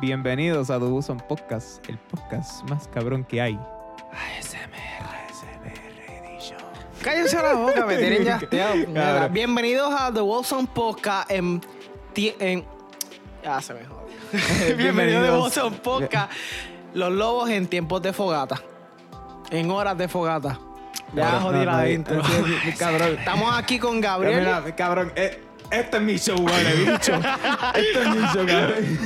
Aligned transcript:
Bienvenidos 0.00 0.70
a 0.70 0.78
The 0.78 0.84
Buson 0.86 1.18
Podcast, 1.20 1.86
el 1.88 1.98
podcast 1.98 2.68
más 2.70 2.88
cabrón 2.88 3.24
que 3.24 3.40
hay. 3.40 3.58
Cállense 7.02 7.36
la 7.42 7.54
boca, 7.54 7.86
me 7.86 7.96
tienen 7.96 8.24
ya. 8.24 8.38
Cabrón. 8.38 9.32
Bienvenidos 9.32 9.92
a 9.98 10.12
The 10.12 10.20
Wilson 10.20 10.66
Podcast 10.66 11.30
en, 11.30 11.60
ti- 12.12 12.34
en- 12.38 12.64
Ya 13.42 13.60
se 13.60 13.74
me 13.74 13.80
jodió. 13.84 14.06
Bienvenidos 14.32 14.50
a 14.60 14.66
The 14.66 14.74
Bienvenidos. 14.74 15.44
Wilson 15.44 15.74
Podcast. 15.76 16.32
Los 16.94 17.12
lobos 17.12 17.48
en 17.50 17.66
tiempos 17.68 18.02
de 18.02 18.12
fogata. 18.12 18.60
En 19.50 19.70
horas 19.70 19.96
de 19.96 20.08
fogata. 20.08 20.58
Ya 21.14 21.22
Cabrón, 21.22 21.42
jodí 21.42 21.58
no, 21.58 21.64
la 21.64 21.76
no, 21.78 21.88
intro. 21.88 22.24
sí, 22.24 22.32
sí, 22.32 22.54
sí, 22.70 22.76
cabrón. 22.78 23.16
Estamos 23.18 23.54
aquí 23.56 23.78
con 23.78 24.00
Gabriel. 24.00 24.40
Mira, 24.40 24.76
cabrón, 24.76 25.12
eh, 25.16 25.42
este 25.70 25.96
es 25.96 26.02
mi 26.02 26.16
show, 26.16 26.36
vale, 26.42 26.74
bicho. 26.92 27.12
Este 27.74 28.02
es 28.02 28.08
mi 28.08 28.22
show, 28.32 28.46
cabrón. 28.46 28.98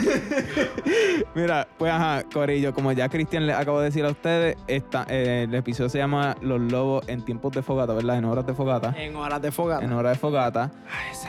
Mira, 1.35 1.67
pues 1.79 1.93
ajá, 1.93 2.23
Corillo, 2.33 2.73
como 2.75 2.93
ya 2.93 3.09
Cristian 3.09 3.47
le 3.47 3.53
acabo 3.53 3.79
de 3.81 3.87
decir 3.87 4.05
a 4.05 4.11
ustedes, 4.11 4.57
esta, 4.67 5.05
eh, 5.09 5.45
el 5.49 5.55
episodio 5.55 5.89
se 5.91 5.99
llama 5.99 6.37
Los 6.41 6.61
lobos 6.61 7.07
en 7.09 7.25
tiempos 7.25 7.53
de 7.53 7.63
fogata, 7.63 7.93
¿verdad? 7.95 8.19
En 8.19 8.25
horas 8.25 8.47
de 8.47 8.55
fogata. 8.55 8.95
En 8.97 9.17
horas 9.17 9.43
de 9.43 9.53
fogata. 9.53 9.85
En 9.85 9.93
horas 9.93 10.13
de 10.13 10.19
fogata. 10.19 10.71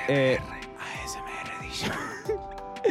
Eh, 0.08 0.38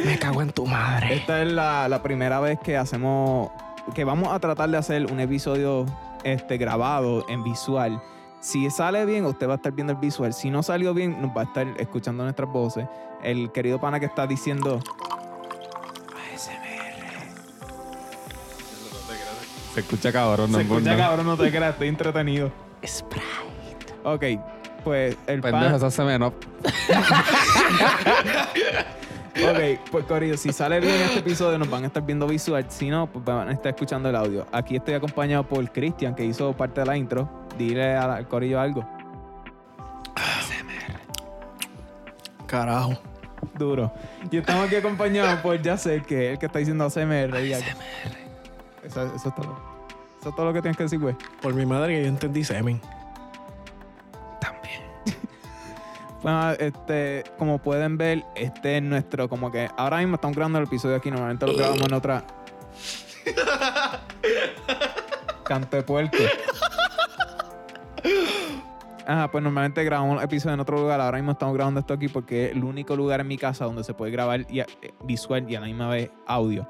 Me 0.05 0.19
cago 0.19 0.41
en 0.41 0.51
tu 0.51 0.65
madre. 0.65 1.15
Esta 1.15 1.41
es 1.41 1.51
la, 1.51 1.87
la 1.87 2.03
primera 2.03 2.39
vez 2.41 2.59
que 2.59 2.75
hacemos, 2.77 3.49
que 3.93 4.03
vamos 4.03 4.33
a 4.33 4.39
tratar 4.39 4.69
de 4.69 4.77
hacer 4.77 5.11
un 5.11 5.19
episodio 5.19 5.85
este, 6.23 6.57
grabado 6.57 7.25
en 7.29 7.43
visual. 7.43 8.01
Si 8.45 8.69
sale 8.69 9.07
bien, 9.07 9.25
usted 9.25 9.47
va 9.47 9.53
a 9.53 9.55
estar 9.55 9.71
viendo 9.71 9.93
el 9.93 9.97
visual. 9.97 10.31
Si 10.31 10.51
no 10.51 10.61
salió 10.61 10.93
bien, 10.93 11.19
nos 11.19 11.35
va 11.35 11.41
a 11.41 11.45
estar 11.45 11.65
escuchando 11.79 12.23
nuestras 12.23 12.47
voces. 12.47 12.85
El 13.23 13.51
querido 13.51 13.81
pana 13.81 13.99
que 13.99 14.05
está 14.05 14.27
diciendo... 14.27 14.79
Se 19.73 19.79
escucha 19.79 20.11
cabrón, 20.11 20.51
no 20.51 20.59
Se 20.59 20.63
escucha 20.63 20.95
cabrón, 20.95 21.25
no 21.25 21.35
te 21.35 21.49
creas, 21.49 21.73
estoy 21.73 21.87
entretenido. 21.87 22.51
Sprite. 22.85 23.25
Ok, 24.03 24.23
pues 24.83 25.17
el 25.25 25.41
Pendejo, 25.41 25.63
pana... 25.63 25.77
eso 25.77 25.89
se 25.89 26.03
me 26.03 26.19
no. 26.19 26.31
Ok, 29.35 29.89
pues 29.91 30.05
Corillo, 30.05 30.37
si 30.37 30.53
sale 30.53 30.79
bien 30.79 30.95
este 30.95 31.19
episodio 31.19 31.57
nos 31.57 31.69
van 31.69 31.83
a 31.83 31.87
estar 31.87 32.05
viendo 32.05 32.25
visual, 32.25 32.65
si 32.69 32.89
no, 32.89 33.07
pues 33.07 33.25
van 33.25 33.49
a 33.49 33.51
estar 33.51 33.73
escuchando 33.73 34.09
el 34.09 34.15
audio. 34.15 34.45
Aquí 34.51 34.77
estoy 34.77 34.93
acompañado 34.93 35.43
por 35.43 35.69
Cristian, 35.71 36.15
que 36.15 36.23
hizo 36.23 36.53
parte 36.53 36.79
de 36.81 36.85
la 36.87 36.95
intro. 36.95 37.29
Dile 37.57 37.95
al 37.95 38.27
Corillo 38.29 38.59
algo. 38.59 38.87
Carajo. 42.47 42.93
Duro. 43.57 43.91
Y 44.31 44.37
estamos 44.37 44.67
aquí 44.67 44.75
acompañados 44.75 45.39
por 45.41 45.61
Yacer, 45.61 46.03
que 46.03 46.27
es 46.27 46.31
el 46.33 46.39
que 46.39 46.45
está 46.45 46.59
diciendo 46.59 46.85
ASMR. 46.85 47.45
y 47.45 47.53
algo. 47.53 47.67
Eso, 48.83 49.15
eso 49.15 49.29
es 49.29 49.35
todo. 49.35 49.57
Eso 50.19 50.29
es 50.29 50.35
todo 50.35 50.45
lo 50.45 50.53
que 50.53 50.61
tienes 50.61 50.77
que 50.77 50.83
decir, 50.83 50.99
güey. 50.99 51.15
Por 51.41 51.53
mi 51.53 51.65
madre 51.65 51.95
que 51.95 52.03
yo 52.03 52.07
entendí 52.07 52.43
semen. 52.43 52.79
Bueno, 56.25 56.53
este, 56.53 57.23
como 57.37 57.59
pueden 57.59 57.99
ver, 57.99 58.23
este 58.33 58.77
es 58.77 58.81
nuestro, 58.81 59.29
como 59.29 59.51
que 59.51 59.69
ahora 59.77 59.97
mismo 59.99 60.15
estamos 60.15 60.35
grabando 60.35 60.57
el 60.57 60.65
episodio 60.65 60.95
aquí, 60.95 61.11
normalmente 61.11 61.45
lo 61.45 61.53
grabamos 61.55 61.83
en 61.85 61.93
otra. 61.93 62.23
Cante 65.43 65.83
puerco. 65.83 66.17
Ajá, 69.05 69.29
pues 69.29 69.43
normalmente 69.43 69.83
grabamos 69.83 70.23
episodios 70.23 70.55
en 70.55 70.61
otro 70.61 70.79
lugar. 70.79 70.99
Ahora 70.99 71.19
mismo 71.19 71.33
estamos 71.33 71.53
grabando 71.53 71.79
esto 71.81 71.93
aquí 71.93 72.07
porque 72.07 72.45
es 72.47 72.53
el 72.53 72.63
único 72.63 72.95
lugar 72.95 73.19
en 73.21 73.27
mi 73.27 73.37
casa 73.37 73.65
donde 73.65 73.83
se 73.83 73.93
puede 73.93 74.11
grabar 74.11 74.47
y- 74.49 74.61
eh, 74.61 74.65
visual 75.03 75.45
y 75.47 75.55
a 75.55 75.59
la 75.59 75.67
misma 75.67 75.89
vez 75.89 76.09
audio. 76.25 76.67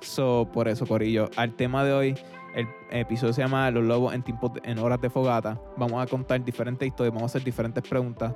So, 0.00 0.48
por 0.52 0.66
eso, 0.66 0.86
Corillo. 0.86 1.30
Al 1.36 1.54
tema 1.54 1.84
de 1.84 1.92
hoy, 1.92 2.18
el 2.54 2.66
episodio 2.90 3.32
se 3.32 3.42
llama 3.42 3.70
Los 3.70 3.84
Lobos 3.84 4.14
en, 4.14 4.22
tiempos 4.22 4.54
de- 4.54 4.60
en 4.64 4.78
horas 4.78 5.00
de 5.00 5.10
fogata. 5.10 5.60
Vamos 5.76 6.02
a 6.02 6.06
contar 6.06 6.42
diferentes 6.44 6.86
historias, 6.86 7.14
vamos 7.14 7.30
a 7.30 7.32
hacer 7.32 7.44
diferentes 7.44 7.82
preguntas 7.88 8.34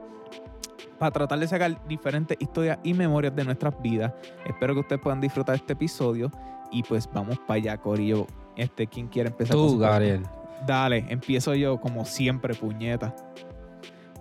para 0.99 1.11
tratar 1.11 1.39
de 1.39 1.49
sacar 1.49 1.87
diferentes 1.89 2.37
historias 2.41 2.79
y 2.85 2.95
memorias 2.95 3.35
de 3.35 3.45
nuestras 3.45 3.81
vidas. 3.83 4.13
Espero 4.47 4.75
que 4.75 4.81
ustedes 4.81 5.03
puedan 5.03 5.21
disfrutar 5.21 5.57
este 5.57 5.73
episodio 5.73 6.31
y 6.71 6.83
pues 6.85 7.09
vamos 7.13 7.39
para 7.41 7.59
allá, 7.59 7.77
Corillo. 7.79 8.27
Este, 8.57 8.87
¿quién 8.87 9.09
quiere 9.09 9.31
empezar? 9.31 9.57
Tú? 9.57 9.79
Gabriel. 9.79 10.23
Dale, 10.67 11.05
empiezo 11.09 11.55
yo 11.55 11.81
como 11.81 12.05
siempre, 12.05 12.55
puñeta. 12.55 13.15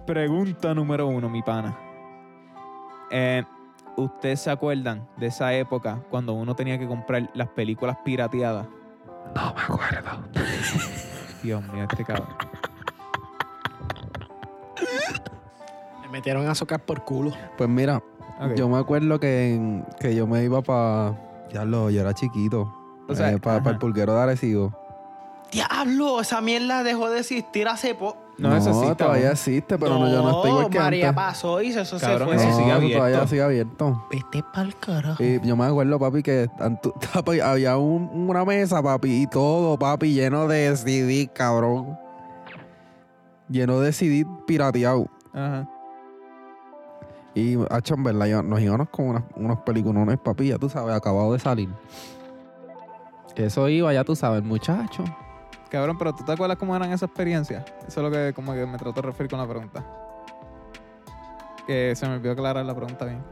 Pregunta 0.07 0.73
número 0.73 1.07
uno, 1.07 1.29
mi 1.29 1.41
pana. 1.43 1.77
Eh, 3.11 3.43
¿Ustedes 3.97 4.39
se 4.39 4.49
acuerdan 4.49 5.07
de 5.17 5.27
esa 5.27 5.53
época 5.53 6.01
cuando 6.09 6.33
uno 6.33 6.55
tenía 6.55 6.79
que 6.79 6.87
comprar 6.87 7.29
las 7.35 7.49
películas 7.49 7.97
pirateadas? 8.03 8.67
No 9.35 9.53
me 9.53 9.61
acuerdo. 9.61 10.09
Dios 11.43 11.63
mío, 11.73 11.87
este 11.89 12.03
cabrón. 12.03 12.27
Me 16.03 16.09
metieron 16.09 16.47
azúcar 16.47 16.79
por 16.85 17.03
culo. 17.03 17.31
Pues 17.57 17.69
mira, 17.69 18.01
Ok. 18.39 18.55
yo 18.55 18.67
me 18.69 18.77
acuerdo 18.77 19.19
que, 19.19 19.53
en- 19.55 19.85
que 19.99 20.13
yo 20.15 20.27
me 20.27 20.43
iba 20.43 20.61
para. 20.61 21.15
Ya 21.51 21.65
lo, 21.65 21.89
yo 21.89 22.01
era 22.01 22.13
chiquito. 22.13 22.73
O 23.07 23.15
sea, 23.15 23.37
para 23.39 23.57
ajá. 23.57 23.69
el 23.71 23.77
pulguero 23.77 24.13
de 24.15 24.21
Arecibo. 24.21 24.73
Diablo, 25.51 26.21
esa 26.21 26.39
mierda 26.39 26.81
dejó 26.83 27.09
de 27.09 27.19
existir 27.19 27.67
hace 27.67 27.93
poco. 27.93 28.17
No, 28.49 28.55
eso 28.57 28.69
existe 28.71 28.95
todavía 28.95 29.23
aún. 29.27 29.31
existe, 29.33 29.77
pero 29.77 29.99
no, 29.99 30.11
yo 30.11 30.21
no 30.23 30.29
estoy 30.31 30.49
igual 30.51 30.69
que 30.69 30.79
María 30.79 31.09
antes. 31.09 31.23
pasó 31.23 31.61
y 31.61 31.67
eso 31.67 31.97
Cabrón, 31.99 32.29
se 32.29 32.35
eso 32.35 32.43
fue. 32.43 32.51
no, 32.51 32.57
sigue 32.57 32.67
eso 32.69 32.75
abierto. 32.75 32.97
todavía 32.97 33.27
sigue 33.27 33.41
abierto. 33.43 34.07
Vete 34.11 34.43
pa'l 34.53 34.75
carajo. 34.77 35.23
Y 35.23 35.39
yo 35.47 35.55
me 35.55 35.65
acuerdo, 35.65 35.99
papi, 35.99 36.23
que 36.23 36.47
papi, 37.13 37.39
había 37.39 37.77
un- 37.77 38.09
una 38.29 38.43
mesa, 38.45 38.81
papi, 38.81 39.23
y 39.23 39.27
todo, 39.27 39.77
papi, 39.77 40.13
lleno 40.13 40.47
de 40.47 40.75
CD, 40.75 41.29
cabrón. 41.33 41.97
Lleno 43.49 43.79
de 43.79 43.91
CD 43.93 44.25
pirateado. 44.47 45.07
Ajá. 45.33 45.67
Y, 47.33 47.57
hacho, 47.69 47.93
en 47.95 48.03
verdad, 48.03 48.25
yo- 48.25 48.43
nos 48.43 48.59
íbamos 48.59 48.89
con 48.89 49.07
unos, 49.09 49.23
unos 49.35 49.59
peliculones, 49.59 50.17
papi, 50.17 50.47
ya 50.49 50.57
tú 50.57 50.67
sabes, 50.69 50.95
acabado 50.95 51.31
de 51.33 51.39
salir. 51.39 51.69
Eso 53.35 53.69
iba, 53.69 53.93
ya 53.93 54.03
tú 54.03 54.15
sabes, 54.15 54.43
muchacho. 54.43 55.03
Cabrón, 55.71 55.97
pero 55.97 56.13
¿tú 56.13 56.23
te 56.25 56.31
acuerdas 56.33 56.57
cómo 56.57 56.75
eran 56.75 56.89
esas 56.91 57.03
experiencias? 57.09 57.63
Eso 57.87 58.01
es 58.01 58.03
lo 58.03 58.11
que 58.11 58.33
como 58.33 58.53
que 58.53 58.65
me 58.65 58.77
trato 58.77 59.01
de 59.01 59.07
referir 59.07 59.29
con 59.29 59.39
la 59.39 59.47
pregunta. 59.47 59.83
Que 61.65 61.93
se 61.95 62.07
me 62.07 62.15
olvidó 62.15 62.33
aclarar 62.33 62.65
la 62.65 62.75
pregunta 62.75 63.05
bien. 63.05 63.23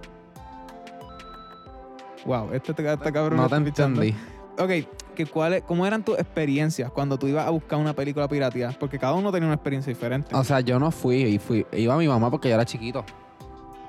Wow, 2.25 2.53
este, 2.53 2.72
este, 2.72 2.94
este 2.94 3.11
cabrón 3.11 3.38
no 3.38 3.50
te 3.50 3.55
entendí. 3.55 4.16
Ok, 4.57 4.69
que 5.16 5.25
cuáles, 5.25 5.63
¿cómo 5.63 5.85
eran 5.85 6.03
tus 6.03 6.17
experiencias 6.17 6.91
cuando 6.91 7.17
tú 7.17 7.27
ibas 7.27 7.45
a 7.45 7.50
buscar 7.50 7.79
una 7.79 7.94
película 7.94 8.27
pirateada? 8.27 8.73
Porque 8.77 8.97
cada 9.00 9.13
uno 9.13 9.31
tenía 9.31 9.47
una 9.47 9.56
experiencia 9.56 9.91
diferente. 9.91 10.33
O 10.35 10.44
sea, 10.44 10.59
yo 10.61 10.79
no 10.79 10.91
fui, 10.91 11.23
y 11.23 11.39
fui, 11.39 11.66
iba 11.73 11.97
mi 11.97 12.07
mamá 12.07 12.29
porque 12.31 12.50
yo 12.50 12.56
era 12.56 12.66
chiquito. 12.66 13.03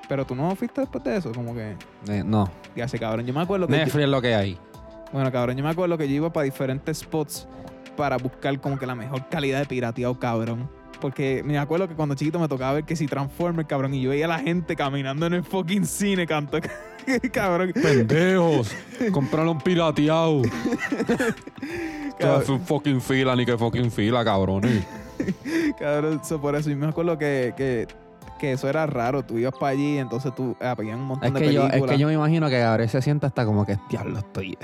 Pero 0.09 0.25
tú 0.25 0.35
no 0.35 0.53
fuiste 0.55 0.81
después 0.81 1.03
de 1.05 1.17
eso, 1.17 1.31
como 1.33 1.53
que... 1.53 1.75
Eh, 2.09 2.23
no, 2.25 2.49
Ya 2.75 2.87
sé, 2.87 2.99
cabrón. 2.99 3.25
Yo 3.25 3.33
me 3.33 3.41
acuerdo 3.41 3.67
que... 3.67 3.73
yo- 3.73 3.79
Netflix 3.79 4.03
es 4.03 4.09
lo 4.09 4.21
que 4.21 4.35
hay. 4.35 4.57
Bueno, 5.11 5.31
cabrón, 5.31 5.57
yo 5.57 5.63
me 5.63 5.69
acuerdo 5.69 5.97
que 5.97 6.07
yo 6.07 6.15
iba 6.15 6.31
para 6.31 6.45
diferentes 6.45 6.99
spots 6.99 7.47
para 7.95 8.17
buscar 8.17 8.59
como 8.59 8.79
que 8.79 8.85
la 8.85 8.95
mejor 8.95 9.27
calidad 9.29 9.59
de 9.59 9.65
pirateado, 9.65 10.17
cabrón. 10.19 10.69
Porque 10.99 11.41
me 11.43 11.57
acuerdo 11.57 11.87
que 11.87 11.95
cuando 11.95 12.13
chiquito 12.13 12.39
me 12.39 12.47
tocaba 12.47 12.73
ver 12.73 12.83
que 12.83 12.95
si 12.95 13.07
Transformers, 13.07 13.67
cabrón, 13.67 13.93
y 13.93 14.01
yo 14.01 14.11
veía 14.11 14.25
a 14.25 14.29
la 14.29 14.39
gente 14.39 14.75
caminando 14.75 15.25
en 15.25 15.33
el 15.33 15.43
fucking 15.43 15.85
cine, 15.85 16.27
canto, 16.27 16.59
cabrón. 17.33 17.73
Pendejos. 17.73 18.71
Compraron 19.11 19.59
pirateado. 19.59 20.43
Cabrón. 22.19 22.51
un 22.51 22.61
fucking 22.61 23.01
fila, 23.01 23.35
ni 23.35 23.45
que 23.45 23.57
fucking 23.57 23.91
fila, 23.91 24.23
cabrones. 24.23 24.85
Cabrón, 25.79 26.21
so, 26.23 26.41
por 26.41 26.55
eso 26.55 26.69
yo 26.69 26.75
me 26.75 26.87
acuerdo 26.87 27.17
que, 27.17 27.53
que, 27.55 27.87
que 28.39 28.53
eso 28.53 28.69
era 28.69 28.85
raro. 28.85 29.23
Tú 29.23 29.37
ibas 29.37 29.53
para 29.53 29.73
allí, 29.73 29.97
entonces 29.97 30.33
tú 30.35 30.55
ah, 30.59 30.75
un 30.77 31.01
montón 31.01 31.27
Es 31.27 31.33
de 31.33 31.39
que, 31.39 31.53
yo, 31.53 31.61
películas. 31.61 31.91
es 31.91 31.91
que 31.91 31.97
yo 31.99 32.07
me 32.07 32.13
imagino 32.13 32.49
que 32.49 32.59
Gabriel 32.59 32.89
se 32.89 33.01
sienta 33.01 33.27
hasta 33.27 33.45
como 33.45 33.65
que, 33.65 33.77
diablo, 33.89 34.19
estoy, 34.19 34.57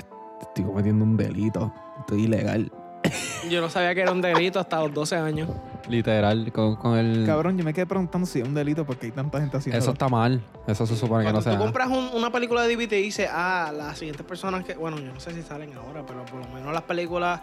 estoy 0.60 0.64
cometiendo 0.72 1.04
un 1.04 1.16
delito. 1.16 1.72
Estoy 2.00 2.24
ilegal. 2.24 2.70
Yo 3.50 3.60
no 3.60 3.70
sabía 3.70 3.94
que 3.94 4.00
era 4.02 4.12
un 4.12 4.20
delito 4.20 4.58
hasta 4.58 4.80
los 4.80 4.92
12 4.92 5.16
años. 5.16 5.48
Literal, 5.88 6.52
con, 6.52 6.76
con 6.76 6.98
el... 6.98 7.24
Cabrón, 7.24 7.56
yo 7.56 7.64
me 7.64 7.72
quedé 7.72 7.86
preguntando 7.86 8.26
si 8.26 8.40
es 8.40 8.46
un 8.46 8.52
delito 8.52 8.84
porque 8.84 9.06
hay 9.06 9.12
tanta 9.12 9.40
gente 9.40 9.56
haciendo 9.56 9.78
Eso 9.78 9.92
está 9.92 10.08
mal. 10.08 10.42
Eso 10.66 10.84
se 10.86 10.96
supone 10.96 11.20
que 11.24 11.30
Cuando 11.32 11.38
no 11.40 11.42
sea. 11.42 11.52
tú 11.56 11.58
compras 11.58 11.88
un- 11.88 12.10
una 12.14 12.30
película 12.30 12.62
de 12.62 12.76
DVD 12.76 12.98
y 12.98 13.02
dices, 13.04 13.30
ah, 13.32 13.72
las 13.74 13.96
siguientes 13.98 14.26
personas 14.26 14.64
que. 14.64 14.74
Bueno, 14.74 14.98
yo 14.98 15.14
no 15.14 15.20
sé 15.20 15.32
si 15.32 15.40
salen 15.42 15.72
ahora, 15.78 16.04
pero 16.04 16.26
por 16.26 16.44
lo 16.44 16.48
menos 16.52 16.74
las 16.74 16.82
películas 16.82 17.40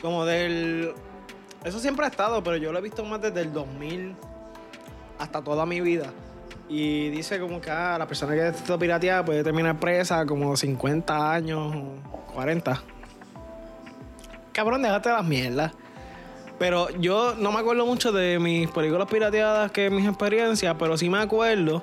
como 0.00 0.24
del. 0.24 0.92
Eso 1.64 1.80
siempre 1.80 2.04
ha 2.06 2.08
estado, 2.08 2.40
pero 2.44 2.56
yo 2.56 2.70
lo 2.70 2.78
he 2.78 2.82
visto 2.82 3.04
más 3.04 3.20
desde 3.20 3.40
el 3.40 3.52
2000 3.52 4.14
hasta 5.18 5.42
toda 5.42 5.66
mi 5.66 5.80
vida. 5.80 6.06
Y 6.68 7.10
dice 7.10 7.38
como 7.38 7.60
que 7.60 7.70
ah, 7.70 7.96
la 7.98 8.06
persona 8.06 8.34
que 8.34 8.48
está 8.48 8.78
pirateada 8.78 9.24
puede 9.24 9.44
terminar 9.44 9.78
presa 9.78 10.24
como 10.24 10.56
50 10.56 11.32
años 11.32 11.74
o 11.74 12.32
40. 12.32 12.82
Cabrón, 14.52 14.82
déjate 14.82 15.10
las 15.10 15.24
mierdas. 15.24 15.72
Pero 16.58 16.90
yo 16.90 17.34
no 17.34 17.50
me 17.50 17.58
acuerdo 17.58 17.84
mucho 17.86 18.12
de 18.12 18.38
mis 18.38 18.70
películas 18.70 19.08
pirateadas 19.08 19.72
que 19.72 19.90
mis 19.90 20.06
experiencias, 20.06 20.76
pero 20.78 20.96
sí 20.96 21.10
me 21.10 21.18
acuerdo 21.18 21.82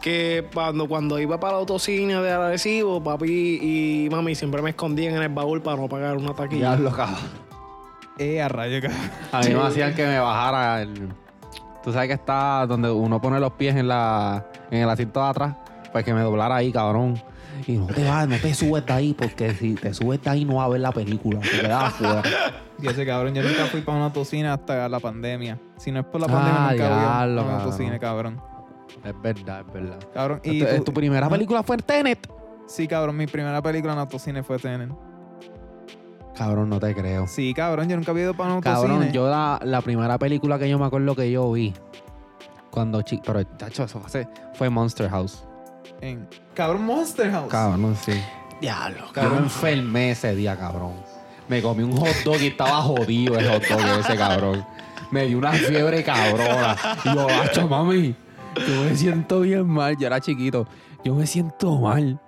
que 0.00 0.46
cuando, 0.52 0.86
cuando 0.86 1.18
iba 1.18 1.40
para 1.40 1.54
el 1.54 1.60
autocine 1.60 2.20
de 2.20 2.30
Arecibo, 2.30 3.02
papi 3.02 3.58
y 3.62 4.08
mami 4.10 4.34
siempre 4.34 4.62
me 4.62 4.70
escondían 4.70 5.14
en 5.14 5.22
el 5.22 5.28
baúl 5.30 5.62
para 5.62 5.76
no 5.78 5.88
pagar 5.88 6.16
una 6.16 6.34
taquilla. 6.34 6.76
Diablo, 6.76 6.92
cabrón. 6.92 7.18
Eh, 8.18 8.42
a 8.42 8.48
rayo, 8.48 8.82
cabrón. 8.82 9.10
A 9.32 9.40
mí 9.40 9.54
me 9.54 9.62
hacían 9.62 9.94
que 9.94 10.06
me 10.06 10.18
bajara 10.18 10.82
el... 10.82 11.08
Tú 11.82 11.92
sabes 11.92 12.08
que 12.08 12.14
está 12.14 12.66
donde 12.66 12.90
uno 12.90 13.20
pone 13.20 13.40
los 13.40 13.52
pies 13.52 13.74
en 13.76 13.88
la 13.88 14.46
en 14.70 14.82
el 14.82 14.88
asiento 14.90 15.20
de 15.20 15.26
atrás, 15.26 15.56
pues 15.92 16.04
que 16.04 16.14
me 16.14 16.20
doblara 16.20 16.56
ahí, 16.56 16.72
cabrón. 16.72 17.20
Y 17.66 17.72
no 17.72 17.86
te 17.86 18.04
vas, 18.04 18.26
no 18.26 18.36
te 18.38 18.54
subes 18.54 18.84
de 18.86 18.92
ahí, 18.92 19.14
porque 19.14 19.52
si 19.54 19.74
te 19.74 19.92
subes 19.94 20.22
de 20.22 20.30
ahí 20.30 20.44
no 20.44 20.56
vas 20.56 20.66
a 20.66 20.68
ver 20.70 20.80
la 20.80 20.90
película, 20.92 21.40
te 21.40 21.60
quedas 21.60 21.82
afuera. 21.94 22.22
Y 22.80 22.88
ese 22.88 23.06
cabrón, 23.06 23.34
yo 23.34 23.42
nunca 23.42 23.66
fui 23.66 23.82
para 23.82 23.96
una 23.98 24.06
autocine 24.06 24.48
hasta 24.48 24.88
la 24.88 24.98
pandemia. 24.98 25.58
Si 25.76 25.92
no 25.92 26.00
es 26.00 26.06
por 26.06 26.20
la 26.20 26.26
Ah, 26.28 26.32
pandemia, 26.32 26.70
nunca 26.70 26.88
voy 26.88 27.40
a 27.40 27.42
una 27.44 27.58
autocine, 27.58 27.98
cabrón. 27.98 28.40
Es 29.04 29.14
verdad, 29.22 29.64
es 29.66 29.72
verdad. 29.72 29.98
Cabrón, 30.12 30.40
y 30.44 30.62
¿Tu, 30.80 30.92
primera 30.92 31.28
película 31.28 31.62
fue 31.62 31.76
en 31.76 31.82
Tenet? 31.82 32.28
Sí, 32.66 32.88
cabrón, 32.88 33.16
mi 33.16 33.26
primera 33.26 33.60
película 33.62 33.92
en 33.92 33.98
autocine 34.00 34.42
fue 34.42 34.58
Tenet. 34.58 34.90
Cabrón, 36.42 36.70
no 36.70 36.80
te 36.80 36.92
creo. 36.92 37.28
Sí, 37.28 37.54
cabrón, 37.54 37.88
yo 37.88 37.94
nunca 37.94 38.10
había 38.10 38.24
ido 38.24 38.34
para 38.34 38.48
un 38.50 38.56
autocine. 38.56 38.88
Cabrón, 38.88 39.12
yo 39.12 39.30
la, 39.30 39.60
la 39.62 39.80
primera 39.80 40.18
película 40.18 40.58
que 40.58 40.68
yo 40.68 40.76
me 40.76 40.86
acuerdo 40.86 41.14
que 41.14 41.30
yo 41.30 41.52
vi 41.52 41.72
cuando 42.68 43.00
chico, 43.02 43.22
pero 43.26 43.44
chacho, 43.56 43.84
eso 43.84 44.00
fue, 44.00 44.26
fue 44.54 44.68
Monster 44.68 45.08
House. 45.08 45.44
En... 46.00 46.26
Cabrón, 46.52 46.84
Monster 46.84 47.30
House. 47.30 47.48
Cabrón, 47.48 47.94
sí. 47.94 48.20
Diablo. 48.60 49.04
Yo 49.14 49.30
me 49.30 49.36
enfermé 49.36 50.10
ese 50.10 50.34
día, 50.34 50.56
cabrón. 50.56 50.94
Me 51.48 51.62
comí 51.62 51.84
un 51.84 51.96
hot 51.96 52.24
dog 52.24 52.40
y 52.40 52.48
estaba 52.48 52.82
jodido 52.82 53.38
el 53.38 53.48
hot 53.48 53.62
dog 53.68 54.00
ese, 54.00 54.16
cabrón. 54.16 54.66
Me 55.12 55.26
dio 55.26 55.38
una 55.38 55.52
fiebre 55.52 56.02
cabrona. 56.02 56.76
Y 57.04 57.14
yo, 57.14 57.28
macho, 57.28 57.68
mami, 57.68 58.16
yo 58.56 58.82
me 58.82 58.96
siento 58.96 59.40
bien 59.42 59.68
mal. 59.68 59.96
Yo 59.96 60.08
era 60.08 60.20
chiquito. 60.20 60.66
Yo 61.04 61.14
me 61.14 61.24
siento 61.24 61.78
mal. 61.78 62.18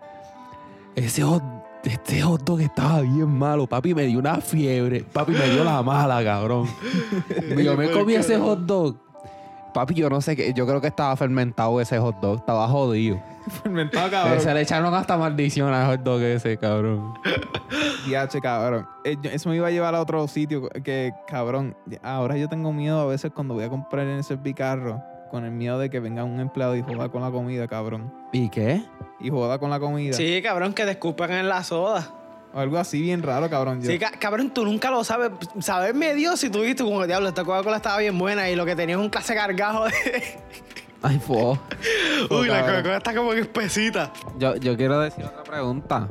Ese 0.95 1.23
hot, 1.25 1.43
este 1.91 2.23
hot 2.23 2.43
dog 2.43 2.61
estaba 2.61 3.01
bien 3.03 3.29
malo. 3.29 3.67
Papi 3.67 3.95
me 3.95 4.05
dio 4.07 4.19
una 4.19 4.41
fiebre. 4.41 5.03
Papi 5.03 5.33
me 5.33 5.49
dio 5.51 5.65
la 5.65 5.83
mala, 5.83 6.23
cabrón. 6.25 6.69
yo 7.63 7.77
me 7.77 7.91
comí 7.91 8.15
ese 8.15 8.39
hot 8.39 8.61
dog. 8.61 8.97
Papi, 9.73 9.95
yo 9.95 10.09
no 10.09 10.21
sé 10.21 10.37
qué. 10.37 10.53
Yo 10.55 10.67
creo 10.67 10.81
que 10.81 10.87
estaba 10.87 11.17
fermentado 11.17 11.81
ese 11.81 11.99
hot 11.99 12.21
dog. 12.21 12.39
Estaba 12.39 12.69
jodido. 12.69 13.21
Fermentado, 13.63 14.11
cabrón. 14.11 14.41
Se 14.41 14.55
le 14.55 14.61
echaron 14.63 14.95
hasta 14.95 15.17
maldición 15.17 15.73
al 15.73 15.87
hot 15.87 16.01
dog 16.05 16.23
ese, 16.23 16.57
cabrón. 16.57 17.15
Diache, 18.07 18.41
cabrón. 18.41 18.87
Eh, 19.05 19.17
Eso 19.25 19.49
me 19.51 19.57
iba 19.57 19.67
a 19.67 19.71
llevar 19.71 19.95
a 19.95 20.01
otro 20.01 20.27
sitio 20.29 20.69
que, 20.85 21.13
cabrón, 21.27 21.77
ahora 22.03 22.37
yo 22.37 22.49
tengo 22.49 22.73
miedo 22.73 23.01
a 23.01 23.07
veces 23.07 23.33
cuando 23.35 23.55
voy 23.55 23.65
a 23.65 23.69
comprar 23.69 24.07
en 24.07 24.21
ese 24.21 24.37
bicarro, 24.37 25.03
con 25.35 25.45
el 25.45 25.51
miedo 25.51 25.81
de 25.81 25.91
que 25.91 25.99
venga 25.99 26.23
un 26.23 26.39
empleado 26.39 26.77
y 26.77 26.83
joda 26.83 27.09
con 27.09 27.21
la 27.21 27.31
comida, 27.33 27.67
cabrón. 27.67 28.15
¿Y 28.33 28.49
qué? 28.51 28.85
Y 29.19 29.31
joda 29.31 29.59
con 29.59 29.69
la 29.69 29.81
comida. 29.81 30.13
Sí, 30.13 30.41
cabrón, 30.41 30.73
que 30.73 30.85
te 30.85 30.93
escupan 30.93 31.33
en 31.33 31.49
la 31.49 31.65
soda. 31.65 32.09
O 32.53 32.61
algo 32.61 32.79
así 32.79 33.03
bien 33.03 33.21
raro, 33.21 33.51
cabrón. 33.51 33.83
Yo- 33.83 33.91
Sí, 33.91 33.99
ca- 33.99 34.13
cabrón, 34.13 34.51
tú 34.51 34.65
nunca 34.65 34.93
lo 34.93 35.03
sabes. 35.03 35.33
Sabes 35.59 35.93
medio 35.93 36.37
si 36.37 36.51
tú 36.51 36.61
viste 36.61 36.85
como 36.85 37.05
diablo, 37.05 37.31
esta 37.31 37.43
Coca-Cola 37.43 37.79
estaba 37.79 37.99
bien 37.99 38.17
buena 38.17 38.49
y 38.49 38.55
lo 38.55 38.65
que 38.65 38.77
tenía 38.77 38.95
es 38.95 39.01
un 39.01 39.09
clase 39.11 39.35
cargajo 39.35 39.87
de. 39.87 39.93
Ay, 41.03 41.19
fo. 41.19 41.59
Uy, 42.31 42.47
la. 42.47 42.61
Coca-Cola 42.61 42.97
está 42.99 43.13
como 43.13 43.33
que 43.33 43.41
espesita. 43.41 44.13
Yo, 44.39 44.55
yo 44.55 44.77
quiero 44.77 45.01
decir 45.01 45.25
otra 45.25 45.43
pregunta. 45.43 46.09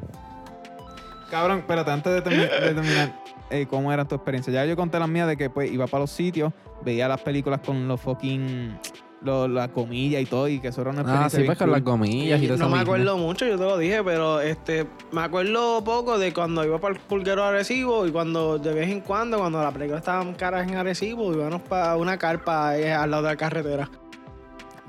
Cabrón, 1.32 1.60
espérate, 1.60 1.92
antes 1.92 2.14
de, 2.14 2.24
termi- 2.30 2.50
de 2.60 2.74
terminar, 2.74 3.14
eh, 3.50 3.66
¿cómo 3.70 3.92
era 3.94 4.06
tu 4.06 4.16
experiencia? 4.16 4.52
Ya 4.52 4.66
yo 4.66 4.76
conté 4.76 5.00
las 5.00 5.08
mías 5.08 5.28
de 5.30 5.38
que 5.38 5.50
pues 5.50 5.72
iba 5.72 5.88
para 5.88 6.02
los 6.02 6.12
sitios, 6.12 6.52
veía 6.84 7.08
las 7.08 7.22
películas 7.22 7.62
con 7.66 7.88
los 7.88 8.02
fucking, 8.02 8.78
lo- 9.24 9.48
la 9.48 9.68
comilla 9.70 10.20
y 10.20 10.26
todo, 10.26 10.48
y 10.48 10.60
que 10.60 10.68
eso 10.70 10.82
era 10.82 10.90
una 10.92 11.00
Ah, 11.00 11.04
experiencia 11.04 11.38
sí, 11.38 11.44
bien 11.44 11.48
pues 11.48 11.58
con 11.60 11.68
cool. 11.68 11.72
las 11.74 11.82
comillas 11.84 12.42
y 12.42 12.48
todo 12.48 12.58
no 12.58 12.70
me 12.70 12.80
acuerdo 12.80 13.18
mucho, 13.18 13.46
yo 13.46 13.58
te 13.58 13.64
lo 13.64 13.78
dije, 13.78 14.04
pero 14.04 14.42
este 14.42 14.86
me 15.12 15.22
acuerdo 15.22 15.84
poco 15.84 16.18
de 16.18 16.34
cuando 16.34 16.64
iba 16.66 16.80
para 16.80 16.94
el 16.96 17.00
pulguero 17.00 17.42
de 17.44 17.48
Arecibo 17.50 18.06
y 18.06 18.12
cuando 18.12 18.58
de 18.60 18.74
vez 18.74 18.90
en 18.90 19.02
cuando, 19.02 19.38
cuando 19.40 19.62
las 19.62 19.74
películas 19.74 20.02
estaban 20.02 20.34
caras 20.34 20.68
en 20.68 20.76
Arecibo, 20.76 21.34
íbamos 21.34 21.62
para 21.64 21.96
una 21.96 22.18
carpa 22.18 22.78
eh, 22.78 22.94
al 22.94 23.12
lado 23.12 23.24
de 23.24 23.30
la 23.30 23.36
carretera. 23.38 23.90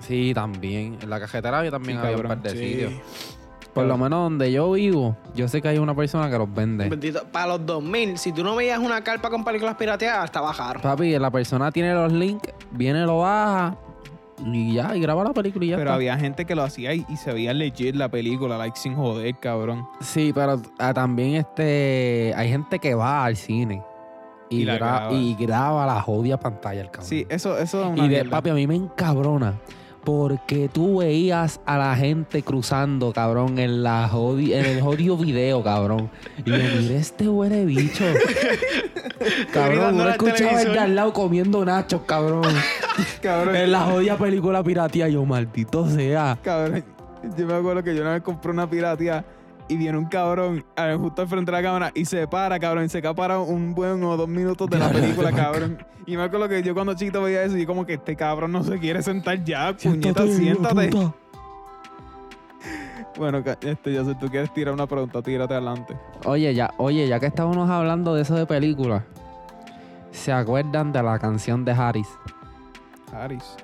Sí, 0.00 0.32
también. 0.34 0.98
En 1.00 1.08
la 1.08 1.20
cajetera 1.20 1.64
yo 1.64 1.70
también 1.70 1.98
Sí, 2.00 2.04
había 2.06 2.16
un 2.18 2.22
par 2.28 2.42
de 2.42 2.50
Sí. 2.50 2.58
sitios. 2.58 2.92
Por 3.72 3.86
lo 3.86 3.96
menos 3.98 4.20
donde 4.20 4.52
yo 4.52 4.70
vivo, 4.70 5.16
yo 5.34 5.48
sé 5.48 5.60
que 5.60 5.66
hay 5.66 5.78
una 5.78 5.96
persona 5.96 6.30
que 6.30 6.38
los 6.38 6.52
vende. 6.52 6.88
Bendito, 6.88 7.24
Para 7.32 7.48
los 7.48 7.66
2000, 7.66 8.18
si 8.18 8.30
tú 8.32 8.44
no 8.44 8.54
veías 8.54 8.78
una 8.78 9.02
carpa 9.02 9.30
con 9.30 9.44
películas 9.44 9.74
pirateadas, 9.74 10.26
estaba 10.26 10.52
caro. 10.54 10.80
Papi, 10.80 11.18
la 11.18 11.30
persona 11.32 11.72
tiene 11.72 11.92
los 11.92 12.12
links, 12.12 12.50
viene, 12.70 13.04
lo 13.04 13.18
baja 13.18 13.76
y 14.44 14.74
ya, 14.74 14.96
y 14.96 15.00
graba 15.00 15.22
la 15.24 15.32
película 15.32 15.64
y 15.64 15.68
ya 15.68 15.76
Pero 15.76 15.90
está. 15.90 15.94
había 15.94 16.16
gente 16.18 16.44
que 16.44 16.54
lo 16.54 16.62
hacía 16.62 16.92
y, 16.94 17.04
y 17.08 17.16
se 17.16 17.32
veía 17.32 17.52
legit 17.54 17.94
la 17.94 18.08
película, 18.08 18.58
like 18.58 18.76
sin 18.76 18.94
joder, 18.96 19.34
cabrón. 19.38 19.86
Sí, 20.00 20.32
pero 20.34 20.60
ah, 20.78 20.92
también 20.94 21.34
este 21.36 22.32
hay 22.36 22.48
gente 22.48 22.78
que 22.78 22.94
va 22.94 23.24
al 23.24 23.36
cine 23.36 23.82
y, 24.50 24.62
Y 24.62 24.64
la 24.64 24.74
gra- 24.74 24.78
graba. 24.78 25.12
y 25.12 25.34
graba 25.36 25.86
la 25.86 26.00
jodida 26.02 26.38
pantalla, 26.38 26.80
el 26.80 26.88
cabrón. 26.90 27.06
Sí, 27.08 27.26
eso, 27.28 27.56
eso 27.58 27.80
es 27.82 27.86
una 27.88 28.04
Y 28.04 28.08
de, 28.08 28.14
mierda. 28.16 28.30
papi, 28.30 28.50
a 28.50 28.54
mí 28.54 28.66
me 28.66 28.74
encabrona. 28.76 29.54
Porque 30.04 30.68
tú 30.70 30.98
veías 30.98 31.60
a 31.64 31.78
la 31.78 31.96
gente 31.96 32.42
cruzando, 32.42 33.12
cabrón, 33.12 33.58
en 33.58 33.82
la 33.82 34.08
jodi- 34.10 34.52
en 34.52 34.64
el 34.66 34.80
jodido 34.82 35.16
video, 35.16 35.62
cabrón. 35.62 36.10
Y 36.44 36.50
yo, 36.50 36.56
mira 36.56 36.94
este 36.96 37.28
huele 37.28 37.64
bicho. 37.64 38.04
cabrón, 39.52 40.00
al 40.00 40.10
escuchaba 40.10 40.60
el 40.62 40.72
de 40.72 40.78
al 40.78 40.94
lado 40.94 41.12
comiendo 41.12 41.64
nachos, 41.64 42.02
cabrón. 42.06 42.42
cabrón, 43.22 43.56
en 43.56 43.72
la 43.72 43.80
jodida 43.80 44.16
película 44.18 44.62
piratía, 44.62 45.08
yo, 45.08 45.24
maldito 45.24 45.88
sea. 45.88 46.38
cabrón. 46.42 46.84
Yo 47.38 47.46
me 47.46 47.54
acuerdo 47.54 47.82
que 47.82 47.94
yo 47.94 48.02
una 48.02 48.12
vez 48.12 48.22
compré 48.22 48.50
una 48.50 48.68
piratía 48.68 49.24
y 49.68 49.76
viene 49.76 49.96
un 49.98 50.06
cabrón 50.06 50.64
justo 50.98 51.22
al 51.22 51.28
frente 51.28 51.50
de 51.50 51.56
la 51.56 51.62
cámara 51.62 51.92
y 51.94 52.04
se 52.04 52.26
para, 52.28 52.58
cabrón, 52.58 52.84
y 52.84 52.88
se 52.88 53.02
para 53.02 53.38
un 53.38 53.74
buen 53.74 54.02
o 54.04 54.16
dos 54.16 54.28
minutos 54.28 54.68
de 54.68 54.78
la 54.78 54.90
película, 54.90 55.32
cabrón. 55.32 55.78
Y 56.06 56.16
me 56.16 56.22
acuerdo 56.24 56.48
que 56.48 56.62
yo 56.62 56.74
cuando 56.74 56.94
chiquito 56.94 57.22
veía 57.22 57.44
eso 57.44 57.56
y 57.56 57.64
como 57.64 57.86
que 57.86 57.94
este 57.94 58.14
cabrón 58.14 58.52
no 58.52 58.62
se 58.62 58.78
quiere 58.78 59.02
sentar 59.02 59.42
ya, 59.42 59.74
puñeta, 59.76 60.26
Siéntate. 60.26 60.90
Bueno, 63.16 63.42
este, 63.60 63.92
yo 63.92 64.04
si 64.04 64.14
tú 64.16 64.28
quieres 64.28 64.52
tirar 64.52 64.74
una 64.74 64.86
pregunta, 64.86 65.22
tírate 65.22 65.54
adelante. 65.54 65.96
Oye, 66.24 66.52
ya, 66.52 66.74
oye, 66.78 67.06
ya 67.06 67.20
que 67.20 67.26
estábamos 67.26 67.70
hablando 67.70 68.14
de 68.14 68.22
eso 68.22 68.34
de 68.34 68.44
películas, 68.44 69.04
¿se 70.10 70.32
acuerdan 70.32 70.92
de 70.92 71.02
la 71.02 71.18
canción 71.18 71.64
de 71.64 71.72
Harris? 71.72 72.08
Harris. 73.12 73.56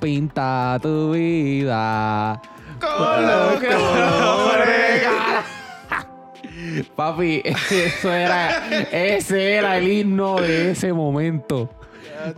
Pinta 0.00 0.78
tu 0.80 1.12
vida. 1.12 2.40
Papi, 6.96 7.42
eso 7.44 8.12
era, 8.12 8.68
ese 8.90 9.54
era 9.54 9.78
el 9.78 9.88
himno 9.88 10.40
de 10.40 10.72
ese 10.72 10.92
momento. 10.92 11.70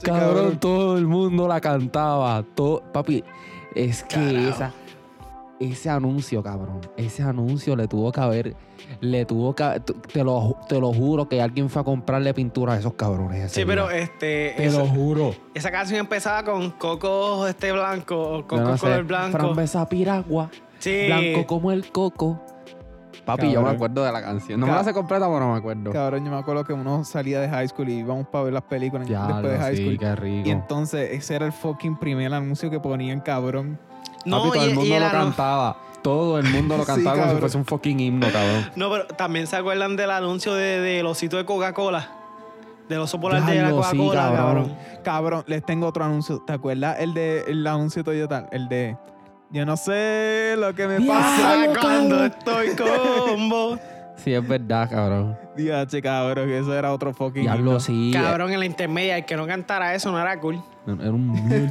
Cabrón, 0.03 0.59
todo 0.59 0.99
el 0.99 1.07
mundo 1.07 1.49
la 1.49 1.61
cantaba. 1.61 2.45
Todo, 2.55 2.83
papi, 2.93 3.25
es 3.75 4.05
que 4.05 4.49
esa, 4.49 4.73
ese 5.61 5.91
anuncio, 5.91 6.43
cabrón, 6.43 6.81
ese 6.97 7.23
anuncio 7.23 7.77
le 7.77 7.87
tuvo 7.87 8.11
que 8.11 8.21
haber, 8.21 8.57
le 9.01 9.25
tuvo 9.27 9.55
que, 9.55 9.81
te 10.13 10.25
lo, 10.25 10.57
te 10.69 10.81
lo 10.81 10.93
juro 10.93 11.29
que 11.29 11.41
alguien 11.43 11.69
fue 11.69 11.83
a 11.83 11.85
comprarle 11.85 12.33
pintura 12.35 12.73
a 12.73 12.79
esos 12.79 12.95
cabrones. 12.95 13.53
Sí, 13.53 13.65
pero 13.67 13.91
este. 13.91 14.55
te 14.57 14.65
esa, 14.67 14.79
lo 14.79 14.87
juro. 14.87 15.35
esa 15.55 15.71
canción 15.71 16.01
empezaba 16.01 16.43
con 16.45 16.71
coco 16.71 17.47
este 17.47 17.71
blanco, 17.73 18.45
coco 18.49 18.61
no 18.61 18.77
sé, 18.77 18.87
color 18.87 19.05
blanco. 19.05 19.39
Frambuesa 19.39 19.89
piragua, 19.89 20.51
Sí. 20.79 21.05
blanco 21.07 21.47
como 21.47 21.71
el 21.73 21.93
coco. 21.93 22.41
Papi, 23.27 23.53
yo 23.53 23.61
me 23.63 23.69
acuerdo 23.71 24.03
de 24.03 24.11
la 24.11 24.23
canción. 24.23 24.59
No 24.59 24.67
me 24.67 24.73
la 24.73 24.83
sé 24.83 24.95
completa, 24.95 25.27
pero 25.27 25.41
no 25.41 25.53
me 25.53 25.59
acuerdo. 25.59 25.93
Cabrón, 25.93 26.25
yo 26.25 26.31
me 26.33 26.39
acuerdo 26.39 26.65
que 26.65 26.73
uno 26.73 27.05
salía 27.05 27.39
de 27.41 27.49
high 27.51 27.69
school 27.69 27.89
y 27.91 27.99
íbamos 27.99 28.27
para 28.29 28.45
ver 28.45 28.55
las 28.55 28.63
películas 28.63 29.07
Ya, 29.07 29.27
después 29.27 29.53
de 29.53 29.59
high 29.59 29.77
sí, 29.77 29.83
school. 29.85 29.99
qué 29.99 30.17
rico. 30.17 30.49
Y 30.49 30.51
entonces 30.51 31.11
ese 31.13 31.35
era 31.37 31.45
el 31.47 31.53
fucking 31.53 31.99
primer 31.99 32.33
anuncio 32.33 32.71
que 32.71 32.81
ponían, 32.81 33.21
cabrón. 33.21 33.79
No, 34.25 34.39
Papi, 34.45 34.51
todo 34.59 34.65
y- 34.67 34.69
el 34.69 34.75
mundo 34.75 34.89
y 34.89 34.93
el 34.93 35.03
lo 35.03 35.11
cantaba. 35.11 35.77
Todo 36.03 36.39
el 36.39 36.49
mundo 36.49 36.77
lo 36.79 36.83
Sí, 36.85 36.87
cantaba 36.87 37.19
como 37.21 37.33
si 37.35 37.39
fuese 37.41 37.57
un 37.59 37.65
fucking 37.67 38.01
himno, 38.01 38.27
cabrón. 38.33 38.71
No, 38.77 38.91
pero 38.91 39.07
también 39.07 39.47
se 39.47 39.57
acuerdan 39.57 39.97
del 39.97 40.11
anuncio 40.11 40.55
de, 40.55 40.81
del 40.81 41.07
osito 41.07 41.37
de 41.37 41.45
Coca-Cola. 41.45 42.09
Del 42.89 42.99
oso 43.01 43.21
polar 43.21 43.45
de 43.47 43.55
la 43.63 43.69
sí, 43.69 43.75
Coca-Cola, 43.75 44.21
cabrón. 44.23 44.37
cabrón. 44.65 44.77
Cabrón, 45.05 45.45
les 45.47 45.65
tengo 45.65 45.87
otro 45.87 46.05
anuncio. 46.05 46.41
¿Te 46.41 46.55
acuerdas 46.55 46.97
el 47.01 47.15
de 47.15 47.45
el 47.47 47.67
anuncio 47.67 48.03
Toyota? 48.03 48.49
El 48.51 48.69
de 48.69 48.97
Yo 49.51 49.65
no 49.65 49.77
sé 49.77 50.55
lo 50.59 50.75
que 50.75 50.89
me 50.89 50.99
Diablo, 50.99 51.21
pasa. 51.21 51.67
Cuando 51.81 52.17
cabrón. 52.17 52.33
estoy 52.39 52.69
con 52.77 53.49
vos. 53.49 53.79
Sí, 54.17 54.35
es 54.35 54.47
verdad, 54.47 54.91
cabrón. 54.91 55.39
Diache, 55.57 56.03
cabrón, 56.03 56.47
que 56.49 56.59
eso 56.59 56.75
era 56.75 56.93
otro 56.93 57.15
fucking. 57.15 57.43
Diablo, 57.43 57.71
himno. 57.71 57.81
sí. 57.81 58.11
Cabrón, 58.13 58.53
en 58.53 58.59
la 58.59 58.67
intermedia, 58.67 59.17
el 59.19 59.25
que 59.25 59.37
no 59.37 59.47
cantara 59.47 59.95
eso 59.95 60.11
no 60.11 60.21
era 60.21 60.39
cool. 60.41 60.61
Era 60.87 61.11
un. 61.11 61.71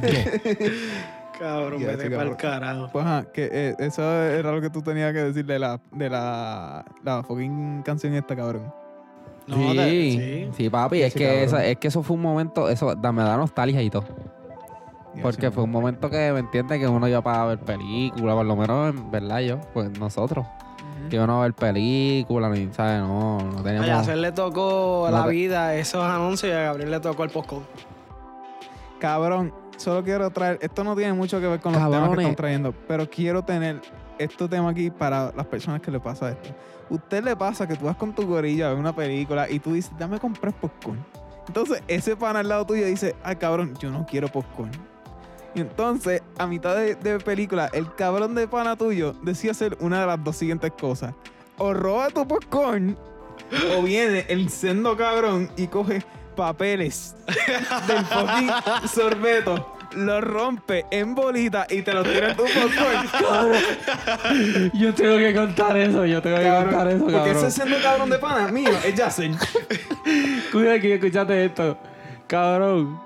Cabrón, 1.40 1.80
Ya, 1.80 1.86
vete 1.88 2.08
sí, 2.08 2.14
pa'l 2.14 2.36
carajo. 2.36 2.88
Pues 2.92 3.04
ajá, 3.04 3.24
que 3.32 3.48
eh, 3.50 3.74
eso 3.78 4.02
era 4.12 4.52
lo 4.52 4.60
que 4.60 4.68
tú 4.70 4.82
tenías 4.82 5.12
que 5.14 5.20
decir 5.24 5.44
de 5.46 5.58
la, 5.58 5.80
de 5.90 6.10
la, 6.10 6.84
la 7.02 7.22
fucking 7.22 7.82
canción 7.82 8.12
esta, 8.14 8.36
cabrón. 8.36 8.72
No, 9.46 9.56
sí, 9.72 9.76
te- 9.76 10.50
sí, 10.54 10.68
papi. 10.70 11.02
Es 11.02 11.14
que, 11.14 11.42
esa- 11.42 11.64
es 11.64 11.78
que 11.78 11.88
eso 11.88 12.02
fue 12.02 12.14
un 12.16 12.22
momento, 12.22 12.68
eso 12.68 12.94
da- 12.94 13.10
me 13.10 13.22
da 13.22 13.36
nostalgia 13.38 13.80
y 13.82 13.88
todo. 13.90 14.04
Porque 15.22 15.50
fue 15.50 15.64
un 15.64 15.70
momento 15.70 16.08
que, 16.08 16.30
¿me 16.32 16.38
entiendes? 16.40 16.78
Que 16.78 16.86
uno 16.86 17.08
iba 17.08 17.20
para 17.22 17.44
ver 17.46 17.58
películas, 17.58 18.36
por 18.36 18.46
lo 18.46 18.54
menos, 18.54 18.94
en 18.94 19.10
verdad, 19.10 19.40
yo, 19.40 19.58
pues 19.72 19.90
nosotros. 19.98 20.46
Que 21.08 21.16
iban 21.16 21.30
a 21.30 21.40
ver 21.40 21.54
películas, 21.54 22.50
ni, 22.52 22.68
¿sabes? 22.72 23.00
No, 23.00 23.38
no 23.38 23.58
A 23.58 23.62
teníamos... 23.62 23.88
Yacer 23.88 24.18
le 24.18 24.30
tocó 24.32 25.08
No 25.10 25.16
la 25.16 25.24
te- 25.24 25.30
vida 25.30 25.74
esos 25.74 26.04
anuncios 26.04 26.52
y 26.52 26.54
a 26.54 26.60
Gabriel 26.64 26.90
le 26.90 27.00
tocó 27.00 27.24
el 27.24 27.30
postcode. 27.30 27.64
Cabrón, 29.00 29.52
solo 29.80 30.04
quiero 30.04 30.30
traer. 30.30 30.58
Esto 30.60 30.84
no 30.84 30.94
tiene 30.94 31.12
mucho 31.12 31.40
que 31.40 31.46
ver 31.46 31.60
con 31.60 31.72
los 31.72 31.82
temas 31.82 32.10
que 32.10 32.20
están 32.22 32.36
trayendo, 32.36 32.74
pero 32.86 33.08
quiero 33.08 33.42
tener 33.42 33.80
este 34.18 34.48
tema 34.48 34.70
aquí 34.70 34.90
para 34.90 35.32
las 35.34 35.46
personas 35.46 35.80
que 35.80 35.90
le 35.90 35.98
pasa 35.98 36.30
esto. 36.30 36.50
¿Usted 36.90 37.24
le 37.24 37.34
pasa 37.34 37.66
que 37.66 37.76
tú 37.76 37.86
vas 37.86 37.96
con 37.96 38.14
tu 38.14 38.26
gorilla 38.26 38.66
a 38.66 38.70
ver 38.70 38.78
una 38.78 38.94
película 38.94 39.48
y 39.48 39.58
tú 39.58 39.72
dices, 39.72 39.92
dame 39.98 40.16
a 40.16 40.18
comprar 40.18 40.52
popcorn? 40.52 40.98
Entonces, 41.46 41.82
ese 41.88 42.14
pana 42.16 42.40
al 42.40 42.48
lado 42.48 42.66
tuyo 42.66 42.84
dice, 42.86 43.16
ay, 43.24 43.36
cabrón, 43.36 43.74
yo 43.78 43.90
no 43.90 44.06
quiero 44.06 44.28
popcorn. 44.28 44.70
Y 45.54 45.60
entonces, 45.60 46.22
a 46.38 46.46
mitad 46.46 46.76
de, 46.76 46.94
de 46.94 47.18
película, 47.18 47.70
el 47.72 47.92
cabrón 47.94 48.34
de 48.34 48.46
pana 48.46 48.76
tuyo 48.76 49.14
decide 49.22 49.52
hacer 49.52 49.76
una 49.80 50.00
de 50.00 50.06
las 50.06 50.22
dos 50.22 50.36
siguientes 50.36 50.70
cosas. 50.78 51.14
O 51.58 51.72
roba 51.72 52.08
tu 52.08 52.26
popcorn, 52.26 52.96
o 53.76 53.82
viene 53.82 54.26
el 54.28 54.48
sendo 54.50 54.96
cabrón 54.96 55.50
y 55.56 55.66
coge 55.66 56.02
papeles 56.40 57.14
del 57.86 58.02
fucking 58.06 58.50
sorbeto, 58.88 59.76
lo 59.94 60.22
rompe 60.22 60.86
en 60.90 61.14
bolita 61.14 61.66
y 61.68 61.82
te 61.82 61.92
lo 61.92 62.02
tira 62.02 62.30
en 62.30 62.36
tu 62.36 62.44
popcorn. 62.44 63.60
Yo 64.72 64.94
tengo 64.94 65.18
que 65.18 65.34
contar 65.34 65.76
eso, 65.76 66.06
yo 66.06 66.22
tengo 66.22 66.38
que 66.38 66.48
contar 66.48 66.88
eso, 66.88 67.04
porque 67.04 67.18
cabrón. 67.18 67.36
ese 67.36 67.50
sendo 67.50 67.76
cabrón 67.82 68.08
de 68.08 68.18
pana 68.18 68.48
mío 68.50 68.70
es 68.86 68.94
Yacen. 68.94 69.36
Cuida 70.50 70.80
que 70.80 70.94
escuchaste 70.94 71.44
esto. 71.44 71.76
Cabrón. 72.26 72.98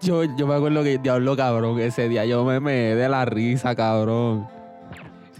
Yo, 0.00 0.24
yo 0.24 0.46
me 0.46 0.54
acuerdo 0.54 0.82
que 0.82 0.96
diablo 0.96 1.36
cabrón, 1.36 1.78
ese 1.80 2.08
día 2.08 2.24
yo 2.24 2.42
me 2.44 2.58
me 2.58 2.72
de 2.72 3.08
la 3.10 3.26
risa, 3.26 3.74
cabrón. 3.74 4.48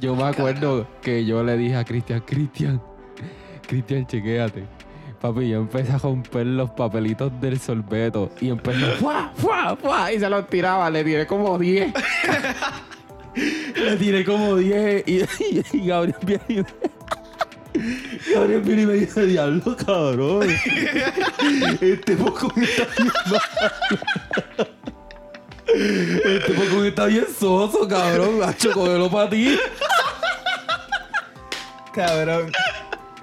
Yo 0.00 0.14
me 0.14 0.24
acuerdo 0.24 0.86
que 1.00 1.24
yo 1.24 1.42
le 1.42 1.56
dije 1.56 1.76
a 1.76 1.84
Cristian, 1.84 2.20
Cristian, 2.26 2.82
Cristian, 3.66 4.06
chequéate. 4.06 4.77
Papi, 5.20 5.48
yo 5.48 5.58
empecé 5.58 5.92
a 5.92 5.98
romper 5.98 6.46
los 6.46 6.70
papelitos 6.70 7.32
del 7.40 7.58
sorbeto 7.58 8.30
y 8.40 8.50
empecé 8.50 8.86
¡fua, 9.00 9.32
fua, 9.34 9.76
fua! 9.76 10.12
y 10.12 10.20
se 10.20 10.30
los 10.30 10.46
tiraba, 10.48 10.88
le 10.90 11.02
tiré 11.02 11.26
como 11.26 11.58
10. 11.58 11.92
le 13.76 13.96
tiré 13.96 14.24
como 14.24 14.54
10 14.56 15.04
y, 15.08 15.16
y, 15.18 15.26
y 15.72 15.86
Gabriel 15.86 16.16
viene 16.22 16.42
y 16.48 16.54
me- 16.56 16.98
Gabriel 18.34 18.60
viene 18.62 18.82
y 18.82 18.86
me 18.86 18.92
dice, 18.94 19.26
diablo, 19.26 19.76
cabrón. 19.76 20.48
Este 21.80 22.16
poco 22.16 22.52
está 22.60 22.86
bien. 22.96 23.12
Este 26.24 26.52
poco 26.54 26.84
está 26.84 27.06
bien 27.06 27.26
soso, 27.38 27.86
cabrón. 27.86 28.42
Hacho, 28.42 28.72
cógelo 28.72 29.08
para 29.10 29.30
ti. 29.30 29.56
Cabrón. 31.94 32.50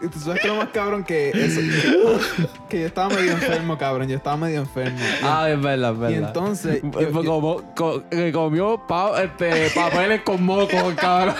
Tú 0.10 0.20
sabes 0.20 0.42
que 0.42 0.48
lo 0.48 0.56
más 0.56 0.70
cabrón 0.70 1.04
que 1.04 1.30
eso. 1.32 1.60
Que, 2.70 2.82
yo 2.82 2.88
estaba 2.88 3.10
medio 3.10 3.32
enfermo, 3.32 3.78
cabrón. 3.78 4.08
Yo 4.08 4.18
estaba 4.18 4.38
medio 4.38 4.60
enfermo. 4.60 4.98
Ah, 5.24 5.50
es 5.50 5.62
verdad, 5.62 5.92
es 5.94 6.00
verdad. 6.00 6.10
Y 6.10 6.26
entonces, 6.26 6.82
yo- 6.82 7.24
como, 7.24 7.62
co- 7.76 8.04
que 8.10 8.32
comió 8.32 8.82
pa- 8.88 9.22
este, 9.24 9.70
papeles 9.70 10.22
con 10.22 10.44
moco, 10.44 10.76
cabrón. 10.96 11.36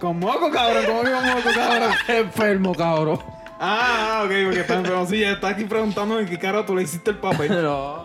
Con 0.00 0.18
moco, 0.18 0.50
cabrón. 0.50 0.84
¿Cómo 0.86 1.02
que 1.02 1.10
con 1.12 1.26
moco, 1.26 1.48
cabrón? 1.54 1.90
Enfermo, 2.08 2.74
cabrón. 2.74 3.18
Ah, 3.64 4.22
ok, 4.24 4.30
porque 4.44 4.58
enfermo. 4.60 5.06
Sí, 5.06 5.20
ya 5.20 5.30
está 5.32 5.48
aquí 5.50 5.64
preguntándome 5.64 6.22
en 6.22 6.28
qué 6.28 6.36
cara 6.36 6.66
tú 6.66 6.74
le 6.74 6.82
hiciste 6.82 7.10
el 7.12 7.18
papel. 7.18 7.48
No. 7.62 8.02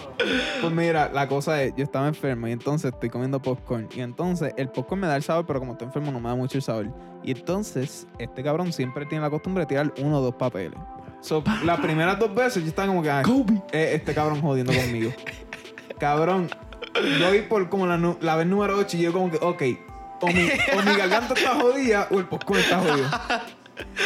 Pues 0.62 0.72
mira, 0.72 1.10
la 1.12 1.28
cosa 1.28 1.64
es, 1.64 1.74
yo 1.76 1.84
estaba 1.84 2.08
enfermo 2.08 2.48
y 2.48 2.52
entonces 2.52 2.94
estoy 2.94 3.10
comiendo 3.10 3.42
popcorn. 3.42 3.90
Y 3.96 4.02
entonces 4.02 4.54
el 4.56 4.70
popcorn 4.70 5.02
me 5.02 5.08
da 5.08 5.16
el 5.16 5.24
sabor, 5.24 5.48
pero 5.48 5.60
como 5.60 5.72
estoy 5.72 5.88
enfermo 5.88 6.12
no 6.12 6.20
me 6.20 6.30
da 6.30 6.36
mucho 6.36 6.60
el 6.60 6.62
sabor. 6.62 6.94
Y 7.24 7.32
entonces 7.32 8.06
este 8.20 8.44
cabrón 8.44 8.72
siempre 8.72 9.08
tiene 9.08 9.24
la 9.24 9.32
costumbre 9.32 9.64
de 9.64 9.68
tirar 9.68 9.92
uno 9.98 10.20
o 10.20 10.22
dos 10.22 10.36
papeles. 10.36 10.78
So, 11.22 11.44
las 11.64 11.80
primeras 11.80 12.20
dos 12.20 12.34
veces 12.36 12.62
yo 12.62 12.70
estaba 12.70 12.88
como 12.88 13.02
que, 13.02 13.10
ay, 13.10 13.24
Kobe. 13.24 13.56
eh, 13.72 13.94
este 13.96 14.14
cabrón 14.14 14.40
jodiendo 14.42 14.72
conmigo. 14.74 15.12
cabrón, 16.00 16.50
yo 17.20 17.32
vi 17.32 17.42
por 17.42 17.68
como 17.70 17.88
la, 17.88 17.98
la 18.22 18.36
vez 18.36 18.46
número 18.46 18.78
8 18.78 18.98
y 18.98 19.02
yo 19.02 19.12
como 19.14 19.32
que, 19.32 19.38
ok, 19.42 19.64
o 20.22 20.28
mi, 20.28 20.50
o 20.78 20.82
mi 20.84 20.96
garganta 20.96 21.34
está 21.34 21.56
jodida 21.56 22.08
o 22.12 22.20
el 22.20 22.26
popcorn 22.26 22.60
está 22.60 22.80
jodido. 22.80 23.08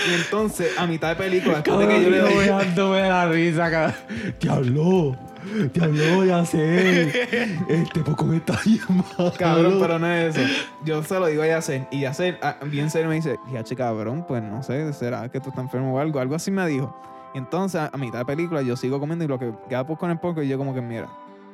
Y 0.09 0.13
entonces, 0.13 0.77
a 0.77 0.87
mitad 0.87 1.09
de 1.09 1.15
película, 1.15 1.55
después 1.55 1.79
de 1.79 1.87
que 1.87 2.03
yo 2.03 2.09
le 2.09 2.17
doy... 2.19 2.33
dejándome 2.45 3.01
la 3.01 3.27
risa, 3.27 3.71
cabrón. 3.71 3.95
Diablo. 4.39 5.17
Diablo, 5.73 6.25
ya 6.25 6.45
sé. 6.45 7.07
Este 7.67 7.99
poco 8.01 8.31
está 8.33 8.59
bien 8.65 8.81
malo. 8.87 9.33
Cabrón, 9.37 9.77
pero 9.79 9.99
no 9.99 10.07
es 10.07 10.35
eso. 10.35 10.53
Yo 10.85 11.03
se 11.03 11.19
lo 11.19 11.27
digo 11.27 11.43
a 11.43 11.47
Yacen. 11.47 11.87
Y 11.91 12.01
Yacen, 12.01 12.37
ah, 12.41 12.57
bien 12.65 12.89
serio, 12.89 13.09
me 13.09 13.15
dice: 13.15 13.37
Yache, 13.51 13.75
cabrón, 13.75 14.25
pues 14.27 14.43
no 14.43 14.61
sé, 14.61 14.93
será 14.93 15.29
que 15.29 15.39
tú 15.39 15.49
estás 15.49 15.63
enfermo 15.63 15.95
o 15.95 15.99
algo. 15.99 16.19
Algo 16.19 16.35
así 16.35 16.51
me 16.51 16.65
dijo. 16.67 16.95
Y 17.33 17.37
entonces, 17.37 17.81
a, 17.91 17.97
mitad 17.97 18.19
de 18.19 18.25
película, 18.25 18.61
yo 18.61 18.75
sigo 18.75 18.99
comiendo 18.99 19.25
y 19.25 19.27
lo 19.27 19.39
que 19.39 19.51
queda 19.69 19.85
popcorn 19.85 20.11
en 20.11 20.17
poco. 20.17 20.43
Y 20.43 20.47
yo, 20.47 20.57
como 20.57 20.73
que, 20.73 20.81
mira, 20.81 21.07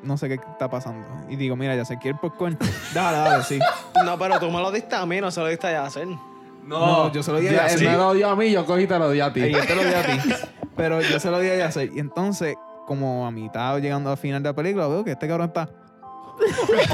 no 0.03 0.17
sé 0.17 0.27
qué 0.27 0.35
está 0.35 0.69
pasando. 0.69 1.07
Y 1.29 1.35
digo, 1.35 1.55
mira, 1.55 1.75
ya 1.75 1.85
sé, 1.85 1.97
¿quieres 1.97 2.19
popcorn? 2.19 2.57
Dale, 2.93 3.17
dale, 3.17 3.43
sí. 3.43 3.59
No, 4.03 4.17
pero 4.17 4.39
tú 4.39 4.49
me 4.49 4.59
lo 4.59 4.71
diste 4.71 4.95
a 4.95 5.05
mí, 5.05 5.21
no 5.21 5.31
se 5.31 5.39
lo 5.39 5.47
diste 5.47 5.67
a 5.67 5.83
Yacer. 5.83 6.07
No, 6.67 7.11
yo 7.11 7.23
se 7.23 7.31
lo 7.31 7.39
di 7.39 7.47
a. 7.47 7.67
Él 7.67 7.83
me 7.83 7.93
lo 7.97 8.13
dio 8.13 8.29
a 8.29 8.35
mí, 8.35 8.51
yo 8.51 8.65
cogí 8.65 8.83
y 8.83 8.87
te 8.87 8.99
lo 8.99 9.09
di 9.09 9.19
a 9.21 9.31
ti. 9.33 9.41
Y 9.41 9.51
yo 9.51 9.65
te 9.65 9.75
lo 9.75 9.83
di 9.83 9.93
a 9.93 10.03
ti. 10.03 10.19
Pero 10.75 11.01
yo 11.01 11.19
se 11.19 11.31
lo 11.31 11.39
di 11.39 11.49
a 11.49 11.55
Yacen. 11.57 11.91
Y 11.95 11.99
entonces, 11.99 12.55
como 12.85 13.25
a 13.25 13.31
mitad 13.31 13.79
llegando 13.79 14.11
al 14.11 14.17
final 14.17 14.43
de 14.43 14.49
la 14.49 14.53
película, 14.55 14.87
veo 14.87 15.03
que 15.03 15.11
este 15.11 15.27
cabrón 15.27 15.47
está. 15.47 15.69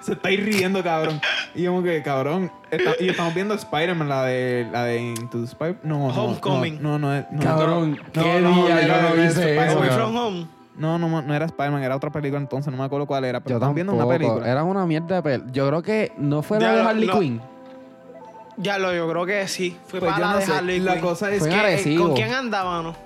Se 0.00 0.12
está 0.12 0.28
riendo, 0.28 0.84
cabrón. 0.84 1.20
Y 1.54 1.62
yo 1.62 1.72
como 1.72 1.82
que, 1.82 2.00
cabrón. 2.02 2.50
está- 2.70 2.92
y 3.00 3.08
estamos 3.08 3.34
viendo 3.34 3.54
Spider-Man, 3.54 4.08
la 4.08 4.22
de, 4.24 4.68
la 4.70 4.84
de 4.84 4.98
Into 5.00 5.38
the 5.38 5.44
Spider. 5.46 5.78
No, 5.82 5.98
no, 5.98 6.14
Homecoming. 6.24 6.80
No, 6.80 6.96
no, 6.96 7.12
no, 7.12 7.26
no, 7.32 7.40
Cabrón, 7.42 7.98
no, 8.14 8.22
qué 8.22 8.40
no, 8.40 8.66
día 8.66 8.82
era- 8.82 8.96
yo 9.02 9.02
no 9.02 9.14
era 9.14 9.24
hice 9.24 9.40
Spider-Man. 9.40 9.68
eso, 9.68 9.78
Away 9.78 9.88
cabrón. 9.88 10.12
from 10.12 10.16
home. 10.16 10.46
No, 10.76 10.98
no, 10.98 11.22
no 11.22 11.34
era 11.34 11.46
Spider-Man, 11.46 11.82
era 11.82 11.96
otra 11.96 12.10
película 12.10 12.38
entonces, 12.40 12.70
no 12.70 12.78
me 12.78 12.84
acuerdo 12.84 13.06
cuál 13.06 13.24
era. 13.24 13.40
Pero 13.40 13.54
Yo 13.54 13.56
estamos 13.56 13.74
viendo 13.74 13.94
una 13.94 14.06
película. 14.06 14.48
Era 14.48 14.62
una 14.62 14.86
mierda 14.86 15.16
de 15.16 15.22
pel. 15.22 15.50
Yo 15.50 15.66
creo 15.66 15.82
que 15.82 16.12
no 16.18 16.42
fue 16.42 16.60
la 16.60 16.72
de 16.72 16.82
Harley 16.82 17.08
Quinn. 17.08 17.40
Ya 18.58 18.78
lo, 18.78 18.94
yo 18.94 19.08
creo 19.10 19.26
que 19.26 19.46
sí. 19.48 19.76
Fue 19.86 20.00
Pues 20.00 20.12
para 20.12 20.24
yo 20.26 20.30
no 20.32 20.38
de 20.38 20.46
sé. 20.46 20.52
Harley 20.52 20.80
La 20.80 20.92
Quinn. 20.94 21.02
cosa 21.02 21.30
es 21.32 21.40
Fue 21.40 21.48
que. 21.50 21.94
Eh. 21.94 21.96
¿Con 21.98 22.14
quién 22.14 22.32
andábamos? 22.32 22.96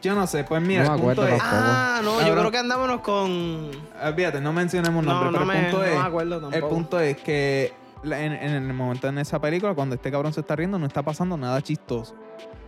Yo 0.00 0.14
no 0.14 0.26
sé, 0.28 0.44
pues 0.44 0.62
mira, 0.62 0.84
No 0.84 0.90
me 0.90 0.94
el 0.96 1.02
punto 1.02 1.22
acuerdo 1.22 1.34
es. 1.36 1.42
tampoco. 1.42 1.62
Ah, 1.66 2.00
no, 2.04 2.26
yo 2.26 2.34
creo 2.36 2.50
que 2.52 2.58
andábamos 2.58 3.00
con. 3.00 3.70
Olvídate, 4.04 4.40
no 4.40 4.52
mencionemos 4.52 5.04
No, 5.04 5.12
nombres, 5.12 5.32
no 5.32 5.38
pero 5.38 5.46
me- 5.46 5.58
el 5.58 5.64
punto 5.72 5.78
no 5.78 5.84
es. 5.84 5.94
me 5.98 6.06
acuerdo 6.06 6.34
El 6.36 6.40
tampoco. 6.42 6.68
punto 6.74 7.00
es 7.00 7.16
que 7.16 7.72
la- 8.04 8.22
en, 8.24 8.32
en 8.32 8.52
el 8.68 8.72
momento 8.74 9.08
en 9.08 9.18
esa 9.18 9.40
película, 9.40 9.74
cuando 9.74 9.96
este 9.96 10.10
cabrón 10.12 10.32
se 10.32 10.40
está 10.40 10.54
riendo, 10.54 10.78
no 10.78 10.86
está 10.86 11.02
pasando 11.02 11.36
nada 11.36 11.60
chistoso. 11.60 12.14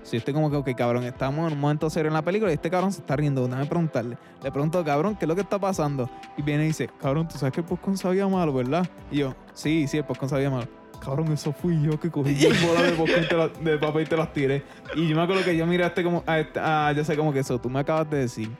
Si 0.02 0.12
yo 0.12 0.18
estoy 0.18 0.34
como 0.34 0.50
que, 0.50 0.56
ok, 0.56 0.70
cabrón, 0.76 1.04
estamos 1.04 1.46
en 1.46 1.52
un 1.52 1.60
momento 1.60 1.88
serio 1.88 2.08
en 2.08 2.14
la 2.14 2.22
película 2.22 2.50
y 2.50 2.54
este 2.54 2.68
cabrón 2.70 2.90
se 2.92 3.00
está 3.00 3.14
riendo, 3.14 3.44
déjame 3.46 3.66
preguntarle. 3.66 4.16
Le 4.42 4.50
pregunto, 4.50 4.82
cabrón, 4.84 5.14
¿qué 5.14 5.26
es 5.26 5.28
lo 5.28 5.36
que 5.36 5.42
está 5.42 5.58
pasando? 5.58 6.10
Y 6.36 6.42
viene 6.42 6.64
y 6.64 6.68
dice, 6.68 6.90
cabrón, 7.00 7.28
tú 7.28 7.38
sabes 7.38 7.52
que 7.54 7.60
el 7.60 7.66
popcorn 7.66 7.96
sabía 7.96 8.26
malo, 8.26 8.52
¿verdad? 8.52 8.88
Y 9.12 9.18
yo, 9.18 9.36
sí, 9.52 9.86
sí, 9.86 9.98
el 9.98 10.04
popcorn 10.04 10.30
sabía 10.30 10.50
malo. 10.50 10.66
Cabrón, 11.02 11.32
eso 11.32 11.52
fui 11.52 11.80
yo 11.82 11.98
que 11.98 12.10
cogí 12.10 12.44
el 12.44 12.54
bola 12.66 12.82
de 12.82 12.92
popcorn 12.92 13.26
te 13.28 13.34
la- 13.36 13.48
de 13.48 13.78
papel 13.78 14.02
y 14.02 14.06
te 14.06 14.16
las 14.16 14.32
tiré. 14.32 14.62
Y 14.94 15.08
yo 15.08 15.16
me 15.16 15.22
acuerdo 15.22 15.42
que 15.44 15.56
yo 15.56 15.66
miré 15.66 15.84
a 15.84 15.86
este 15.88 16.04
como, 16.04 16.22
a 16.26 16.38
este- 16.38 16.60
ah, 16.62 16.92
ya 16.94 17.02
sé 17.04 17.16
como 17.16 17.32
que 17.32 17.38
eso, 17.40 17.58
tú 17.58 17.70
me 17.70 17.80
acabas 17.80 18.08
de 18.10 18.18
decir. 18.18 18.50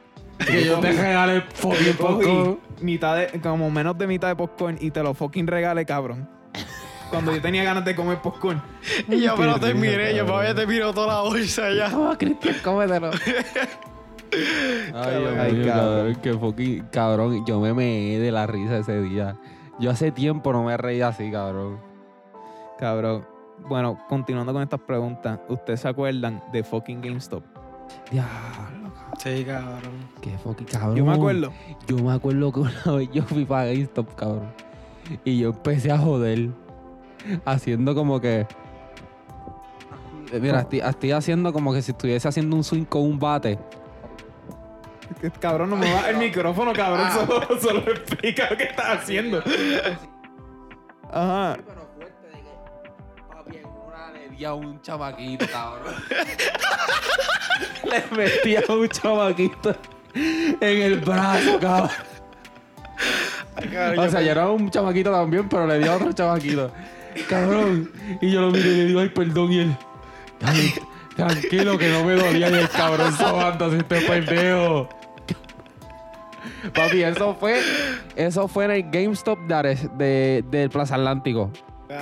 Que 0.46 0.64
yo 0.64 0.78
te 0.80 0.90
regalé 0.92 1.42
fucking 1.52 1.94
popcorn. 1.98 2.58
mitad 2.80 3.14
de, 3.16 3.40
como 3.42 3.70
menos 3.70 3.98
de 3.98 4.06
mitad 4.06 4.28
de 4.28 4.36
popcorn 4.36 4.78
y 4.80 4.90
te 4.90 5.02
lo 5.02 5.12
fucking 5.12 5.46
regale, 5.46 5.84
cabrón. 5.84 6.26
Cuando 7.10 7.34
yo 7.34 7.42
tenía 7.42 7.62
ganas 7.64 7.84
de 7.84 7.94
comer 7.94 8.18
popcorn. 8.22 8.62
Y 9.08 9.20
yo 9.20 9.36
me 9.36 9.44
lo 9.44 9.58
terminé, 9.60 10.14
yo 10.14 10.24
todavía 10.24 10.54
te 10.54 10.66
miro 10.66 10.94
toda 10.94 11.08
la 11.08 11.20
bolsa 11.22 11.70
ya. 11.74 11.90
Toma, 11.90 12.16
Cristian, 12.16 12.56
cómetelo. 12.64 13.10
Ay, 14.94 15.24
Ay, 15.38 15.52
mío, 15.52 15.66
cabrón, 15.66 16.14
que 16.22 16.32
fucking 16.34 16.84
cabrón. 16.92 17.44
Yo 17.46 17.60
me 17.60 17.74
meé 17.74 18.18
de 18.20 18.30
la 18.30 18.46
risa 18.46 18.78
ese 18.78 19.00
día. 19.02 19.36
Yo 19.80 19.90
hace 19.90 20.12
tiempo 20.12 20.52
no 20.52 20.62
me 20.64 20.76
reía 20.76 21.08
así, 21.08 21.30
cabrón. 21.30 21.80
Cabrón. 22.80 23.26
Bueno, 23.68 23.98
continuando 24.08 24.54
con 24.54 24.62
estas 24.62 24.80
preguntas, 24.80 25.38
¿ustedes 25.48 25.80
se 25.80 25.88
acuerdan 25.88 26.42
de 26.50 26.64
fucking 26.64 27.02
GameStop? 27.02 27.44
Diablo, 28.10 28.90
Sí, 29.18 29.44
cabrón. 29.44 29.80
qué 30.22 30.30
fucking 30.38 30.66
cabrón. 30.66 30.96
Yo 30.96 31.04
me 31.04 31.12
acuerdo. 31.12 31.52
Yo 31.86 31.96
me 31.98 32.12
acuerdo 32.12 32.50
que 32.52 32.60
una 32.60 32.96
vez 32.96 33.10
yo 33.12 33.22
fui 33.24 33.44
para 33.44 33.66
GameStop, 33.66 34.14
cabrón. 34.14 34.50
Y 35.24 35.38
yo 35.40 35.50
empecé 35.50 35.92
a 35.92 35.98
joder. 35.98 36.48
Haciendo 37.44 37.94
como 37.94 38.18
que. 38.18 38.46
Mira, 40.40 40.60
estoy, 40.60 40.78
estoy 40.80 41.12
haciendo 41.12 41.52
como 41.52 41.72
que 41.74 41.82
si 41.82 41.90
estuviese 41.90 42.28
haciendo 42.28 42.56
un 42.56 42.64
swing 42.64 42.84
con 42.84 43.02
un 43.02 43.18
bate. 43.18 43.58
Que, 45.20 45.30
Cabrón, 45.32 45.70
no 45.70 45.76
me 45.76 45.92
va 45.92 46.08
el 46.08 46.16
micrófono, 46.16 46.72
cabrón. 46.72 47.08
Solo, 47.12 47.60
solo 47.60 47.80
explica 47.92 48.48
lo 48.48 48.56
que 48.56 48.62
estás 48.64 49.00
haciendo. 49.00 49.42
Ajá. 51.12 51.56
Un 54.46 54.80
chamaquito, 54.82 55.46
cabrón. 55.50 55.94
le 57.84 58.16
metí 58.16 58.56
a 58.56 58.72
un 58.72 58.88
chamaquito 58.88 59.76
en 60.14 60.82
el 60.82 61.00
brazo, 61.00 61.58
cabrón. 61.60 61.90
Cabrón, 63.72 63.98
O 64.06 64.10
sea, 64.10 64.22
yo 64.22 64.30
era 64.30 64.48
un 64.48 64.70
chamaquito 64.70 65.10
también, 65.10 65.48
pero 65.48 65.66
le 65.66 65.78
di 65.78 65.86
a 65.86 65.96
otro 65.96 66.12
chamaquito. 66.12 66.70
Cabrón. 67.28 67.90
Y 68.20 68.30
yo 68.30 68.40
lo 68.40 68.50
miré 68.50 68.68
y 68.70 68.76
le 68.76 68.84
digo, 68.86 69.00
ay, 69.00 69.08
perdón. 69.10 69.52
Y 69.52 69.58
él, 69.60 69.76
"Ay, 70.42 70.72
tranquilo, 71.16 71.76
que 71.76 71.90
no 71.90 72.04
me 72.04 72.14
dolía. 72.14 72.48
Y 72.48 72.54
el 72.54 72.68
cabrón 72.68 73.12
sobándose 73.16 73.78
este 73.78 74.00
pendejo. 74.02 74.88
Papi, 76.74 77.02
eso 77.02 77.34
fue, 77.38 77.60
eso 78.16 78.46
fue 78.46 78.66
en 78.66 78.70
el 78.70 78.82
GameStop 78.90 79.38
de, 79.46 79.54
Ares- 79.54 79.90
de- 79.98 80.44
del 80.50 80.68
Plaza 80.70 80.94
Atlántico. 80.96 81.50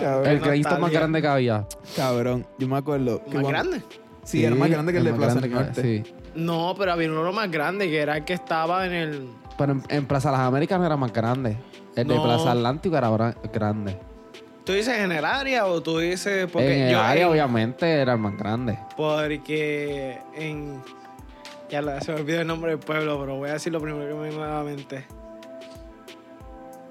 Cabrón, 0.00 0.26
El. 0.26 0.40
GameStop 0.40 0.78
más 0.78 0.90
grande 0.92 1.20
que 1.22 1.28
había. 1.28 1.66
Cabrón, 1.96 2.46
yo 2.58 2.68
me 2.68 2.76
acuerdo. 2.76 3.18
que 3.24 3.34
¿Más 3.36 3.42
cuando- 3.42 3.48
grande? 3.48 3.82
Sí, 4.24 4.44
era 4.44 4.54
más 4.54 4.68
grande 4.70 4.92
que 4.92 4.98
el 4.98 5.04
de 5.04 5.12
Plaza 5.14 5.40
del 5.40 5.50
que- 5.50 5.56
Norte. 5.56 5.82
Sí. 5.82 6.12
No, 6.34 6.74
pero 6.78 6.92
había 6.92 7.10
uno 7.10 7.32
más 7.32 7.50
grande 7.50 7.88
que 7.88 7.98
era 7.98 8.18
el 8.18 8.24
que 8.24 8.34
estaba 8.34 8.84
en 8.86 8.92
el. 8.92 9.28
Pero 9.56 9.72
en, 9.72 9.82
en 9.88 10.04
Plaza 10.06 10.30
Las 10.30 10.40
Américas 10.40 10.78
no 10.78 10.84
era 10.86 10.96
más 10.96 11.12
grande. 11.12 11.56
El 11.96 12.06
de. 12.08 12.14
Plaza 12.20 12.52
Atlántico 12.52 12.96
era 12.96 13.10
grande. 13.52 13.96
¿Tú 14.64 14.72
dices 14.74 14.98
en 14.98 15.12
el 15.12 15.24
área 15.24 15.64
o 15.64 15.80
tú 15.82 15.98
dices 15.98 16.46
porque 16.52 16.76
en 16.76 16.82
el 16.88 16.92
yo 16.92 17.00
área, 17.00 17.24
en- 17.24 17.32
obviamente, 17.32 17.90
era 17.90 18.12
el 18.12 18.18
más 18.18 18.36
grande. 18.36 18.78
Porque 18.96 20.18
en. 20.36 20.82
Ya 21.70 22.00
se 22.02 22.12
me 22.12 22.20
olvidó 22.20 22.40
el 22.42 22.46
nombre 22.46 22.70
del 22.72 22.80
pueblo, 22.80 23.18
pero 23.20 23.36
voy 23.36 23.48
a 23.50 23.54
decir 23.54 23.72
lo 23.72 23.80
primero 23.80 24.06
que 24.08 24.14
me 24.14 24.28
viene 24.28 24.44
a 24.44 24.58
la 24.58 24.62
mente. 24.62 25.06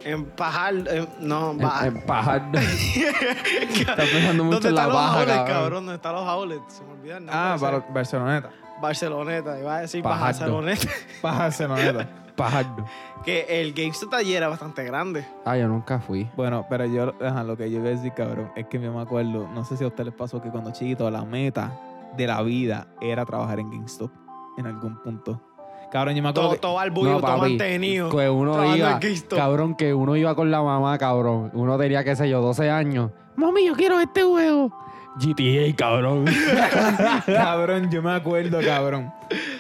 En 0.04 0.26
Pajar. 0.26 0.74
en- 0.88 1.08
no, 1.20 1.52
En, 1.52 1.58
Baja. 1.58 1.88
en 1.88 2.02
Pajardo. 2.06 2.60
Estás 2.60 4.10
pensando 4.10 4.44
mucho 4.44 4.56
¿Dónde 4.60 4.70
en 4.70 4.76
la 4.76 4.82
están 4.82 4.88
los 4.88 4.94
baja, 4.96 5.20
outlets, 5.20 5.38
cabrón. 5.38 5.54
cabrón? 5.56 5.74
¿Dónde 5.86 5.96
están 5.96 6.14
los 6.16 6.28
outlets? 6.28 6.74
Se 6.74 6.84
me 6.84 6.90
nombre. 6.90 7.26
Ah. 7.32 7.58
Bar- 7.60 7.94
Barceloneta. 7.94 8.50
Barceloneta. 8.82 9.60
Iba 9.60 9.76
a 9.76 9.80
decir 9.82 10.04
Pajardo. 10.04 10.26
Barceloneta. 10.40 10.88
Barceloneta. 11.24 12.08
Pajardo. 12.36 12.86
que 13.26 13.48
el 13.62 13.74
GameStop 13.74 14.14
allí 14.14 14.36
era 14.36 14.48
bastante 14.48 14.84
grande. 14.84 15.26
Ah, 15.44 15.58
yo 15.58 15.68
nunca 15.68 16.00
fui. 16.00 16.30
Bueno, 16.36 16.68
pero 16.70 16.86
yo, 16.86 17.16
ajá, 17.26 17.44
lo 17.44 17.58
que 17.58 17.70
yo 17.72 17.80
iba 17.80 17.88
a 17.88 17.92
decir, 17.92 18.14
cabrón, 18.14 18.52
es 18.56 18.68
que 18.68 18.80
yo 18.80 18.94
me 18.94 19.02
acuerdo, 19.02 19.48
no 19.48 19.66
sé 19.66 19.76
si 19.76 19.84
a 19.84 19.88
ustedes 19.88 20.06
les 20.06 20.16
pasó 20.16 20.40
que 20.40 20.50
cuando 20.50 20.72
chiquito 20.72 21.10
la 21.10 21.26
meta 21.26 21.72
de 22.16 22.28
la 22.28 22.42
vida 22.44 22.86
era 23.02 23.26
trabajar 23.26 23.60
en 23.60 23.72
GameStop 23.72 24.12
en 24.60 24.68
algún 24.68 25.02
punto. 25.02 25.42
Cabrón, 25.92 26.16
yo 26.16 26.24
me 26.24 26.30
acuerdo 26.30 26.48
Todo, 26.50 26.56
que- 26.56 26.62
todo 26.62 26.74
barbullo, 26.76 27.20
todo 27.20 27.38
mantenido. 27.38 28.10
Que 28.10 28.30
uno 28.30 28.76
iba, 28.76 29.00
cabrón, 29.30 29.76
que 29.76 29.94
uno 29.94 30.16
iba 30.16 30.36
con 30.36 30.52
la 30.52 30.62
mamá, 30.62 30.98
cabrón. 30.98 31.52
Uno 31.54 31.78
tenía, 31.78 32.04
qué 32.04 32.16
sé 32.16 32.30
yo, 32.30 32.42
12 32.42 32.70
años. 32.70 33.12
Mami, 33.36 33.66
yo 33.66 33.74
quiero 33.74 34.00
este 34.00 34.24
juego. 34.24 34.72
GTA, 35.20 35.76
cabrón. 35.76 36.26
cabrón, 37.26 37.90
yo 37.90 38.02
me 38.02 38.12
acuerdo, 38.12 38.60
cabrón, 38.62 39.12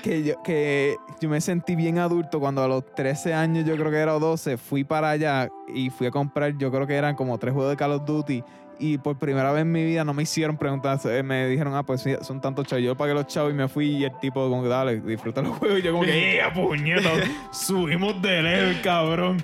que 0.04 0.24
yo, 0.24 0.42
que 0.44 0.98
yo 1.20 1.30
me 1.30 1.42
sentí 1.42 1.76
bien 1.76 1.98
adulto 1.98 2.40
cuando 2.40 2.64
a 2.64 2.68
los 2.68 2.86
13 2.94 3.34
años, 3.34 3.66
yo 3.66 3.76
creo 3.76 3.90
que 3.90 3.98
era 3.98 4.16
o 4.16 4.20
12, 4.20 4.58
fui 4.58 4.84
para 4.84 5.10
allá 5.12 5.50
y 5.74 5.90
fui 5.90 6.08
a 6.08 6.12
comprar, 6.12 6.56
yo 6.58 6.72
creo 6.72 6.86
que 6.86 6.96
eran 6.96 7.16
como 7.16 7.38
tres 7.38 7.54
juegos 7.54 7.72
de 7.72 7.78
Call 7.78 7.92
of 7.94 8.06
Duty. 8.06 8.44
Y 8.80 8.98
por 9.00 9.18
primera 9.18 9.52
vez 9.52 9.64
en 9.64 9.72
mi 9.72 9.84
vida 9.84 10.04
no 10.04 10.14
me 10.14 10.22
hicieron 10.24 10.56
preguntas, 10.58 11.04
eh, 11.06 11.24
me 11.24 11.48
dijeron, 11.48 11.74
ah, 11.76 11.84
pues 11.84 12.02
sí, 12.02 12.14
son 12.22 12.40
tantos 12.42 12.68
chavos. 12.68 12.84
Yo 12.84 12.96
pagué 12.96 13.14
los 13.14 13.26
chavos 13.28 13.52
y 13.52 13.56
me 13.56 13.68
fui 13.68 13.88
y 13.88 14.04
el 14.06 14.12
tipo 14.20 14.48
como 14.50 14.62
que 14.62 14.70
dale, 14.70 15.00
disfruta 15.02 15.42
los 15.42 15.58
juegos. 15.58 15.80
Y 15.80 15.82
yo 15.82 15.92
como 15.94 16.04
que, 16.04 16.40
¡eh, 16.40 16.44
puñeta! 16.54 17.10
Subimos 17.52 18.22
de 18.22 18.42
level, 18.44 18.82
cabrón. 18.82 19.44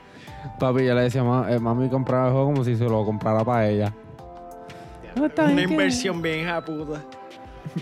Papi, 0.60 0.86
yo 0.86 0.94
le 0.94 1.02
decía, 1.04 1.24
"Ma- 1.24 1.48
eh, 1.52 1.58
mami, 1.58 1.90
compraba 1.90 2.28
el 2.28 2.32
juego 2.34 2.48
como 2.52 2.64
si 2.64 2.76
se 2.76 2.84
lo 2.84 3.04
comprara 3.06 3.44
para 3.44 3.68
ella. 3.70 3.92
No, 5.16 5.22
bien 5.30 5.34
Una 5.52 5.56
que- 5.56 5.62
inversión 5.72 6.22
bien 6.22 6.40
hija 6.42 6.64
puta. 6.64 7.02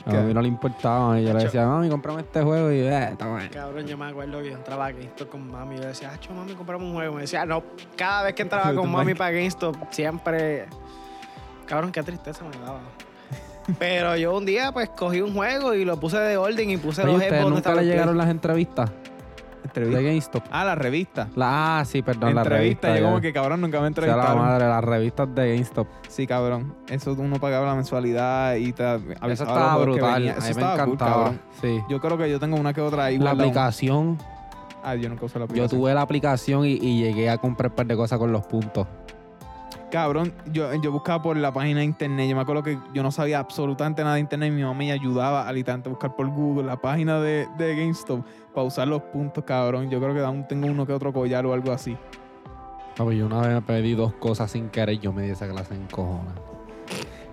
A 0.05 0.11
mí 0.21 0.33
no 0.33 0.41
le 0.41 0.47
importaba. 0.47 1.19
Y 1.19 1.25
yo 1.25 1.33
le 1.33 1.43
decía, 1.43 1.65
mami, 1.65 1.89
comprame 1.89 2.21
este 2.21 2.41
juego. 2.43 2.71
Y 2.71 2.75
eh, 2.79 3.09
está 3.11 3.27
bueno. 3.27 3.49
Cabrón, 3.51 3.87
yo 3.87 3.97
me 3.97 4.05
acuerdo 4.05 4.41
que 4.41 4.51
yo 4.51 4.55
entraba 4.55 4.85
a 4.85 4.91
GameStop 4.91 5.29
con 5.29 5.51
mami. 5.51 5.75
Yo 5.77 5.87
decía, 5.87 6.11
ah, 6.13 6.33
mami, 6.33 6.53
compramos 6.53 6.87
un 6.87 6.93
juego. 6.93 7.15
Me 7.15 7.21
decía, 7.21 7.45
no, 7.45 7.63
cada 7.97 8.23
vez 8.23 8.35
que 8.35 8.43
entraba 8.43 8.65
con 8.75 8.85
mami 8.89 9.05
mami. 9.05 9.13
para 9.15 9.31
GameStop, 9.31 9.75
siempre. 9.89 10.67
Cabrón, 11.71 11.91
qué 11.93 12.03
tristeza 12.03 12.43
me 12.43 12.51
daba. 12.65 12.79
Pero 13.79 14.17
yo 14.17 14.35
un 14.37 14.45
día, 14.45 14.71
pues, 14.73 14.89
cogí 14.89 15.21
un 15.21 15.33
juego 15.33 15.73
y 15.73 15.85
lo 15.85 15.97
puse 15.97 16.17
de 16.17 16.35
orden 16.35 16.69
y 16.69 16.75
puse 16.77 17.01
Oye, 17.03 17.11
los 17.13 17.21
¿ustedes 17.21 17.41
donde 17.43 17.55
nunca 17.55 17.75
le 17.75 17.85
llegaron 17.85 18.17
las 18.17 18.27
entrevistas 18.27 18.91
de 19.73 20.03
GameStop? 20.03 20.43
Ah, 20.51 20.65
la 20.65 20.75
revista. 20.75 21.29
La, 21.35 21.79
ah, 21.79 21.85
sí, 21.85 22.01
perdón, 22.01 22.35
la 22.35 22.41
entrevista, 22.41 22.87
revista. 22.89 22.99
yo 22.99 23.05
como 23.05 23.21
que 23.21 23.31
cabrón, 23.31 23.61
nunca 23.61 23.79
me 23.79 23.87
O 23.87 23.93
sea, 23.93 24.01
la 24.07 24.07
entrevistaron. 24.09 24.37
madre, 24.39 24.67
las 24.67 24.83
revistas 24.83 25.33
de 25.33 25.53
GameStop. 25.53 25.87
Sí, 26.09 26.27
cabrón. 26.27 26.75
Eso 26.89 27.13
uno 27.17 27.39
pagaba 27.39 27.67
la 27.67 27.75
mensualidad 27.75 28.55
y 28.55 28.73
te 28.73 28.83
avisaba 28.83 29.31
Eso 29.31 29.45
los 29.45 29.53
estaba 29.53 29.77
que 29.77 29.83
brutal. 29.83 30.27
A 30.27 30.31
Eso 30.31 30.39
mí 30.39 30.43
me 30.43 30.49
estaba 30.49 30.73
cool, 30.83 30.93
encantaba. 30.95 31.33
sí. 31.61 31.79
Yo 31.89 32.01
creo 32.01 32.17
que 32.17 32.29
yo 32.29 32.39
tengo 32.39 32.57
una 32.57 32.73
que 32.73 32.81
otra 32.81 33.05
ahí 33.05 33.17
La 33.17 33.31
aplicación, 33.31 34.17
Ah, 34.83 34.95
yo 34.95 35.07
nunca 35.09 35.25
usé 35.25 35.37
la 35.37 35.45
yo 35.45 35.51
aplicación. 35.51 35.79
tuve 35.79 35.93
la 35.93 36.01
aplicación 36.01 36.65
y, 36.65 36.71
y 36.71 37.03
llegué 37.03 37.29
a 37.29 37.37
comprar 37.37 37.69
un 37.69 37.75
par 37.75 37.85
de 37.85 37.95
cosas 37.95 38.17
con 38.17 38.31
los 38.31 38.43
puntos. 38.47 38.87
Cabrón, 39.91 40.33
yo, 40.53 40.73
yo 40.81 40.89
buscaba 40.89 41.21
por 41.21 41.35
la 41.35 41.51
página 41.51 41.79
de 41.79 41.85
internet. 41.85 42.29
Yo 42.29 42.35
me 42.35 42.41
acuerdo 42.41 42.63
que 42.63 42.79
yo 42.93 43.03
no 43.03 43.11
sabía 43.11 43.39
absolutamente 43.39 44.01
nada 44.03 44.15
de 44.15 44.21
internet 44.21 44.47
y 44.47 44.55
mi 44.55 44.63
mamá 44.63 44.73
me 44.73 44.91
ayudaba 44.91 45.45
a 45.45 45.51
literalmente 45.51 45.89
buscar 45.89 46.15
por 46.15 46.27
Google 46.29 46.63
la 46.63 46.77
página 46.77 47.19
de, 47.19 47.45
de 47.57 47.75
GameStop 47.75 48.25
para 48.53 48.65
usar 48.65 48.87
los 48.87 49.01
puntos, 49.01 49.43
cabrón. 49.43 49.89
Yo 49.89 49.99
creo 49.99 50.13
que 50.13 50.21
aún 50.21 50.47
tengo 50.47 50.67
uno 50.67 50.87
que 50.87 50.93
otro 50.93 51.11
collar 51.11 51.45
o 51.45 51.53
algo 51.53 51.73
así. 51.73 51.97
Papi, 52.95 53.17
yo 53.17 53.25
una 53.25 53.41
vez 53.41 53.49
me 53.49 53.61
pedí 53.61 53.93
dos 53.93 54.13
cosas 54.13 54.49
sin 54.49 54.69
querer 54.69 54.95
y 54.95 54.99
yo 54.99 55.11
me 55.11 55.23
di 55.23 55.31
esa 55.31 55.49
clase 55.49 55.75
en 55.75 55.85
cojones. 55.87 56.33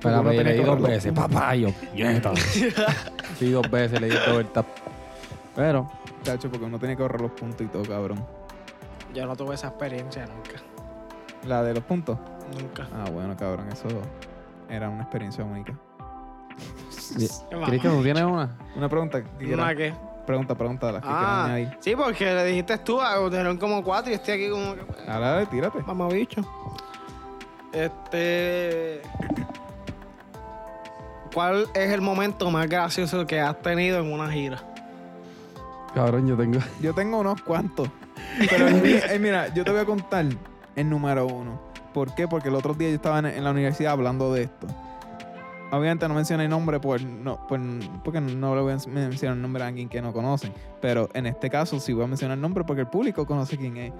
Pero 0.01 0.23
me 0.25 0.31
tenía 0.31 0.43
le 0.43 0.55
que 0.55 0.59
di 0.61 0.65
dos 0.65 0.83
veces, 0.83 1.13
papá, 1.13 1.55
yo, 1.55 1.69
nieta. 1.95 2.33
Sí, 3.39 3.51
dos 3.51 3.71
veces 3.71 4.01
le 4.01 4.09
di 4.09 4.15
dos 4.15 4.33
vueltas. 4.33 4.65
Pero, 5.55 5.89
Chacho, 6.25 6.51
porque 6.51 6.67
uno 6.67 6.79
tenía 6.79 6.97
que 6.97 7.03
ahorrar 7.03 7.21
los 7.21 7.31
puntos 7.31 7.63
y 7.65 7.69
todo, 7.69 7.85
cabrón. 7.85 8.25
Yo 9.15 9.27
no 9.27 9.37
tuve 9.37 9.55
esa 9.55 9.69
experiencia 9.69 10.27
nunca. 10.27 10.61
La 11.47 11.63
de 11.63 11.75
los 11.75 11.85
puntos. 11.85 12.19
Nunca. 12.57 12.87
Ah, 12.95 13.09
bueno, 13.11 13.37
cabrón, 13.37 13.69
eso 13.73 13.89
era 14.69 14.89
una 14.89 15.03
experiencia 15.03 15.45
única. 15.45 15.75
Cristian, 17.67 17.95
¿tú 17.97 18.03
tienes 18.03 18.23
una? 18.25 18.57
Una 18.77 18.89
pregunta 18.89 19.23
que. 19.23 19.55
¿Una 19.55 19.75
qué? 19.75 19.95
Pregunta, 20.27 20.55
pregunta 20.55 20.87
de 20.89 20.93
las 20.95 21.03
que 21.03 21.09
Ah, 21.11 21.45
añadir. 21.47 21.77
sí, 21.81 21.97
porque 21.97 22.25
le 22.35 22.45
dijiste 22.45 22.77
tú, 22.79 23.01
ah, 23.01 23.17
dijeron 23.31 23.57
como 23.57 23.83
cuatro 23.83 24.11
y 24.11 24.15
estoy 24.15 24.35
aquí 24.35 24.51
como 24.51 24.75
que. 24.75 24.83
Dale, 25.07 25.25
dale, 25.27 25.47
tírate. 25.47 25.83
Mamá 25.83 26.09
bicho. 26.09 26.43
Este. 27.73 29.03
¿Cuál 31.33 31.67
es 31.75 31.91
el 31.93 32.01
momento 32.01 32.51
más 32.51 32.69
gracioso 32.69 33.27
que 33.27 33.41
has 33.41 33.61
tenido 33.63 34.01
en 34.01 34.13
una 34.13 34.31
gira? 34.31 34.59
Cabrón, 35.95 36.27
yo 36.27 36.37
tengo. 36.37 36.59
Yo 36.81 36.95
tengo 36.95 37.19
unos 37.21 37.41
cuantos. 37.43 37.89
Pero 38.51 38.69
eh, 38.69 39.19
mira, 39.21 39.49
yo 39.55 39.65
te 39.65 39.71
voy 39.71 39.81
a 39.81 39.85
contar 39.85 40.27
el 40.77 40.91
número 40.91 41.27
uno. 41.27 41.61
¿Por 41.99 42.15
qué? 42.15 42.29
Porque 42.29 42.49
el 42.49 42.55
otro 42.55 42.75
día 42.75 42.91
yo 42.91 42.95
estaba 42.95 43.19
en, 43.19 43.43
la 43.43 43.51
universidad 43.51 43.91
hablando 43.91 44.33
de 44.33 44.45
esto. 44.45 44.69
Obviamente 45.73 46.07
no 46.07 46.15
mencioné 46.15 46.45
el 46.45 46.51
nombre 46.51 46.79
por, 46.79 47.03
no, 47.03 47.45
por- 47.49 47.61
porque 48.05 48.21
no 48.21 48.55
le 48.55 48.63
voy 48.63 48.73
a 48.73 48.77
mencionar 48.89 49.37
el 49.37 49.43
nombre 49.43 49.65
a 49.65 49.67
alguien 49.67 49.89
que 49.89 50.01
no 50.01 50.13
conocen. 50.13 50.53
Pero 50.81 51.09
en 51.13 51.27
este 51.27 51.51
caso 51.51 51.81
sí 51.81 51.93
voy 51.93 52.05
a 52.05 52.07
mencionar 52.07 52.37
el 52.37 52.41
nombre 52.41 52.63
porque 52.63 52.83
el 52.83 52.87
público 52.87 53.27
conoce 53.27 53.57
quién 53.59 53.77
es 53.77 53.93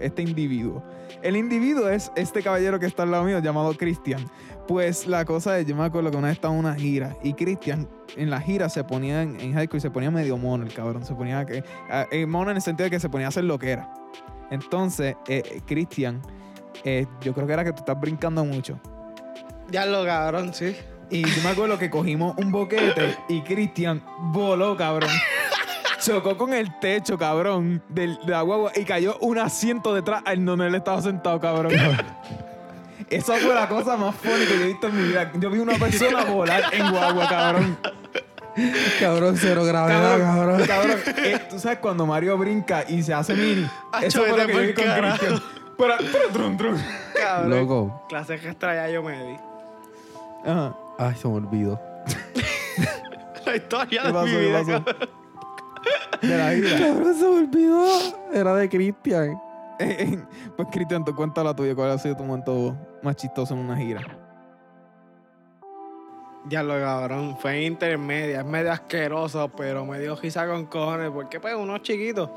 este 0.00 0.22
individuo. 0.22 0.82
El 1.20 1.36
individuo 1.36 1.90
es 1.90 2.10
este 2.16 2.42
caballero 2.42 2.80
que 2.80 2.86
está 2.86 3.02
al 3.02 3.10
lado 3.10 3.24
mío 3.24 3.38
llamado 3.40 3.74
Cristian. 3.74 4.24
Pues 4.66 5.06
la 5.06 5.26
cosa 5.26 5.58
es, 5.58 5.66
yo 5.66 5.76
me 5.76 5.84
acuerdo 5.84 6.10
que 6.10 6.16
una 6.16 6.28
vez 6.28 6.36
estaba 6.38 6.54
en 6.54 6.60
una 6.60 6.74
gira 6.74 7.14
y 7.22 7.34
Cristian 7.34 7.86
en 8.16 8.30
la 8.30 8.40
gira 8.40 8.70
se 8.70 8.82
ponía 8.84 9.20
en, 9.22 9.38
en 9.38 9.52
high 9.52 9.66
school, 9.66 9.82
se 9.82 9.90
ponía 9.90 10.10
medio 10.10 10.38
mono 10.38 10.64
el 10.64 10.72
cabrón. 10.72 11.04
Se 11.04 11.14
ponía 11.14 11.44
que, 11.44 11.62
eh, 12.10 12.24
mono 12.24 12.52
en 12.52 12.56
el 12.56 12.62
sentido 12.62 12.84
de 12.84 12.90
que 12.90 13.00
se 13.00 13.10
ponía 13.10 13.26
a 13.26 13.28
hacer 13.28 13.44
lo 13.44 13.58
que 13.58 13.72
era. 13.72 13.92
Entonces, 14.50 15.16
eh, 15.28 15.60
Cristian, 15.66 16.22
eh, 16.84 17.06
yo 17.20 17.32
creo 17.34 17.46
que 17.46 17.52
era 17.52 17.64
que 17.64 17.72
tú 17.72 17.78
estás 17.80 18.00
brincando 18.00 18.44
mucho. 18.44 18.80
Ya 19.70 19.86
lo 19.86 20.04
cabrón, 20.04 20.52
sí. 20.54 20.76
Y 21.10 21.22
yo 21.22 21.42
me 21.42 21.50
acuerdo 21.50 21.78
que 21.78 21.90
cogimos 21.90 22.34
un 22.38 22.50
boquete 22.50 23.16
y 23.28 23.42
Cristian 23.42 24.02
voló, 24.32 24.76
cabrón. 24.76 25.10
Chocó 26.00 26.36
con 26.36 26.52
el 26.52 26.78
techo, 26.80 27.16
cabrón, 27.18 27.82
del- 27.88 28.18
de 28.26 28.32
la 28.32 28.42
guagua 28.42 28.72
y 28.74 28.84
cayó 28.84 29.16
un 29.20 29.38
asiento 29.38 29.94
detrás 29.94 30.22
en 30.26 30.44
donde 30.44 30.66
él 30.66 30.74
estaba 30.74 31.00
sentado, 31.00 31.40
cabrón. 31.40 31.72
Esa 33.10 33.36
fue 33.36 33.54
la 33.54 33.68
cosa 33.68 33.96
más 33.96 34.14
funny 34.16 34.44
que 34.46 34.56
yo 34.58 34.64
he 34.64 34.68
visto 34.68 34.86
en 34.88 34.96
mi 34.96 35.08
vida. 35.08 35.30
Yo 35.38 35.50
vi 35.50 35.58
una 35.58 35.74
persona 35.78 36.24
volar 36.24 36.64
en 36.72 36.90
guagua, 36.90 37.28
cabrón. 37.28 37.78
Cabrón, 39.00 39.36
cero 39.38 39.64
gravedad, 39.64 40.18
cabrón. 40.18 40.62
Cabrón, 40.66 40.98
eh, 41.18 41.40
tú 41.50 41.58
sabes 41.58 41.78
cuando 41.78 42.06
Mario 42.06 42.38
brinca 42.38 42.84
y 42.88 43.02
se 43.02 43.12
hace 43.12 43.34
mini. 43.34 43.68
Eso 44.02 44.20
fue 44.24 44.28
lo 44.38 44.46
que 44.46 44.52
yo 44.52 44.60
vi 44.60 44.74
con. 44.74 44.84
Cristian. 44.84 45.42
Pero, 45.76 45.94
pero, 46.12 46.28
trum, 46.32 46.56
trum. 46.56 46.76
Cabrón. 47.18 47.50
Loco. 47.50 48.06
Clase 48.08 48.34
extra 48.34 48.74
ya 48.74 48.88
yo 48.90 49.02
me 49.02 49.12
di. 49.24 49.36
Ajá. 50.46 50.76
Ay, 50.98 51.14
se 51.16 51.26
me 51.28 51.34
olvidó. 51.34 51.80
La 53.46 53.56
historia 53.56 54.02
¿Qué 54.02 54.06
de 54.08 54.12
pasó? 54.14 54.26
mi 54.26 54.32
¿Qué 54.32 54.40
vida, 54.40 54.58
pasó? 54.60 54.84
cabrón. 54.84 55.08
De 56.22 56.38
la. 56.38 56.78
Cabrón, 56.78 57.14
se 57.14 57.22
me 57.28 57.36
olvidó. 57.38 57.86
Era 58.32 58.54
de 58.54 58.68
Cristian. 58.68 59.40
Eh, 59.80 59.96
eh, 59.98 60.18
pues 60.56 60.68
Cristian, 60.70 61.04
tú 61.04 61.14
cuenta 61.14 61.42
la 61.42 61.54
tuya. 61.54 61.74
¿Cuál 61.74 61.90
ha 61.90 61.98
sido 61.98 62.16
tu 62.16 62.24
momento 62.24 62.76
más 63.02 63.16
chistoso 63.16 63.54
en 63.54 63.60
una 63.60 63.76
gira? 63.76 64.00
Ya 66.46 66.62
lo 66.62 66.78
cabrón. 66.78 67.36
Fue 67.38 67.56
en 67.56 67.72
intermedia. 67.72 68.40
Es 68.40 68.46
medio 68.46 68.72
asqueroso, 68.72 69.48
pero 69.56 69.84
me 69.84 69.98
dio 69.98 70.14
risa 70.16 70.46
con 70.46 70.66
cojones. 70.66 71.10
Porque 71.10 71.40
pues 71.40 71.54
uno 71.54 71.78
chiquito. 71.78 72.34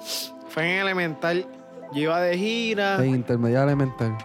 Fue 0.50 0.64
en 0.76 0.82
elemental. 0.82 1.46
Yo 1.94 2.02
iba 2.02 2.22
de 2.22 2.38
gira. 2.38 3.04
En 3.04 3.16
intermedia 3.16 3.64
elemental. 3.64 4.18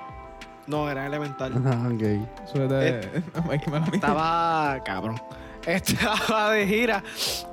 No, 0.67 0.89
era 0.91 1.07
elemental. 1.07 1.53
Ah, 1.67 1.89
ok. 1.93 2.03
La 2.55 3.41
mía. 3.43 3.85
Estaba, 3.93 4.81
cabrón. 4.85 5.21
Estaba 5.67 6.51
de 6.51 6.67
gira. 6.67 7.03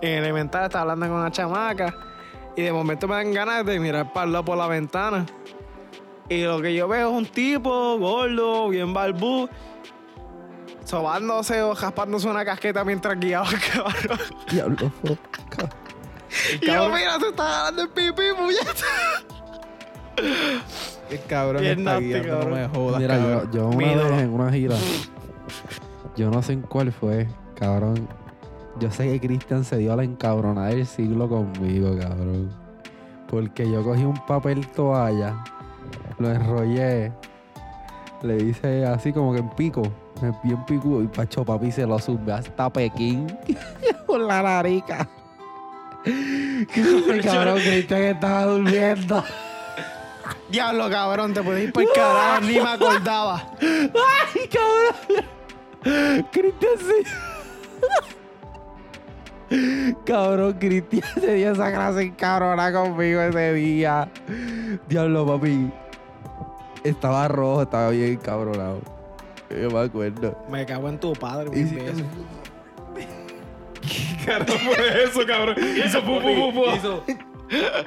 En 0.02 0.24
elemental 0.24 0.66
estaba 0.66 0.82
hablando 0.82 1.08
con 1.08 1.18
una 1.18 1.32
chamaca. 1.32 1.96
Y 2.56 2.64
de 2.64 2.72
momento 2.72 3.08
me 3.08 3.16
dan 3.16 3.34
ganas 3.34 3.66
de 3.66 3.80
mirar 3.80 4.12
para 4.12 4.26
el 4.26 4.34
lado 4.34 4.46
por 4.46 4.58
la 4.58 4.68
ventana. 4.68 5.26
Y 6.28 6.44
lo 6.44 6.62
que 6.62 6.74
yo 6.76 6.88
veo 6.88 7.10
es 7.10 7.16
un 7.16 7.26
tipo 7.26 7.98
gordo, 7.98 8.70
bien 8.70 8.94
barbú, 8.94 9.50
sobándose 10.86 11.62
o 11.64 11.74
jaspándose 11.74 12.28
una 12.28 12.46
casqueta 12.46 12.84
mientras 12.84 13.20
guiaba, 13.20 13.50
cabrón. 13.74 14.20
Diablo, 14.52 14.92
foca. 15.02 15.70
Y 16.62 16.66
yo, 16.68 16.90
mira, 16.90 17.20
se 17.20 17.30
está 17.30 17.44
jalando 17.44 17.82
el 17.84 17.90
pipí, 17.90 18.24
puñeta. 18.38 18.86
Qué 21.10 21.18
cabrón 21.28 21.62
Bien 21.62 21.80
está 21.80 21.94
nasty, 21.94 22.06
guiando, 22.08 22.40
no 22.50 22.56
me 22.56 22.68
jodas, 22.68 23.02
Mira, 23.02 23.18
yo, 23.18 23.24
cabrón. 23.30 23.52
yo 23.52 23.68
una 23.68 23.78
Mi 23.78 23.86
ídolo. 23.86 24.10
vez 24.10 24.22
en 24.22 24.30
una 24.34 24.52
gira, 24.52 24.76
yo 26.16 26.30
no 26.30 26.42
sé 26.42 26.54
en 26.54 26.62
cuál 26.62 26.92
fue, 26.92 27.28
cabrón. 27.56 28.08
Yo 28.80 28.92
sé 28.92 29.10
que 29.12 29.20
Cristian 29.28 29.64
se 29.64 29.78
dio 29.78 29.92
a 29.94 29.96
la 29.96 30.04
encabronada 30.04 30.68
del 30.70 30.86
siglo 30.86 31.28
conmigo, 31.28 31.98
cabrón. 32.00 32.50
Porque 33.28 33.70
yo 33.70 33.84
cogí 33.84 34.04
un 34.04 34.18
papel 34.28 34.66
toalla, 34.68 35.44
lo 36.20 36.30
enrollé, 36.32 37.12
le 38.22 38.38
hice 38.38 38.86
así 38.86 39.12
como 39.12 39.34
que 39.34 39.40
en 39.40 39.50
pico, 39.52 39.82
me 40.22 40.32
bien 40.44 40.64
picudo 40.66 41.02
y 41.04 41.08
pacho 41.08 41.44
papi 41.46 41.72
se 41.72 41.86
lo 41.86 41.98
sube 42.00 42.32
hasta 42.34 42.70
Pekín 42.72 43.28
por 44.08 44.20
la 44.22 44.42
narica. 44.42 45.08
cabrón, 47.24 47.60
Cristian 47.60 48.02
estaba 48.04 48.46
durmiendo. 48.46 49.24
Diablo, 50.50 50.90
cabrón, 50.90 51.34
te 51.34 51.42
puedes 51.44 51.64
ir 51.66 51.74
por 51.74 51.84
el 51.84 51.90
carajo, 51.94 52.42
ni 52.42 52.54
me 52.60 52.70
acordaba. 52.70 53.52
¡Ay, 53.62 54.50
cabrón! 54.50 55.26
Cristian 56.32 56.74
sí. 56.80 57.04
Cabrón, 60.06 60.54
Cristian 60.60 61.04
se 61.20 61.34
dio 61.36 61.52
esa 61.52 61.72
clase 61.74 62.02
encabrona 62.04 62.72
conmigo 62.72 63.22
ese 63.22 63.54
día. 63.54 64.10
Diablo, 64.88 65.26
papi. 65.26 65.72
Estaba 66.84 67.28
rojo, 67.28 67.64
estaba 67.64 67.90
bien 67.90 68.14
encabronado. 68.14 68.80
Yo 69.50 69.70
me 69.72 69.80
acuerdo. 69.80 70.38
Me 70.50 70.66
cago 70.66 70.90
en 70.90 71.00
tu 71.00 71.14
padre, 71.14 71.50
si- 71.54 71.64
veces. 71.76 72.04
¿Qué 73.82 74.26
carajo 74.26 74.54
fue 74.60 75.04
eso, 75.04 75.22
cabrón? 75.26 75.56
Hizo 75.86 76.02
pu, 76.04 76.20
pu, 76.22 76.52
pu, 76.54 76.54
pu. 76.54 76.64
Ca- 77.50 77.86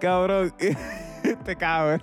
cabrón, 0.00 0.54
este 1.22 1.56
cabrón. 1.56 2.02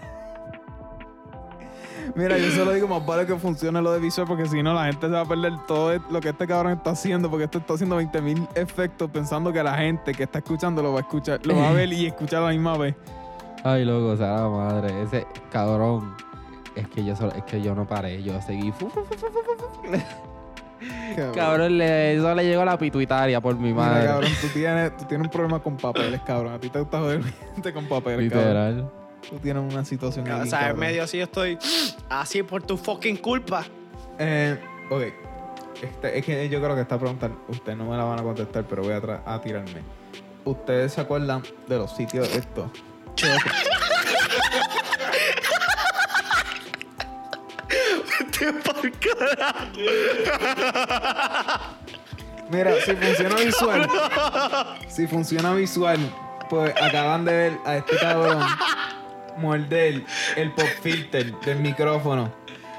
Mira, 2.16 2.38
yo 2.38 2.50
solo 2.52 2.74
digo 2.74 2.88
más 2.88 3.06
vale 3.06 3.26
que 3.26 3.36
funcione 3.36 3.82
lo 3.82 3.92
de 3.92 4.00
visual 4.00 4.28
porque 4.28 4.46
si 4.48 4.64
no 4.64 4.74
la 4.74 4.86
gente 4.86 5.06
se 5.06 5.14
va 5.14 5.22
a 5.22 5.26
perder 5.26 5.54
todo 5.68 5.98
lo 6.10 6.20
que 6.20 6.30
este 6.30 6.48
cabrón 6.48 6.74
está 6.74 6.92
haciendo 6.92 7.30
porque 7.30 7.46
esto 7.46 7.60
está 7.60 7.76
haciendo 7.76 8.02
20.000 8.02 8.50
efectos 8.56 9.10
pensando 9.12 9.54
que 9.54 9.62
la 9.62 9.76
gente 9.76 10.14
que 10.14 10.24
está 10.24 10.40
escuchando 10.40 10.82
lo 10.82 10.94
va 10.94 11.00
a 11.00 11.02
escuchar, 11.02 11.46
lo 11.46 11.56
va 11.56 11.70
a 11.70 11.74
ver 11.74 11.94
y 11.94 12.08
escuchar 12.08 12.42
a 12.42 12.46
la 12.48 12.52
misma 12.52 12.78
vez. 12.78 12.96
Ay, 13.64 13.86
loco, 13.86 14.08
o 14.08 14.18
sea, 14.18 14.38
la 14.38 14.50
madre. 14.50 15.04
Ese 15.04 15.28
cabrón. 15.52 16.16
Es 16.76 16.88
que 16.88 17.04
yo 17.04 17.16
solo, 17.16 17.32
es 17.34 17.44
que 17.44 17.62
yo 17.62 17.76
no 17.76 17.86
paré. 17.86 18.24
Yo 18.24 18.42
seguí. 18.42 18.74
Fu. 20.82 21.32
Cabrón, 21.34 21.78
le, 21.78 22.15
eso 22.15 22.34
le 22.36 22.44
llegó 22.44 22.62
a 22.62 22.65
la 22.65 22.78
pituitaria 22.78 23.39
por 23.41 23.56
mi 23.56 23.74
Mira, 23.74 23.76
madre. 23.76 24.08
cabrón, 24.08 24.32
tú 24.41 24.48
tienes, 24.54 24.98
tú 24.98 25.06
tienes 25.06 25.26
un 25.28 25.32
problema 25.32 25.60
con 25.62 25.78
papeles, 25.78 26.22
cabrón. 26.22 26.54
A 26.54 26.60
ti 26.60 26.70
te 26.70 26.80
gusta 26.80 27.00
joder 27.00 27.24
gente 27.54 27.74
con 27.74 27.86
papeles, 27.86 28.32
cabrón. 28.32 28.48
Literal. 28.48 28.91
Tú 29.30 29.38
tienes 29.38 29.74
una 29.74 29.86
situación 29.86 30.28
ahí, 30.28 30.41
O 30.41 30.46
sea, 30.46 30.60
en 30.60 30.65
cabrón. 30.65 30.80
medio 30.80 31.04
así 31.04 31.17
yo 31.17 31.24
estoy 31.26 31.58
así 32.10 32.44
por 32.44 32.63
tu 32.63 32.78
fucking 32.78 33.17
culpa. 33.17 33.63
Eh, 34.17 34.58
ok. 34.89 35.04
Este, 35.82 36.20
es 36.20 36.26
que 36.26 36.50
yo 36.50 36.62
creo 36.62 36.76
que 36.76 36.82
esta 36.82 36.98
pregunta 37.00 37.32
ustedes 37.48 37.78
no 37.78 37.86
me 37.86 37.98
la 37.98 38.04
van 38.04 38.20
a 38.20 38.24
contestar, 38.24 38.65
pero 38.70 38.84
voy 38.84 38.94
a, 38.94 39.41
tirarme. 39.41 39.82
¿Ustedes 40.46 40.94
se 40.94 41.02
acuerdan 41.02 41.41
de 41.67 41.78
los 41.78 41.96
sitios 41.96 42.34
estos? 42.36 42.70
Te 48.41 48.51
por 48.54 48.91
carajo. 48.97 49.67
Mira, 52.49 52.73
si 52.84 52.95
funciona 52.95 53.36
visual, 53.36 53.89
si 54.88 55.08
funciona 55.08 55.54
visual, 55.54 55.99
pues 56.49 56.73
acaban 56.82 57.23
de 57.23 57.34
ver 57.34 57.58
a 57.65 57.77
este 57.77 57.97
cabrón 57.97 58.43
morder 59.38 60.04
el 60.38 60.51
pop 60.54 60.65
filter 60.82 61.39
del 61.41 61.60
micrófono 61.60 62.34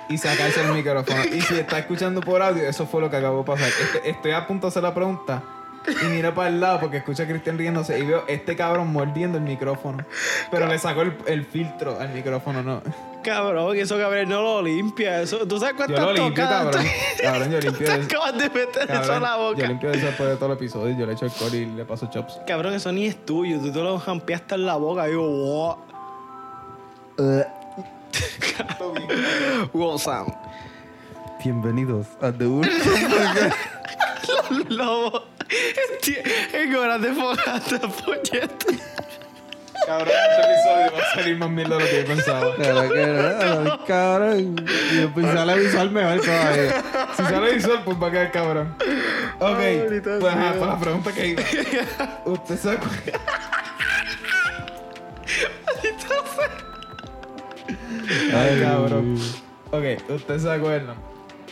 y 0.08 0.18
sacarse 0.18 0.62
el 0.62 0.72
micrófono. 0.72 1.22
Y 1.32 1.40
si 1.42 1.54
está 1.54 1.78
escuchando 1.78 2.20
por 2.20 2.42
audio, 2.42 2.64
eso 2.64 2.84
fue 2.84 3.00
lo 3.00 3.08
que 3.08 3.18
acabó 3.18 3.38
de 3.38 3.44
pasar. 3.44 3.70
Estoy 4.02 4.32
a 4.32 4.44
punto 4.48 4.66
de 4.66 4.70
hacer 4.70 4.82
la 4.82 4.92
pregunta 4.92 5.44
y 5.86 6.04
mira 6.06 6.34
para 6.34 6.48
el 6.48 6.60
lado 6.60 6.80
porque 6.80 6.98
escucha 6.98 7.24
a 7.24 7.26
Cristian 7.26 7.58
riéndose 7.58 7.98
y 7.98 8.02
veo 8.06 8.24
este 8.28 8.54
cabrón 8.56 8.92
mordiendo 8.92 9.38
el 9.38 9.44
micrófono. 9.44 10.04
Pero 10.50 10.66
le 10.66 10.78
sacó 10.78 11.02
el, 11.02 11.16
el 11.26 11.44
filtro 11.44 11.98
al 12.00 12.10
micrófono, 12.10 12.62
no. 12.62 12.82
Cabrón, 13.24 13.76
eso 13.76 13.96
cabrón 13.98 14.28
no 14.28 14.42
lo 14.42 14.62
limpia. 14.62 15.20
Eso, 15.22 15.46
¿Tú 15.46 15.58
sabes 15.58 15.74
Yo 15.74 15.76
cuántas 15.78 16.00
lo 16.04 16.12
limpio, 16.12 16.44
tocadas 16.44 16.64
cabrón. 16.74 16.84
te- 17.16 17.22
Cabrón, 17.22 17.50
yo 17.52 17.60
limpio 17.70 17.86
te 17.86 17.92
eso. 17.94 18.02
acabas 18.04 18.38
de 18.38 18.50
meter 18.50 18.90
eso 18.90 19.12
a 19.12 19.20
la 19.20 19.36
Yo 19.36 19.42
boca? 19.42 19.66
limpio 19.68 19.90
eso 19.92 20.06
después 20.06 20.28
de 20.28 20.36
todo 20.36 20.46
el 20.46 20.52
episodio. 20.58 20.96
Yo 20.98 21.06
le 21.06 21.12
echo 21.12 21.24
alcohol 21.26 21.54
y 21.54 21.66
le 21.66 21.84
paso 21.84 22.06
chops. 22.10 22.40
Cabrón, 22.46 22.74
eso 22.74 22.90
ni 22.92 23.06
es 23.06 23.24
tuyo. 23.24 23.58
Tú 23.60 23.70
te 23.72 23.78
lo 23.80 23.98
jampeaste 23.98 24.54
en 24.56 24.66
la 24.66 24.76
boca. 24.76 25.04
Digo, 25.06 25.28
wow. 25.28 25.76
Wow, 29.72 29.98
Sam. 29.98 30.26
Bienvenidos 31.44 32.06
a 32.20 32.30
The 32.32 32.46
Urban 32.46 32.70
Lobo. 34.68 35.22
En 36.52 36.74
horas 36.74 37.02
de 37.02 37.12
fogata, 37.12 37.78
puñeta. 37.80 38.66
Cabrón, 39.86 40.08
este 40.08 40.52
episodio 40.52 40.92
va 40.92 40.98
a 41.02 41.14
salir 41.14 41.36
más 41.38 41.50
mierda 41.50 41.76
de 41.76 41.82
lo 41.82 41.90
que 41.90 42.02
yo 42.02 42.06
pensaba. 42.06 42.54
Claro 42.54 42.92
que 42.92 43.06
no, 43.06 43.84
cabrón. 43.84 44.66
Y 44.92 44.96
después 44.96 45.26
sale 45.26 45.58
visual 45.58 45.90
mejor 45.90 46.20
todavía. 46.20 46.82
Si 47.16 47.22
sale 47.22 47.54
visual, 47.54 47.82
pues 47.84 48.02
va 48.02 48.06
a 48.06 48.10
quedar 48.10 48.32
cabrón. 48.32 48.76
Ok, 49.40 49.58
pues 50.02 50.24
ajá, 50.24 50.52
para 50.54 50.66
la 50.66 50.78
pregunta 50.78 51.12
que 51.12 51.26
iba. 51.28 51.42
¿Usted 52.24 52.56
se 52.58 52.70
acuerda? 52.70 53.20
Ay, 58.34 58.60
cabrón. 58.60 59.18
Ok, 59.70 60.10
¿usted 60.10 60.38
se 60.38 60.50
acuerdan? 60.50 60.96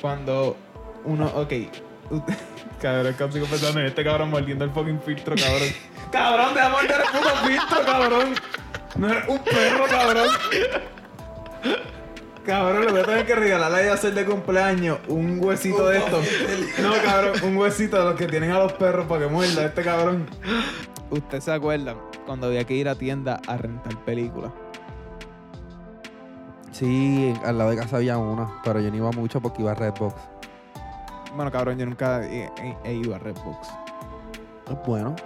Cuando 0.00 0.56
uno, 1.04 1.26
ok. 1.34 1.52
Cabrón, 2.80 3.14
casi 3.18 3.34
sigo 3.34 3.46
pensando 3.46 3.80
en 3.80 3.86
este 3.86 4.02
cabrón 4.02 4.30
mordiendo 4.30 4.64
el 4.64 4.70
fucking 4.70 5.00
filtro, 5.02 5.34
cabrón. 5.36 5.68
cabrón, 6.12 6.54
te 6.54 6.60
va 6.60 6.66
a 6.66 6.68
morder 6.70 7.00
el 7.00 7.18
puto 7.18 7.36
filtro, 7.46 7.84
cabrón. 7.84 8.34
No 8.96 9.08
eres 9.10 9.28
un 9.28 9.38
perro, 9.38 9.84
cabrón. 9.86 10.28
Cabrón, 12.44 12.86
le 12.86 12.90
voy 12.90 13.00
a 13.00 13.04
tener 13.04 13.26
que 13.26 13.34
regalarle 13.34 13.90
a 13.90 13.94
hacer 13.94 14.14
de 14.14 14.24
cumpleaños 14.24 14.98
un 15.08 15.38
huesito 15.44 15.86
de 15.88 15.98
estos. 15.98 16.26
No, 16.82 16.92
cabrón, 17.04 17.32
un 17.42 17.56
huesito 17.58 17.98
de 17.98 18.04
los 18.04 18.14
que 18.14 18.26
tienen 18.26 18.50
a 18.50 18.58
los 18.58 18.72
perros 18.72 19.06
para 19.06 19.26
que 19.26 19.26
muerda 19.30 19.66
este 19.66 19.82
cabrón. 19.82 20.26
¿Usted 21.10 21.40
se 21.40 21.52
acuerda 21.52 21.94
cuando 22.24 22.46
había 22.46 22.64
que 22.64 22.74
ir 22.74 22.88
a 22.88 22.94
tienda 22.94 23.40
a 23.46 23.56
rentar 23.58 23.94
películas? 24.04 24.52
Sí, 26.72 27.34
al 27.44 27.58
lado 27.58 27.70
de 27.70 27.76
casa 27.76 27.96
había 27.98 28.16
una, 28.16 28.48
pero 28.64 28.80
yo 28.80 28.90
no 28.90 28.96
iba 28.96 29.12
mucho 29.12 29.40
porque 29.40 29.60
iba 29.60 29.72
a 29.72 29.74
Redbox. 29.74 30.14
Bueno, 31.34 31.50
cabrón, 31.50 31.78
yo 31.78 31.86
nunca 31.86 32.24
he, 32.26 32.44
he- 32.58 32.76
he 32.84 32.94
ido 32.94 33.14
a 33.14 33.18
Redbox. 33.18 33.68
Es 34.70 34.76
bueno. 34.86 35.16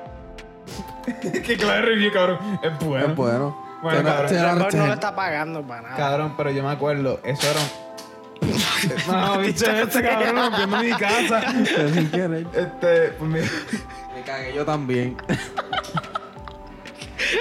Qué 1.23 1.57
claro 1.57 1.87
review, 1.87 2.13
cabrón. 2.13 2.39
Es 2.63 2.79
bueno. 2.81 3.07
Es 3.09 3.17
bueno. 3.17 3.65
Bueno, 3.83 3.99
Tiene- 3.99 4.11
cabrón. 4.11 4.29
tiene 4.31 4.53
Redbox 4.55 4.75
no 4.75 4.87
lo 4.87 4.93
está 4.95 5.15
pagando 5.15 5.63
para 5.67 5.83
nada. 5.83 5.97
Cabrón, 5.97 6.35
pero 6.37 6.51
yo 6.51 6.63
me 6.63 6.71
acuerdo, 6.71 7.21
eso 7.25 7.47
era. 7.51 7.61
no, 9.07 9.39
bicho, 9.39 9.71
este 9.71 10.03
cabrón 10.03 10.37
rompiendo 10.37 10.77
mi 10.79 10.91
casa. 10.93 11.41
Sin 11.93 12.11
querer. 12.11 12.47
Este, 12.55 13.09
pues 13.19 13.31
mira, 13.31 13.47
Me 14.15 14.23
cagué 14.23 14.55
yo 14.55 14.65
también. 14.65 15.17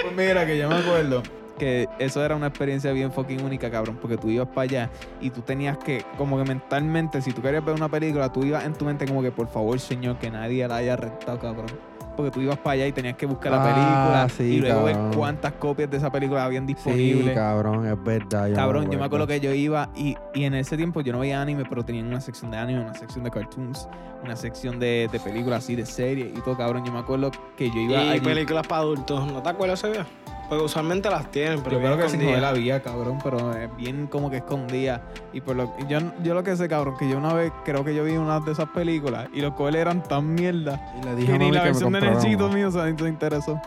pues 0.02 0.14
mira, 0.16 0.46
que 0.46 0.58
yo 0.58 0.68
me 0.68 0.76
acuerdo 0.76 1.22
que 1.58 1.88
eso 1.98 2.24
era 2.24 2.36
una 2.36 2.48
experiencia 2.48 2.92
bien 2.92 3.12
fucking 3.12 3.42
única, 3.42 3.70
cabrón, 3.70 3.98
porque 4.00 4.16
tú 4.16 4.28
ibas 4.28 4.48
para 4.48 4.62
allá 4.62 4.90
y 5.20 5.30
tú 5.30 5.42
tenías 5.42 5.78
que, 5.78 6.04
como 6.16 6.38
que 6.38 6.44
mentalmente, 6.44 7.20
si 7.22 7.32
tú 7.32 7.42
querías 7.42 7.64
ver 7.64 7.74
una 7.74 7.88
película, 7.88 8.32
tú 8.32 8.44
ibas 8.44 8.64
en 8.64 8.72
tu 8.72 8.84
mente 8.84 9.06
como 9.06 9.22
que, 9.22 9.30
por 9.30 9.48
favor, 9.48 9.78
señor, 9.78 10.18
que 10.18 10.30
nadie 10.30 10.66
la 10.66 10.76
haya 10.76 10.96
rentado, 10.96 11.38
cabrón. 11.38 11.93
Porque 12.16 12.30
tú 12.30 12.40
ibas 12.40 12.58
para 12.58 12.72
allá 12.74 12.86
y 12.86 12.92
tenías 12.92 13.16
que 13.16 13.26
buscar 13.26 13.52
la 13.52 13.62
Ah, 13.62 13.64
película 13.74 14.28
sí, 14.28 14.42
y 14.56 14.60
luego 14.60 14.84
cabrón. 14.86 15.10
ver 15.10 15.16
cuántas 15.18 15.52
copias 15.54 15.90
de 15.90 15.96
esa 15.96 16.10
película 16.10 16.44
habían 16.44 16.64
Sí, 16.66 16.74
disponibles. 16.74 17.34
cabrón, 17.34 17.86
es 17.86 18.02
verdad. 18.04 18.52
Cabrón, 18.54 18.90
yo 18.90 18.98
me 18.98 19.04
acuerdo 19.04 19.26
que 19.26 19.40
yo 19.40 19.52
iba 19.52 19.90
y, 19.96 20.16
y 20.34 20.44
en 20.44 20.54
ese 20.54 20.76
tiempo 20.76 21.00
yo 21.00 21.12
no 21.12 21.20
veía 21.20 21.40
anime, 21.42 21.64
pero 21.68 21.84
tenían 21.84 22.06
una 22.06 22.20
sección 22.20 22.50
de 22.50 22.58
anime, 22.58 22.80
una 22.80 22.94
sección 22.94 23.24
de 23.24 23.30
cartoons, 23.30 23.88
una 24.22 24.36
sección 24.36 24.78
de, 24.78 25.08
de 25.10 25.20
películas 25.20 25.64
así, 25.64 25.74
de 25.76 25.86
series 25.86 26.36
y 26.36 26.40
todo, 26.40 26.56
cabrón. 26.56 26.84
Yo 26.84 26.92
me 26.92 26.98
acuerdo 27.00 27.30
que 27.56 27.68
yo 27.70 27.80
iba 27.80 28.02
Y 28.04 28.08
allí- 28.10 28.20
películas 28.20 28.66
para 28.66 28.82
adultos. 28.82 29.26
¿No 29.32 29.42
te 29.42 29.48
acuerdas 29.48 29.82
ese 29.82 29.92
día? 29.92 30.06
Porque 30.46 30.62
usualmente 30.62 31.08
las 31.08 31.30
tienen, 31.30 31.60
pero 31.64 31.76
Yo 31.76 31.82
creo 31.86 31.96
que 31.96 32.02
sin 32.02 32.20
escondidas. 32.20 32.30
joder 32.32 32.42
la 32.42 32.48
había, 32.50 32.82
cabrón, 32.82 33.18
pero 33.24 33.54
es 33.56 33.74
bien 33.76 34.06
como 34.06 34.28
que 34.30 34.36
escondida. 34.36 35.00
Y 35.32 35.40
por 35.40 35.56
lo 35.56 35.72
yo, 35.88 35.98
yo 36.22 36.34
lo 36.34 36.42
que 36.44 36.54
sé, 36.54 36.68
cabrón, 36.68 36.96
que 36.98 37.08
yo 37.08 37.16
una 37.16 37.32
vez 37.32 37.50
creo 37.64 37.82
que 37.82 37.94
yo 37.94 38.04
vi 38.04 38.12
una 38.18 38.40
de 38.40 38.52
esas 38.52 38.68
películas 38.68 39.26
y 39.32 39.40
los 39.40 39.54
coles 39.54 39.80
eran 39.80 40.02
tan 40.02 40.34
mierda 40.34 40.78
Y 41.00 41.04
le 41.06 41.16
dije 41.16 41.32
que 41.32 41.38
ni 41.38 41.50
la 41.50 41.62
versión 41.62 41.94
de 41.94 42.00
comprara 42.04 42.14
Necesito 42.14 42.46
uno. 42.46 42.54
mío 42.54 42.70
se 42.70 43.08
interesó. 43.08 43.60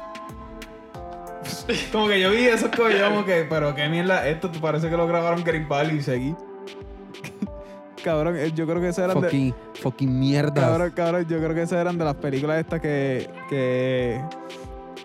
como 1.92 2.08
que 2.08 2.20
yo 2.22 2.32
vi 2.32 2.46
esos 2.46 2.70
coles 2.76 3.02
como 3.04 3.24
que, 3.26 3.46
pero 3.50 3.74
qué 3.76 3.88
mierda, 3.90 4.28
esto 4.28 4.50
te 4.50 4.60
parece 4.60 4.90
que 4.90 4.98
lo 4.98 5.08
grabaron 5.08 5.44
Green 5.44 5.68
Valley 5.68 5.98
y 5.98 6.02
seguí. 6.02 6.36
cabrón, 8.04 8.36
eh, 8.38 8.52
yo 8.54 8.66
creo 8.66 8.80
que 8.82 8.90
esas 8.90 9.06
eran 9.06 9.22
de, 9.22 9.28
Fucking, 9.28 9.56
fucking 9.82 10.20
mierda. 10.20 10.54
Cabrón, 10.54 10.92
cabrón, 10.96 11.26
yo 11.28 11.38
creo 11.38 11.54
que 11.54 11.62
esas 11.64 11.80
eran 11.80 11.98
de 11.98 12.06
las 12.06 12.16
películas 12.16 12.60
estas 12.60 12.80
que. 12.82 13.30
que. 13.50 14.22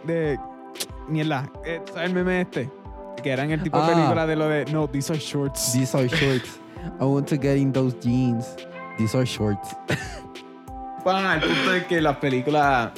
de. 0.04 0.38
Mierda, 1.08 1.50
eh, 1.64 1.82
¿sabes 1.92 2.08
el 2.08 2.14
meme 2.14 2.40
este? 2.42 2.70
Que 3.22 3.30
eran 3.30 3.50
el 3.50 3.62
tipo 3.62 3.76
de 3.78 3.84
Ah. 3.84 3.94
película 3.94 4.26
de 4.26 4.36
lo 4.36 4.48
de. 4.48 4.64
No, 4.66 4.88
these 4.88 5.12
are 5.12 5.20
shorts. 5.20 5.72
These 5.72 5.96
are 5.96 6.06
shorts. 6.08 6.60
I 7.00 7.04
want 7.04 7.28
to 7.28 7.36
get 7.36 7.56
in 7.56 7.72
those 7.72 7.94
jeans. 8.00 8.56
These 8.98 9.16
are 9.16 9.24
shorts. 9.26 9.76
Pana, 11.04 11.34
el 11.34 11.40
punto 11.40 11.74
es 11.74 11.84
que 11.86 12.00
las 12.00 12.16
películas. 12.18 12.90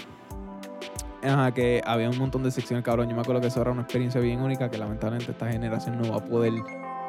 Ajá, 1.25 1.53
que 1.53 1.81
había 1.87 2.11
un 2.11 2.19
montón 2.19 2.43
de 2.43 2.51
secciones, 2.51 2.85
cabrón. 2.85 3.09
Yo 3.09 3.15
me 3.15 3.23
acuerdo 3.23 3.41
que 3.41 3.47
eso 3.49 3.61
era 3.61 3.71
una 3.71 3.83
experiencia 3.83 4.21
bien 4.21 4.41
única 4.41 4.71
que 4.71 4.77
lamentablemente 4.79 5.33
esta 5.33 5.49
generación 5.51 6.01
no 6.01 6.11
va 6.13 6.19
a 6.19 6.25
poder 6.25 6.53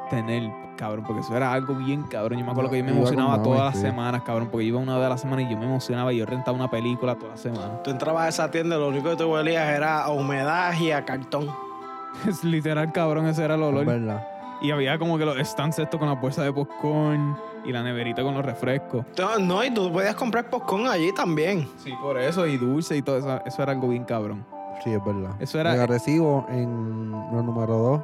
tener, 0.09 0.43
cabrón, 0.77 1.03
porque 1.05 1.21
eso 1.21 1.35
era 1.35 1.51
algo 1.51 1.73
bien 1.75 2.03
cabrón. 2.03 2.39
Yo 2.39 2.45
me 2.45 2.51
acuerdo 2.51 2.71
que 2.71 2.77
yo 2.77 2.83
me 2.85 2.91
emocionaba 2.91 3.41
todas 3.43 3.73
las 3.73 3.81
semanas, 3.81 4.21
cabrón, 4.23 4.49
porque 4.51 4.65
iba 4.67 4.79
una 4.79 4.95
vez 4.97 5.05
a 5.07 5.09
la 5.09 5.17
semana 5.17 5.41
y 5.41 5.49
yo 5.49 5.57
me 5.57 5.65
emocionaba 5.65 6.13
y 6.13 6.17
yo 6.17 6.25
rentaba 6.25 6.55
una 6.55 6.69
película 6.69 7.15
toda 7.15 7.31
la 7.31 7.37
semana. 7.37 7.81
Tú 7.83 7.89
entrabas 7.91 8.25
a 8.25 8.29
esa 8.29 8.51
tienda, 8.51 8.77
lo 8.77 8.87
único 8.87 9.09
que 9.09 9.15
te 9.17 9.25
huelías 9.25 9.67
era 9.75 10.03
a 10.03 10.11
humedad 10.11 10.73
y 10.79 10.91
a 10.91 11.03
cartón. 11.05 11.47
Es 12.27 12.43
literal, 12.45 12.93
cabrón, 12.93 13.25
ese 13.27 13.43
era 13.43 13.55
el 13.55 13.61
Es 13.61 13.67
olor. 13.67 13.85
verdad. 13.85 14.25
Y 14.61 14.71
había 14.71 14.97
como 14.97 15.17
que 15.17 15.25
los 15.25 15.37
stands 15.47 15.77
estos 15.79 15.99
con 15.99 16.07
la 16.07 16.15
bolsa 16.15 16.43
de 16.43 16.51
popcorn 16.53 17.37
y 17.65 17.71
la 17.71 17.83
neverita 17.83 18.23
con 18.23 18.33
los 18.33 18.45
refrescos. 18.45 19.05
No, 19.17 19.37
No, 19.39 19.63
y 19.63 19.71
tú 19.71 19.91
podías 19.91 20.15
comprar 20.15 20.49
popcorn 20.49 20.87
allí 20.87 21.11
también. 21.13 21.67
Sí, 21.77 21.93
por 22.01 22.17
eso, 22.17 22.47
y 22.47 22.57
dulce 22.57 22.95
y 22.97 23.01
todo 23.01 23.17
eso. 23.17 23.41
Eso 23.45 23.61
era 23.63 23.73
algo 23.73 23.89
bien 23.89 24.05
cabrón. 24.05 24.45
Sí, 24.83 24.91
es 24.91 25.03
verdad. 25.03 25.31
Eso 25.39 25.59
era- 25.59 25.71
Mega 25.71 25.85
recibo 25.87 26.45
en 26.49 27.11
lo 27.11 27.41
número 27.43 27.77
2. 27.77 28.01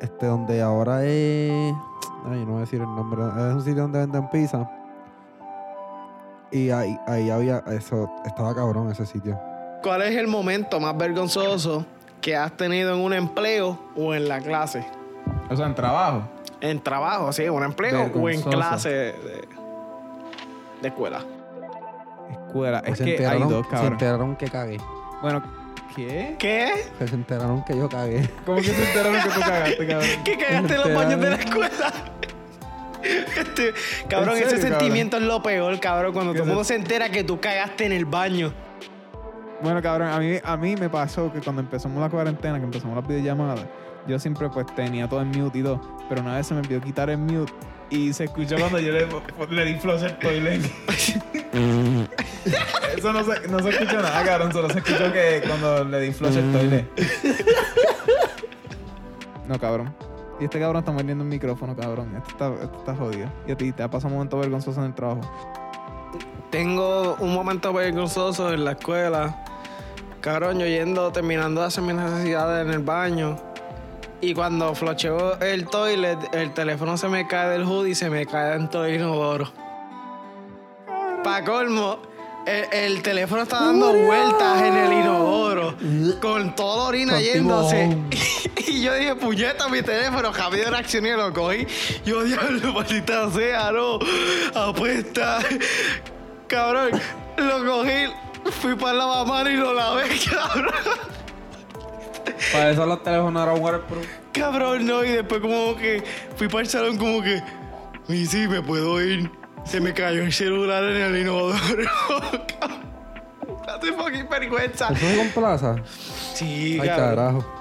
Este, 0.00 0.26
donde 0.26 0.62
ahora 0.62 1.04
es. 1.04 1.74
Ay, 2.30 2.40
no 2.44 2.52
voy 2.52 2.56
a 2.56 2.60
decir 2.60 2.80
el 2.80 2.86
nombre. 2.94 3.22
Es 3.22 3.54
un 3.54 3.62
sitio 3.62 3.82
donde 3.82 3.98
venden 4.00 4.28
pizza. 4.30 4.68
Y 6.50 6.70
ahí, 6.70 6.98
ahí 7.06 7.30
había. 7.30 7.58
Eso. 7.68 8.10
Estaba 8.24 8.54
cabrón 8.54 8.90
ese 8.90 9.06
sitio. 9.06 9.38
¿Cuál 9.82 10.02
es 10.02 10.16
el 10.16 10.26
momento 10.26 10.80
más 10.80 10.96
vergonzoso 10.96 11.84
que 12.20 12.36
has 12.36 12.56
tenido 12.56 12.94
en 12.94 13.00
un 13.00 13.12
empleo 13.12 13.78
o 13.96 14.14
en 14.14 14.28
la 14.28 14.40
clase? 14.40 14.84
O 15.48 15.56
sea, 15.56 15.66
en 15.66 15.74
trabajo. 15.74 16.22
En 16.60 16.80
trabajo, 16.80 17.32
sí, 17.32 17.44
en 17.44 17.52
un 17.52 17.64
empleo 17.64 18.10
o 18.14 18.28
en 18.28 18.42
clase 18.42 18.88
de, 18.90 19.48
de 20.82 20.88
escuela. 20.88 21.24
Escuela. 22.46 22.82
Pues 22.82 22.92
Es 22.92 22.98
se 22.98 23.04
que 23.04 23.26
hay 23.26 23.40
enteraron, 23.40 24.32
Se 24.38 24.44
que 24.44 24.50
cagué. 24.50 24.78
Bueno, 25.22 25.42
¿qué? 25.94 26.36
¿Qué? 26.38 26.72
Que 26.98 27.08
se 27.08 27.14
enteraron 27.14 27.64
que 27.64 27.76
yo 27.76 27.88
cagué. 27.88 28.28
¿Cómo 28.44 28.58
que 28.58 28.64
se 28.64 28.84
enteraron 28.84 29.20
que 29.22 29.28
tú 29.28 29.40
cagaste, 29.40 29.86
cabrón? 29.86 30.08
¿Qué 30.24 30.38
cagaste 30.38 30.74
en 30.74 30.80
los 30.80 30.94
baños 30.94 31.20
de 31.20 31.30
la 31.30 31.36
escuela? 31.36 31.70
Este, 33.02 33.72
cabrón, 34.08 34.36
¿En 34.36 34.42
ese 34.44 34.60
sentimiento 34.60 35.16
es 35.16 35.22
lo 35.22 35.42
peor, 35.42 35.80
cabrón, 35.80 36.12
cuando 36.12 36.32
¿Qué 36.32 36.38
todo 36.40 36.44
el 36.44 36.50
mundo 36.50 36.64
se 36.64 36.74
entera 36.74 37.08
que 37.10 37.24
tú 37.24 37.40
cagaste 37.40 37.86
en 37.86 37.92
el 37.92 38.04
baño. 38.04 38.52
Bueno, 39.62 39.82
cabrón, 39.82 40.08
a 40.08 40.18
mí, 40.18 40.38
a 40.42 40.56
mí 40.56 40.74
me 40.76 40.88
pasó 40.88 41.32
que 41.32 41.40
cuando 41.40 41.60
empezamos 41.60 42.00
la 42.00 42.08
cuarentena, 42.08 42.58
que 42.58 42.64
empezamos 42.64 42.96
las 42.96 43.06
videollamadas, 43.06 43.66
yo 44.06 44.18
siempre 44.18 44.48
pues 44.48 44.66
tenía 44.74 45.08
todo 45.08 45.20
en 45.20 45.28
mute 45.28 45.58
y 45.58 45.62
todo, 45.62 45.80
pero 46.08 46.22
una 46.22 46.36
vez 46.36 46.46
se 46.46 46.54
me 46.54 46.60
olvidó 46.60 46.80
quitar 46.80 47.10
el 47.10 47.18
mute 47.18 47.52
y 47.90 48.12
se 48.12 48.24
escuchó 48.24 48.56
cuando 48.58 48.78
yo 48.78 48.92
le, 48.92 49.06
le 49.50 49.64
di 49.64 49.74
flush 49.74 50.04
al 50.04 50.18
toilet. 50.18 50.62
Eso 52.96 53.12
no 53.12 53.22
se, 53.24 53.48
no 53.48 53.58
se 53.60 53.68
escuchó 53.70 54.00
nada, 54.00 54.24
cabrón, 54.24 54.52
solo 54.52 54.70
se 54.70 54.78
escuchó 54.78 55.12
que 55.12 55.42
cuando 55.46 55.84
le 55.84 56.00
di 56.00 56.12
flush 56.12 56.38
al 56.38 56.52
toilet. 56.52 56.88
No, 59.46 59.58
cabrón. 59.58 59.92
Y 60.38 60.44
este 60.44 60.60
cabrón 60.60 60.78
está 60.78 60.92
mordiendo 60.92 61.24
el 61.24 61.28
micrófono, 61.28 61.76
cabrón. 61.76 62.14
Esto 62.16 62.30
está, 62.30 62.64
esto 62.64 62.78
está 62.78 62.94
jodido. 62.94 63.28
Y 63.46 63.52
a 63.52 63.56
ti 63.56 63.72
te 63.72 63.82
ha 63.82 63.90
pasado 63.90 64.08
un 64.08 64.14
momento 64.14 64.38
vergonzoso 64.38 64.80
en 64.80 64.86
el 64.86 64.94
trabajo. 64.94 65.20
Tengo 66.50 67.16
un 67.16 67.34
momento 67.34 67.72
vergonzoso 67.72 68.52
en 68.54 68.64
la 68.64 68.72
escuela. 68.72 69.44
Cabrón, 70.20 70.58
yo 70.58 70.66
yendo, 70.66 71.10
terminando 71.12 71.62
de 71.62 71.68
hacer 71.68 71.82
mis 71.82 71.94
necesidades 71.94 72.66
en 72.66 72.72
el 72.74 72.80
baño. 72.80 73.40
Y 74.20 74.34
cuando 74.34 74.74
flocheo 74.74 75.40
el 75.40 75.66
toilet, 75.66 76.18
el 76.32 76.52
teléfono 76.52 76.98
se 76.98 77.08
me 77.08 77.26
cae 77.26 77.48
del 77.48 77.64
hoodie 77.64 77.92
y 77.92 77.94
se 77.94 78.10
me 78.10 78.26
cae 78.26 78.58
dentro 78.58 78.82
del 78.82 78.96
inodoro. 78.96 79.50
Pa' 81.24 81.42
colmo, 81.42 82.00
el, 82.46 82.66
el 82.70 83.02
teléfono 83.02 83.42
está 83.42 83.60
dando 83.60 83.94
vueltas 83.94 84.62
en 84.62 84.76
el 84.76 84.92
inodoro. 84.92 85.74
Con 86.20 86.54
toda 86.54 86.88
orina 86.88 87.20
yéndose. 87.20 87.96
Y 88.66 88.82
yo 88.82 88.94
dije, 88.94 89.16
puñeta, 89.16 89.68
mi 89.68 89.82
teléfono, 89.82 90.32
rápido 90.32 90.70
reaccioné 90.70 91.08
y 91.08 91.16
lo 91.16 91.32
cogí. 91.32 91.66
Yo, 92.04 92.22
diablo, 92.22 92.72
maldita 92.72 93.28
sea, 93.30 93.72
no. 93.72 93.98
Apuesta. 94.54 95.40
Cabrón, 96.46 96.90
lo 97.36 97.64
cogí, 97.64 98.06
fui 98.50 98.74
para 98.74 98.94
la 98.94 99.06
mamá 99.06 99.42
y 99.50 99.56
lo 99.56 99.74
lavé, 99.74 100.04
cabrón. 100.30 100.72
Para 102.52 102.70
eso 102.70 102.86
los 102.86 103.02
teléfonos 103.02 103.42
eran 103.42 103.62
waterproof. 103.62 104.06
Cabrón, 104.32 104.86
no, 104.86 105.04
y 105.04 105.10
después 105.10 105.40
como 105.40 105.76
que 105.76 106.02
fui 106.36 106.48
para 106.48 106.60
el 106.60 106.68
salón 106.68 106.96
como 106.96 107.22
que, 107.22 107.42
y 108.08 108.26
sí, 108.26 108.48
me 108.48 108.62
puedo 108.62 109.00
ir. 109.02 109.30
Se 109.64 109.80
me 109.80 109.92
cayó 109.92 110.22
el 110.22 110.32
celular 110.32 110.82
en 110.84 110.96
el 110.96 111.20
inodoro. 111.20 111.58
Cabrón, 112.58 112.90
Hace 113.68 113.92
fucking 113.92 114.28
vergüenza. 114.28 114.88
¿Eso 114.88 115.06
es 115.06 115.18
con 115.18 115.28
plaza? 115.28 115.76
Sí, 116.34 116.78
Ay, 116.80 116.88
cabrón. 116.88 117.08
carajo. 117.08 117.60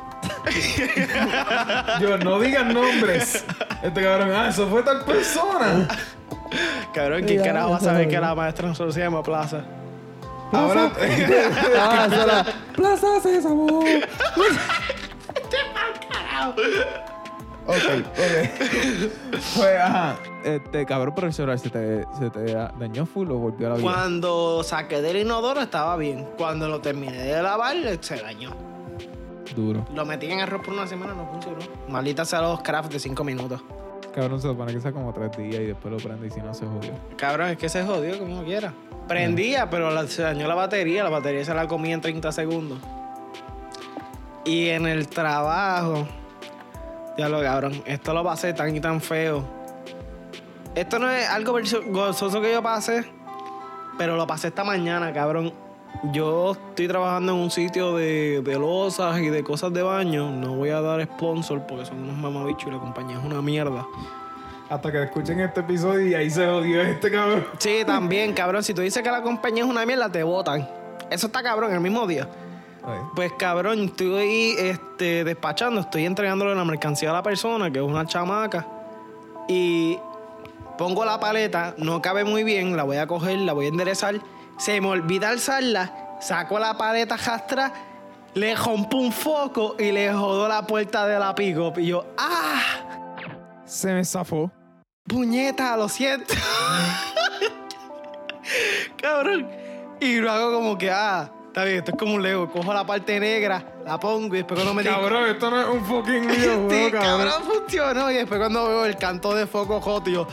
Yo, 2.02 2.18
no 2.18 2.40
digan 2.40 2.74
nombres. 2.74 3.46
Este 3.84 4.02
cabrón, 4.02 4.32
ah, 4.34 4.50
eso 4.50 4.68
fue 4.68 4.82
tal 4.84 5.06
persona. 5.06 5.88
Cabrón, 6.94 7.24
¿quién 7.26 7.44
carajo 7.44 7.72
va 7.72 7.78
a 7.78 7.82
saber 7.82 8.08
que 8.08 8.20
la 8.20 8.34
maestra 8.34 8.70
no 8.70 8.92
se 8.92 9.00
llama 9.00 9.22
Plaza? 9.22 9.64
Ahora. 10.52 10.92
Ah, 11.78 12.08
era 12.12 12.46
Plaza 12.76 13.20
Sésamo. 13.22 13.66
ok, 13.80 13.84
ok. 17.68 17.76
Pues, 19.56 19.80
ajá. 19.80 20.18
Este 20.44 20.86
cabrón, 20.86 21.14
pero 21.16 21.28
el 21.28 21.34
celular 21.34 21.60
se 21.60 21.70
te, 21.70 22.06
se 22.18 22.30
te 22.30 22.54
dañó 22.54 23.06
full 23.06 23.30
o 23.32 23.38
volvió 23.38 23.68
a 23.68 23.70
la 23.72 23.76
vida. 23.78 23.84
Cuando 23.92 24.64
saqué 24.64 25.02
del 25.02 25.18
inodoro 25.18 25.62
estaba 25.62 25.96
bien. 25.98 26.28
Cuando 26.38 26.68
lo 26.68 26.80
terminé 26.82 27.18
de 27.18 27.42
lavar, 27.42 27.76
se 28.02 28.18
dañó. 28.18 28.52
Duro. 29.56 29.86
Lo 29.94 30.06
metí 30.06 30.28
en 30.32 30.40
arroz 30.42 30.62
por 30.64 30.74
una 30.74 30.88
semana, 30.88 31.14
no 31.14 31.28
funcionó. 31.28 31.58
Maldita 31.88 32.24
sea 32.26 32.42
los 32.42 32.62
crafts 32.62 32.94
de 32.94 33.00
5 33.00 33.24
minutos. 33.24 33.62
Cabrón, 34.14 34.42
se 34.42 34.48
supone 34.48 34.74
que 34.74 34.82
sea 34.82 34.92
como 34.92 35.14
tres 35.14 35.32
días 35.38 35.62
y 35.62 35.66
después 35.68 35.92
lo 35.92 35.98
prende 35.98 36.28
y 36.28 36.32
si 36.32 36.42
no 36.42 36.54
se 36.54 36.66
jodió. 36.66 36.92
Cabrón, 37.18 37.50
es 37.50 37.58
que 37.58 37.70
se 37.70 37.84
jodió 37.84 38.18
como 38.20 38.44
quiera. 38.44 38.74
Prendía, 39.08 39.70
pero 39.70 39.92
la- 39.92 40.08
se 40.08 40.22
dañó 40.24 40.48
la 40.48 40.56
batería. 40.56 41.04
La 41.04 41.10
batería 41.10 41.44
se 41.46 41.54
la 41.54 41.68
comí 41.68 41.92
en 41.94 42.02
30 42.02 42.32
segundos. 42.32 42.80
Y 44.46 44.70
en 44.70 44.88
el 44.88 45.08
trabajo, 45.08 46.08
ya 47.18 47.30
lo 47.30 47.42
cabrón, 47.42 47.82
esto 47.86 48.14
lo 48.14 48.24
pasé 48.24 48.54
tan 48.54 48.76
y 48.76 48.80
tan 48.80 49.00
feo. 49.02 49.44
Esto 50.76 50.98
no 51.00 51.10
es 51.10 51.28
algo 51.30 51.58
gozoso 51.88 52.42
que 52.42 52.52
yo 52.52 52.62
pasé, 52.64 53.06
pero 53.98 54.16
lo 54.16 54.26
pasé 54.26 54.48
esta 54.48 54.64
mañana, 54.64 55.12
cabrón. 55.14 55.54
Yo 56.14 56.54
estoy 56.54 56.88
trabajando 56.88 57.34
en 57.34 57.40
un 57.40 57.52
sitio 57.52 57.96
de, 57.96 58.42
de 58.42 58.60
losas 58.60 59.20
y 59.20 59.30
de 59.30 59.44
cosas 59.44 59.74
de 59.74 59.82
baño. 59.82 60.32
No 60.32 60.56
voy 60.56 60.70
a 60.70 60.82
dar 60.82 61.04
sponsor 61.04 61.66
porque 61.68 61.86
son 61.86 62.04
unos 62.04 62.18
mamabichos 62.18 62.68
y 62.68 62.72
la 62.72 62.80
compañía 62.80 63.18
es 63.18 63.24
una 63.24 63.42
mierda. 63.42 63.86
Hasta 64.70 64.92
que 64.92 65.04
escuchen 65.04 65.40
este 65.40 65.62
episodio 65.62 66.08
y 66.08 66.14
ahí 66.14 66.30
se 66.30 66.46
jodió 66.46 66.82
este 66.82 67.12
cabrón. 67.12 67.46
Sí, 67.58 67.82
también, 67.86 68.34
cabrón. 68.34 68.64
Si 68.64 68.74
tú 68.74 68.82
dices 68.82 69.02
que 69.04 69.12
la 69.12 69.22
compañía 69.22 69.64
es 69.64 69.70
una 69.70 69.86
mierda, 69.86 70.10
te 70.10 70.24
votan. 70.24 70.68
Eso 71.10 71.28
está 71.28 71.42
cabrón 71.42 71.74
el 71.74 71.80
mismo 71.80 72.06
día. 72.06 72.30
Pues 73.16 73.32
cabrón, 73.34 73.84
estoy 73.86 74.56
este, 74.58 75.24
despachando, 75.24 75.82
estoy 75.82 76.06
entregándole 76.06 76.56
la 76.56 76.66
mercancía 76.66 77.12
a 77.12 77.14
la 77.14 77.24
persona, 77.24 77.70
que 77.72 77.80
es 77.80 77.86
una 77.86 78.06
chamaca. 78.06 78.66
Y 79.48 80.00
pongo 80.78 81.04
la 81.06 81.20
paleta, 81.20 81.76
no 81.78 82.02
cabe 82.02 82.24
muy 82.24 82.44
bien, 82.44 82.76
la 82.78 82.84
voy 82.84 82.98
a 82.98 83.08
coger, 83.08 83.38
la 83.40 83.54
voy 83.54 83.66
a 83.66 83.70
enderezar. 83.70 84.16
Se 84.60 84.80
me 84.82 84.88
olvida 84.90 85.30
alzarla, 85.30 86.18
saco 86.22 86.60
la 86.60 86.78
paleta 86.78 87.18
jastra, 87.18 87.72
le 88.36 88.56
rompo 88.56 88.98
un 88.98 89.12
foco 89.12 89.76
y 89.80 89.92
le 89.92 90.14
jodo 90.14 90.48
la 90.48 90.62
puerta 90.68 91.08
de 91.08 91.18
la 91.18 91.34
pick 91.34 91.58
Y 91.78 91.88
yo, 91.88 92.06
¡ah! 92.18 92.62
Se 93.66 93.94
me 93.94 94.04
zafó. 94.04 94.52
puñeta, 95.08 95.76
lo 95.78 95.88
siento. 95.90 96.34
Cabrón. 99.02 99.48
Y 100.02 100.18
lo 100.20 100.32
hago 100.32 100.54
como 100.54 100.78
que, 100.78 100.90
ah, 100.92 101.30
está 101.48 101.64
bien, 101.64 101.78
esto 101.80 101.92
es 101.92 101.98
como 101.98 102.16
un 102.16 102.22
Lego. 102.24 102.50
Cojo 102.52 102.74
la 102.74 102.86
parte 102.86 103.20
negra, 103.20 103.64
la 103.86 104.00
pongo 104.00 104.28
y 104.34 104.40
después 104.40 104.58
cuando 104.60 104.74
me 104.74 104.82
di 104.84 104.90
Cabrón, 104.90 105.30
esto 105.30 105.50
no 105.50 105.62
es 105.62 105.68
un 105.68 105.86
fucking 105.86 106.24
Sí, 106.32 106.38
videojuego, 106.38 106.92
cabrón. 107.00 107.28
cabrón, 107.30 107.44
funcionó. 107.44 108.12
Y 108.12 108.16
después 108.16 108.40
cuando 108.40 108.68
veo 108.68 108.86
el 108.86 108.98
canto 108.98 109.34
de 109.34 109.46
foco 109.48 109.80
joto, 109.82 110.10
yo, 110.10 110.28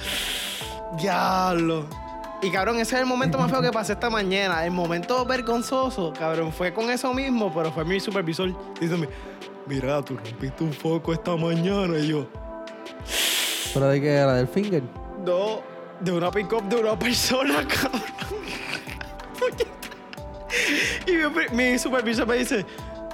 diablo. 0.99 1.87
Y 2.43 2.51
cabrón, 2.51 2.77
ese 2.79 2.97
es 2.97 3.01
el 3.01 3.07
momento 3.07 3.39
más 3.39 3.51
feo 3.51 3.63
que 3.63 3.71
pasé 3.71 3.95
esta 3.95 4.11
mañana. 4.11 4.65
El 4.65 4.71
momento 4.71 5.25
vergonzoso, 5.25 6.13
cabrón, 6.13 6.53
fue 6.53 6.73
con 6.73 6.91
eso 6.91 7.13
mismo, 7.15 7.53
pero 7.53 7.73
fue 7.73 7.85
mi 7.85 7.99
supervisor 7.99 8.55
diciéndome, 8.75 9.09
mira, 9.67 10.03
tú 10.03 10.17
rompiste 10.17 10.63
un 10.63 10.73
foco 10.73 11.13
esta 11.13 11.35
mañana. 11.37 11.99
Y 11.99 12.09
yo, 12.09 12.29
¿Pero 13.73 13.89
de 13.89 14.01
qué 14.01 14.11
era? 14.11 14.35
¿Del 14.35 14.49
finger? 14.49 14.83
no, 15.25 15.61
de 16.01 16.13
una 16.13 16.31
pick-up 16.31 16.63
de 16.69 16.77
una 16.77 16.99
persona, 16.99 17.67
cabrón. 17.69 18.03
y 21.07 21.13
mi, 21.13 21.71
mi 21.73 21.79
supervisor 21.79 22.27
me 22.27 22.37
dice, 22.37 22.65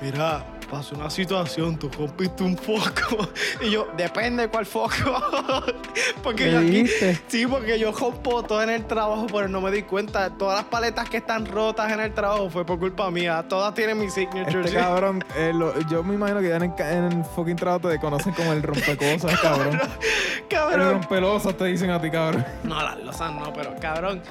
mira, 0.01 0.45
pasó 0.73 0.95
una 0.97 1.11
situación, 1.11 1.79
tú 1.79 1.91
rompiste 1.97 2.43
un 2.43 2.57
foco. 2.57 3.29
y 3.61 3.71
yo, 3.71 3.87
depende 3.97 4.45
de 4.45 4.49
cuál 4.49 4.65
foco. 4.65 4.91
porque 6.23 6.45
¿Qué 6.45 6.51
yo 6.51 6.59
aquí, 6.59 6.87
sí, 7.29 7.47
porque 7.47 7.79
yo 7.79 7.93
rompo 7.93 8.43
todo 8.43 8.63
en 8.63 8.71
el 8.71 8.87
trabajo, 8.87 9.27
pero 9.31 9.49
no 9.49 9.61
me 9.61 9.71
di 9.71 9.83
cuenta. 9.83 10.31
Todas 10.31 10.57
las 10.57 10.65
paletas 10.65 11.09
que 11.11 11.19
están 11.19 11.45
rotas 11.45 11.93
en 11.93 12.01
el 12.01 12.15
trabajo 12.15 12.49
fue 12.49 12.65
por 12.65 12.79
culpa 12.79 13.11
mía. 13.11 13.45
Todas 13.49 13.75
tienen 13.75 13.99
mi 13.99 14.09
signature. 14.11 14.65
Este 14.65 14.77
cabrón, 14.79 15.23
eh, 15.37 15.53
lo- 15.55 15.79
yo 15.91 16.03
me 16.03 16.15
imagino 16.15 16.41
que 16.41 16.49
ya 16.49 16.57
en 16.57 16.63
el, 16.63 16.73
en 16.81 17.05
el 17.19 17.25
fucking 17.25 17.57
trabajo 17.57 17.89
te 17.91 18.01
conocen 18.01 18.33
como 18.33 18.53
el 18.53 18.63
rompecosas, 18.63 19.39
cabrón. 19.43 19.79
El 19.79 20.49
cabrón. 20.49 20.93
rompelosas 20.95 21.55
te 21.57 21.67
dicen 21.67 21.91
a 21.91 22.01
ti, 22.01 22.11
cabrón. 22.11 22.45
No, 22.65 22.83
las 22.83 22.99
losas 22.99 23.31
no, 23.33 23.53
pero 23.53 23.75
cabrón, 23.79 24.23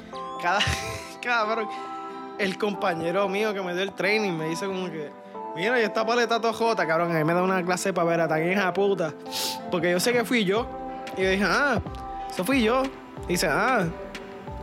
cada 0.42 0.58
cabrón, 1.22 1.68
el 2.38 2.58
compañero 2.58 3.28
mío 3.28 3.54
que 3.54 3.62
me 3.62 3.74
dio 3.74 3.82
el 3.84 3.92
training 3.92 4.32
me 4.32 4.48
dice 4.48 4.66
como 4.66 4.90
que, 4.90 5.10
mira, 5.54 5.80
y 5.80 5.84
esta 5.84 6.04
paleta 6.04 6.40
tojota, 6.40 6.86
cabrón, 6.86 7.14
a 7.14 7.18
mí 7.18 7.24
me 7.24 7.34
da 7.34 7.42
una 7.42 7.64
clase 7.64 7.92
para 7.92 8.08
ver 8.08 8.20
a 8.20 8.28
tan 8.28 8.50
hija 8.50 8.72
puta. 8.72 9.14
Porque 9.70 9.90
yo 9.90 10.00
sé 10.00 10.12
que 10.12 10.24
fui 10.24 10.44
yo. 10.44 10.66
Y 11.16 11.22
yo 11.22 11.30
dije, 11.30 11.44
ah, 11.46 11.80
eso 12.30 12.44
fui 12.44 12.62
yo. 12.62 12.82
Y 13.28 13.32
dice, 13.32 13.48
ah, 13.48 13.86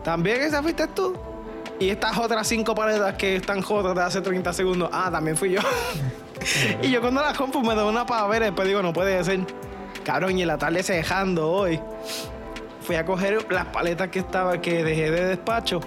¿también 0.04 0.42
esa 0.42 0.62
fuiste 0.62 0.88
tú? 0.88 1.16
Y 1.80 1.90
estas 1.90 2.18
otras 2.18 2.48
cinco 2.48 2.76
paletas 2.76 3.16
que 3.16 3.38
están 3.38 3.62
jotas 3.62 3.96
de 3.96 4.02
hace 4.02 4.22
30 4.22 4.52
segundos, 4.54 4.90
ah, 4.92 5.10
también 5.12 5.38
fui 5.38 5.52
yo. 5.52 5.62
y 6.82 6.92
yo 6.92 7.02
cuando 7.02 7.22
la 7.22 7.34
compro 7.34 7.62
me 7.62 7.76
da 7.76 7.86
una 7.86 8.06
para 8.06 8.28
ver, 8.28 8.44
después 8.44 8.68
digo, 8.68 8.82
no 8.82 8.92
puede 8.92 9.24
ser. 9.24 9.40
Cabrón, 10.04 10.38
y 10.38 10.42
en 10.42 10.48
la 10.48 10.58
tarde 10.58 10.84
se 10.84 10.94
dejando 10.94 11.50
hoy 11.52 11.80
fui 12.82 12.96
a 12.96 13.06
coger 13.06 13.52
las 13.52 13.66
paletas 13.68 14.08
que 14.08 14.18
estaba 14.18 14.60
que 14.60 14.84
dejé 14.84 15.12
de 15.12 15.26
despacho 15.26 15.80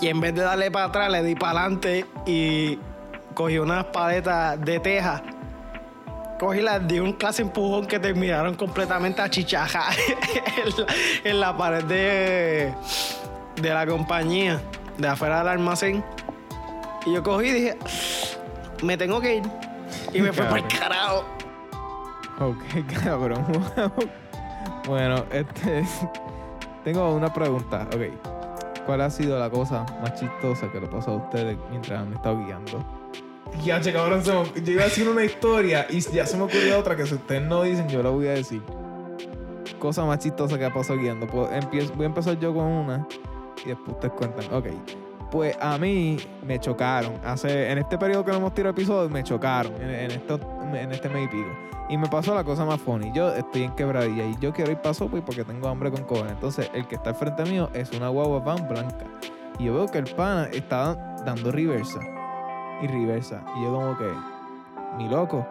y 0.00 0.08
en 0.08 0.20
vez 0.20 0.34
de 0.34 0.42
darle 0.42 0.70
para 0.70 0.86
atrás 0.86 1.10
le 1.10 1.22
di 1.22 1.34
para 1.34 1.60
adelante 1.60 2.04
y 2.26 2.78
cogí 3.34 3.58
unas 3.58 3.84
paletas 3.86 4.60
de 4.60 4.80
teja 4.80 5.22
cogí 6.38 6.60
las 6.60 6.86
di 6.86 6.98
un 6.98 7.12
clase 7.12 7.42
empujón 7.42 7.86
que 7.86 7.98
terminaron 7.98 8.54
completamente 8.54 9.22
a 9.22 9.30
chichaja 9.30 9.90
en, 10.64 10.70
la, 10.70 10.86
en 11.24 11.40
la 11.40 11.56
pared 11.56 11.84
de, 11.84 12.74
de 13.60 13.70
la 13.70 13.86
compañía 13.86 14.60
de 14.98 15.08
afuera 15.08 15.38
del 15.38 15.48
almacén 15.48 16.04
y 17.06 17.12
yo 17.12 17.22
cogí 17.22 17.48
y 17.48 17.52
dije 17.52 17.78
me 18.82 18.96
tengo 18.96 19.20
que 19.20 19.36
ir 19.36 19.42
y 20.12 20.20
me 20.20 20.32
fui 20.32 20.44
para 20.44 20.58
el 20.58 20.68
carajo 20.68 21.24
Ok, 22.40 22.58
cabrón. 23.04 23.46
bueno, 24.88 25.24
este. 25.30 25.84
Tengo 26.82 27.14
una 27.14 27.32
pregunta. 27.32 27.86
Ok. 27.94 28.84
¿Cuál 28.86 29.00
ha 29.00 29.10
sido 29.10 29.38
la 29.38 29.48
cosa 29.48 29.86
más 30.02 30.14
chistosa 30.14 30.70
que 30.70 30.80
le 30.80 30.86
pasó 30.88 31.12
a 31.12 31.16
ustedes 31.16 31.56
mientras 31.70 32.02
han 32.02 32.12
estado 32.12 32.44
guiando? 32.44 32.84
Ya, 33.62 33.80
che, 33.80 33.92
cabrón, 33.92 34.24
se 34.24 34.32
yo 34.32 34.72
iba 34.72 34.82
a 34.82 34.84
decir 34.86 35.08
una 35.08 35.24
historia 35.24 35.86
y 35.88 36.00
ya 36.00 36.26
se 36.26 36.36
me 36.36 36.42
ocurrió 36.44 36.78
otra 36.78 36.96
que 36.96 37.06
si 37.06 37.14
ustedes 37.14 37.42
no 37.42 37.62
dicen, 37.62 37.88
yo 37.88 38.02
la 38.02 38.10
voy 38.10 38.26
a 38.26 38.32
decir. 38.32 38.62
Cosa 39.78 40.04
más 40.04 40.18
chistosa 40.18 40.58
que 40.58 40.64
ha 40.64 40.72
pasado 40.72 40.98
guiando. 40.98 41.26
Pues, 41.26 41.50
voy 41.96 42.04
a 42.04 42.06
empezar 42.06 42.38
yo 42.38 42.52
con 42.54 42.64
una 42.64 43.06
y 43.64 43.68
después 43.68 43.92
ustedes 43.92 44.12
cuentan. 44.14 44.52
Ok. 44.52 44.66
Pues 45.30 45.56
a 45.60 45.78
mí 45.78 46.16
me 46.46 46.58
chocaron. 46.58 47.14
Hace, 47.24 47.70
en 47.70 47.78
este 47.78 47.96
periodo 47.98 48.24
que 48.24 48.30
no 48.32 48.38
hemos 48.38 48.54
tirado 48.54 48.72
episodios, 48.72 49.10
me 49.10 49.22
chocaron. 49.22 49.72
En, 49.80 49.90
en 49.90 50.10
esto- 50.10 50.40
en 50.74 50.90
este 50.92 51.08
mes 51.08 51.24
y 51.24 51.28
pico. 51.28 51.48
Y 51.88 51.96
me 51.98 52.08
pasó 52.08 52.34
la 52.34 52.44
cosa 52.44 52.64
más 52.64 52.80
funny. 52.80 53.12
Yo 53.14 53.32
estoy 53.34 53.62
en 53.64 53.74
quebradilla 53.74 54.24
y 54.24 54.36
yo 54.40 54.52
quiero 54.52 54.70
ir 54.72 54.78
para 54.78 54.94
Subway 54.94 55.22
porque 55.22 55.44
tengo 55.44 55.68
hambre 55.68 55.90
con 55.90 56.04
cojones. 56.04 56.32
Entonces, 56.32 56.70
el 56.74 56.86
que 56.86 56.94
está 56.96 57.10
al 57.10 57.16
frente 57.16 57.44
mío 57.44 57.68
es 57.74 57.90
una 57.92 58.08
guagua 58.08 58.40
van 58.40 58.66
blanca. 58.68 59.04
Y 59.58 59.64
yo 59.64 59.74
veo 59.74 59.86
que 59.86 59.98
el 59.98 60.06
pana 60.14 60.48
está 60.52 60.94
dando 61.24 61.52
reversa. 61.52 61.98
Y 62.82 62.86
reversa. 62.86 63.42
Y 63.56 63.62
yo 63.62 63.72
como 63.72 63.96
que, 63.96 64.12
mi 64.96 65.08
loco, 65.08 65.46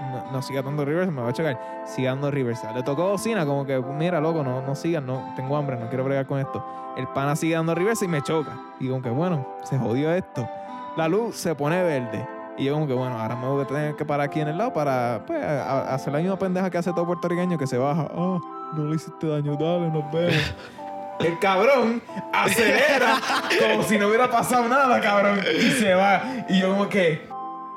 no, 0.00 0.32
no 0.32 0.42
siga 0.42 0.62
dando 0.62 0.84
reversa, 0.84 1.10
me 1.10 1.22
va 1.22 1.28
a 1.28 1.32
chocar. 1.32 1.58
Siga 1.86 2.10
dando 2.10 2.30
reversa. 2.30 2.72
Le 2.72 2.82
tocó 2.82 3.10
bocina 3.10 3.44
como 3.46 3.64
que, 3.64 3.78
mira, 3.80 4.20
loco, 4.20 4.42
no, 4.42 4.62
no 4.62 4.74
sigas, 4.74 5.02
no, 5.02 5.32
tengo 5.36 5.56
hambre, 5.56 5.76
no 5.78 5.88
quiero 5.88 6.04
bregar 6.04 6.26
con 6.26 6.38
esto. 6.38 6.64
El 6.96 7.06
pana 7.08 7.36
sigue 7.36 7.54
dando 7.54 7.74
reversa 7.74 8.04
y 8.04 8.08
me 8.08 8.22
choca. 8.22 8.52
Y 8.80 8.88
como 8.88 9.02
que, 9.02 9.10
bueno, 9.10 9.46
se 9.64 9.78
jodió 9.78 10.12
esto. 10.12 10.48
La 10.96 11.08
luz 11.08 11.36
se 11.36 11.54
pone 11.54 11.82
verde. 11.82 12.26
Y 12.56 12.64
yo 12.64 12.74
como 12.74 12.88
que, 12.88 12.92
bueno, 12.92 13.16
ahora 13.16 13.36
me 13.36 13.46
voy 13.46 13.62
a 13.62 13.66
tener 13.66 13.94
que 13.94 14.04
parar 14.04 14.26
aquí 14.26 14.40
en 14.40 14.48
el 14.48 14.58
lado 14.58 14.72
para 14.72 15.22
pues, 15.26 15.44
hacer 15.44 16.12
la 16.12 16.18
misma 16.18 16.36
pendeja 16.36 16.68
que 16.70 16.78
hace 16.78 16.92
todo 16.92 17.06
puertorriqueño 17.06 17.56
que 17.56 17.68
se 17.68 17.78
baja. 17.78 18.08
Ah, 18.12 18.38
no 18.74 18.84
le 18.84 18.96
hiciste 18.96 19.28
daño, 19.28 19.56
dale, 19.56 19.90
nos 19.90 20.12
vemos. 20.12 20.34
El 21.20 21.38
cabrón 21.40 22.00
acelera 22.32 23.18
como 23.60 23.82
si 23.82 23.98
no 23.98 24.08
hubiera 24.08 24.30
pasado 24.30 24.68
nada, 24.68 25.00
cabrón. 25.00 25.40
Y 25.58 25.70
se 25.72 25.94
va. 25.94 26.22
Y 26.48 26.60
yo 26.60 26.70
como 26.70 26.88
que... 26.88 27.26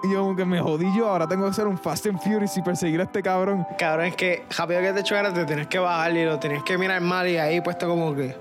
Y 0.04 0.12
yo 0.14 0.22
como 0.22 0.36
que 0.36 0.46
me 0.46 0.60
jodí 0.60 0.86
yo. 0.98 1.08
Ahora 1.08 1.28
tengo 1.28 1.46
que 1.46 1.52
hacer 1.52 1.68
un 1.68 1.78
Fast 1.78 2.06
and 2.08 2.20
Furious 2.22 2.56
y 2.58 2.62
perseguir 2.62 3.00
a 3.00 3.04
este 3.04 3.22
cabrón. 3.22 3.66
Cabrón, 3.78 4.08
es 4.08 4.16
que 4.16 4.46
rápido 4.58 4.82
que 4.82 4.94
te 4.94 5.04
chocaras 5.04 5.34
te 5.34 5.46
tienes 5.46 5.68
que 5.68 5.80
bajar 5.80 6.12
y 6.16 6.26
lo 6.26 6.40
tienes 6.40 6.64
que 6.64 6.78
mirar 6.78 7.02
mal 7.02 7.28
y 7.28 7.38
ahí 7.38 7.62
puesto 7.62 7.88
como 7.88 8.16
que... 8.16 8.36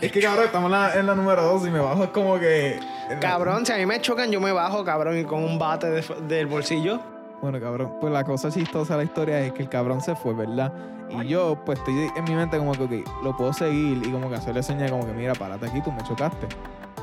Es 0.00 0.12
que 0.12 0.20
cabrón, 0.20 0.44
estamos 0.46 0.66
en 0.66 0.72
la, 0.72 0.94
en 0.94 1.06
la 1.06 1.14
número 1.14 1.42
2 1.42 1.66
y 1.66 1.70
me 1.70 1.78
bajo 1.78 2.04
es 2.04 2.10
como 2.10 2.38
que... 2.38 2.78
Cabrón, 3.20 3.64
si 3.66 3.72
a 3.72 3.76
mí 3.76 3.86
me 3.86 4.00
chocan, 4.00 4.30
yo 4.30 4.40
me 4.40 4.52
bajo, 4.52 4.84
cabrón, 4.84 5.18
y 5.18 5.24
con 5.24 5.42
un 5.44 5.58
bate 5.58 5.90
de- 5.90 6.14
del 6.28 6.46
bolsillo. 6.46 7.00
Bueno, 7.44 7.60
cabrón, 7.60 7.92
pues 8.00 8.10
la 8.10 8.24
cosa 8.24 8.50
chistosa 8.50 8.94
de 8.94 9.00
la 9.00 9.04
historia 9.04 9.38
es 9.40 9.52
que 9.52 9.64
el 9.64 9.68
cabrón 9.68 10.00
se 10.00 10.16
fue, 10.16 10.32
¿verdad? 10.32 10.72
Y 11.10 11.26
yo, 11.26 11.62
pues 11.66 11.78
estoy 11.78 12.08
en 12.16 12.24
mi 12.24 12.34
mente 12.34 12.56
como 12.56 12.72
que, 12.72 12.84
ok, 12.84 13.22
lo 13.22 13.36
puedo 13.36 13.52
seguir 13.52 14.02
y 14.02 14.10
como 14.10 14.30
que 14.30 14.36
hacerle 14.36 14.62
señal 14.62 14.88
como 14.88 15.04
que, 15.04 15.12
mira, 15.12 15.34
párate 15.34 15.66
aquí, 15.66 15.82
tú 15.82 15.92
me 15.92 16.02
chocaste. 16.04 16.46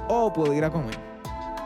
O 0.08 0.34
puedo 0.34 0.52
ir 0.52 0.66
a 0.66 0.72
comer. 0.72 0.98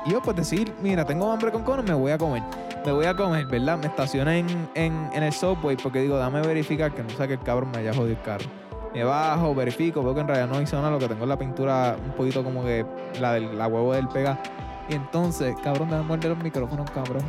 Y 0.05 0.11
yo, 0.11 0.21
pues 0.21 0.35
decir, 0.35 0.73
mira, 0.83 1.05
tengo 1.05 1.31
hambre 1.31 1.53
con 1.53 1.63
cono, 1.63 1.83
me 1.83 1.93
voy 1.93 2.11
a 2.11 2.17
comer. 2.17 2.43
Me 2.85 2.91
voy 2.91 3.05
a 3.05 3.15
comer, 3.15 3.45
¿verdad? 3.45 3.77
Me 3.77 3.87
estacioné 3.87 4.39
en, 4.39 4.69
en, 5.13 5.23
el 5.23 5.31
subway 5.31 5.77
porque 5.77 6.01
digo, 6.01 6.17
dame 6.17 6.41
verificar 6.41 6.91
que 6.93 7.01
no 7.01 7.09
sea 7.11 7.27
que 7.27 7.35
el 7.35 7.43
cabrón 7.43 7.71
me 7.71 7.77
haya 7.77 7.93
jodido 7.93 8.17
el 8.17 8.21
carro. 8.23 8.45
Me 8.93 9.05
bajo, 9.05 9.55
verifico, 9.55 10.03
veo 10.03 10.13
que 10.13 10.19
en 10.19 10.27
realidad 10.27 10.49
no 10.49 10.61
hizo 10.61 10.75
nada, 10.75 10.91
lo 10.91 10.99
que 10.99 11.07
tengo 11.07 11.23
es 11.23 11.29
la 11.29 11.39
pintura 11.39 11.95
un 12.05 12.11
poquito 12.11 12.43
como 12.43 12.61
que 12.61 12.85
la 13.21 13.35
del 13.35 13.57
la 13.57 13.67
huevo 13.67 13.93
del 13.93 14.09
pega. 14.09 14.37
Y 14.89 14.95
entonces, 14.95 15.55
cabrón, 15.63 15.89
déjame 15.89 16.09
morder 16.09 16.31
los 16.31 16.43
micrófonos, 16.43 16.91
cabrón. 16.91 17.23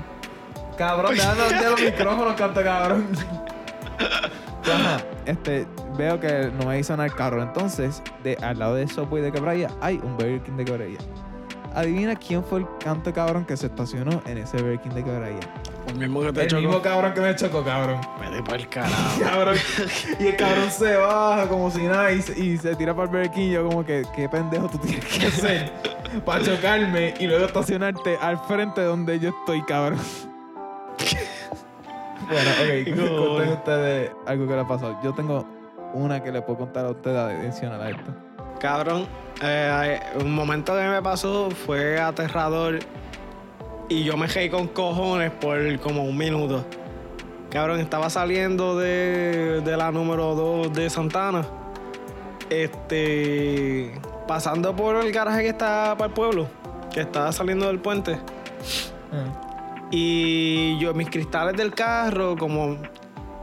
Cabrón, 0.76 1.14
déjame 1.14 1.40
morder 1.42 1.70
los 1.70 1.80
micrófonos, 1.80 2.34
canto 2.34 2.62
cabrón. 2.62 3.06
Ajá, 4.64 4.96
este, 5.26 5.66
veo 5.96 6.18
que 6.18 6.50
no 6.58 6.66
me 6.66 6.78
hizo 6.78 6.92
nada 6.96 7.06
el 7.06 7.14
carro. 7.14 7.42
Entonces, 7.42 8.02
de, 8.24 8.36
al 8.42 8.58
lado 8.58 8.74
de 8.74 8.86
Subway 8.88 9.22
de 9.22 9.32
Quebradilla 9.32 9.68
hay 9.80 10.00
un 10.02 10.16
Burger 10.16 10.42
King 10.42 10.56
de 10.56 10.64
Quebradilla. 10.64 10.98
Adivina 11.74 12.16
quién 12.16 12.42
fue 12.42 12.60
el 12.60 12.66
canto 12.82 13.12
cabrón 13.12 13.44
que 13.44 13.54
se 13.56 13.66
estacionó 13.66 14.22
en 14.26 14.38
ese 14.38 14.56
Burger 14.56 14.80
King 14.80 14.90
de 14.90 15.04
Quebradilla. 15.04 15.40
El 15.88 15.98
mismo 15.98 16.20
que 16.22 16.32
te 16.32 16.40
El 16.42 16.48
chocó. 16.48 16.62
mismo 16.62 16.82
cabrón 16.82 17.12
que 17.14 17.20
me 17.20 17.36
chocó, 17.36 17.62
cabrón. 17.62 18.00
Vete 18.20 18.42
por 18.42 18.54
el 18.56 18.68
carajo. 18.68 19.20
Cabrón. 19.22 19.56
Y 20.18 20.26
el 20.26 20.36
cabrón 20.36 20.70
se 20.70 20.96
baja 20.96 21.46
como 21.48 21.70
si 21.70 21.82
nada 21.82 22.10
y, 22.12 22.22
se- 22.22 22.38
y 22.38 22.56
se 22.58 22.74
tira 22.74 22.92
para 22.92 23.04
el 23.04 23.10
Burger 23.10 23.30
King. 23.30 23.50
Yo 23.52 23.68
como 23.68 23.84
que, 23.84 24.02
¿qué 24.16 24.28
pendejo 24.28 24.68
tú 24.68 24.78
tienes 24.78 25.04
que 25.04 25.26
hacer 25.28 25.72
para 26.24 26.42
chocarme 26.44 27.14
y 27.20 27.26
luego 27.28 27.44
estacionarte 27.46 28.16
al 28.20 28.38
frente 28.46 28.80
donde 28.82 29.20
yo 29.20 29.28
estoy, 29.28 29.62
cabrón? 29.62 30.00
bueno, 32.28 32.50
ok. 32.50 32.88
No. 32.96 33.26
Cuenten 33.34 33.54
ustedes 33.54 34.10
algo 34.26 34.46
que 34.46 34.54
le 34.54 34.60
ha 34.60 34.68
pasado. 34.68 34.98
Yo 35.02 35.12
tengo 35.14 35.46
una 35.94 36.22
que 36.22 36.32
le 36.32 36.42
puedo 36.42 36.60
contar 36.60 36.86
a 36.86 36.90
ustedes 36.90 37.16
adicional 37.16 37.82
a 37.82 37.90
esto. 37.90 38.14
Cabrón, 38.60 39.06
eh, 39.42 40.00
un 40.20 40.34
momento 40.34 40.74
que 40.74 40.88
me 40.88 41.02
pasó 41.02 41.50
fue 41.50 42.00
aterrador 42.00 42.78
y 43.88 44.04
yo 44.04 44.16
me 44.16 44.26
reí 44.26 44.48
con 44.48 44.68
cojones 44.68 45.30
por 45.32 45.78
como 45.80 46.04
un 46.04 46.16
minuto. 46.16 46.64
Cabrón, 47.50 47.80
estaba 47.80 48.10
saliendo 48.10 48.76
de, 48.76 49.62
de 49.64 49.76
la 49.76 49.92
número 49.92 50.34
2 50.34 50.72
de 50.72 50.90
Santana. 50.90 51.46
Este. 52.50 53.92
Pasando 54.26 54.74
por 54.74 54.96
el 54.96 55.12
garaje 55.12 55.42
que 55.42 55.48
está 55.50 55.94
para 55.96 56.08
el 56.08 56.12
pueblo, 56.12 56.48
que 56.92 57.02
estaba 57.02 57.30
saliendo 57.30 57.66
del 57.68 57.78
puente. 57.78 58.18
Y 59.90 60.78
yo, 60.78 60.92
mis 60.94 61.08
cristales 61.08 61.56
del 61.56 61.72
carro, 61.74 62.36
como 62.36 62.76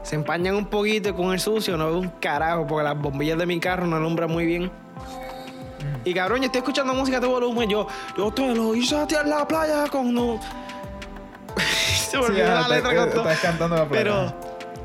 se 0.02 0.16
empañan 0.16 0.54
un 0.56 0.66
poquito 0.66 1.14
con 1.14 1.32
el 1.32 1.40
sucio, 1.40 1.76
no 1.76 1.86
veo 1.86 1.98
un 1.98 2.08
carajo, 2.20 2.66
porque 2.66 2.84
las 2.84 2.98
bombillas 3.00 3.38
de 3.38 3.46
mi 3.46 3.58
carro 3.60 3.86
no 3.86 3.96
alumbran 3.96 4.30
muy 4.30 4.44
bien. 4.44 4.70
Y 6.04 6.12
cabrón, 6.12 6.40
yo 6.40 6.46
estoy 6.46 6.58
escuchando 6.58 6.92
música 6.94 7.18
todo 7.20 7.30
volumen. 7.30 7.68
Yo, 7.68 7.86
yo 8.16 8.30
te 8.30 8.54
lo 8.54 8.74
hice 8.74 8.96
a 8.96 9.06
ti 9.06 9.14
en 9.14 9.30
la 9.30 9.48
playa 9.48 9.86
con 9.90 10.12
no. 10.12 10.38
Se 12.10 12.18
me 12.18 12.26
Sí, 12.26 12.32
la 12.34 12.68
letra 12.68 12.90
te- 12.90 12.96
con 12.96 13.10
todo. 13.10 13.20
estás 13.30 13.40
cantando 13.40 13.76
la 13.76 13.84
playa. 13.88 14.04
Pero, 14.04 14.34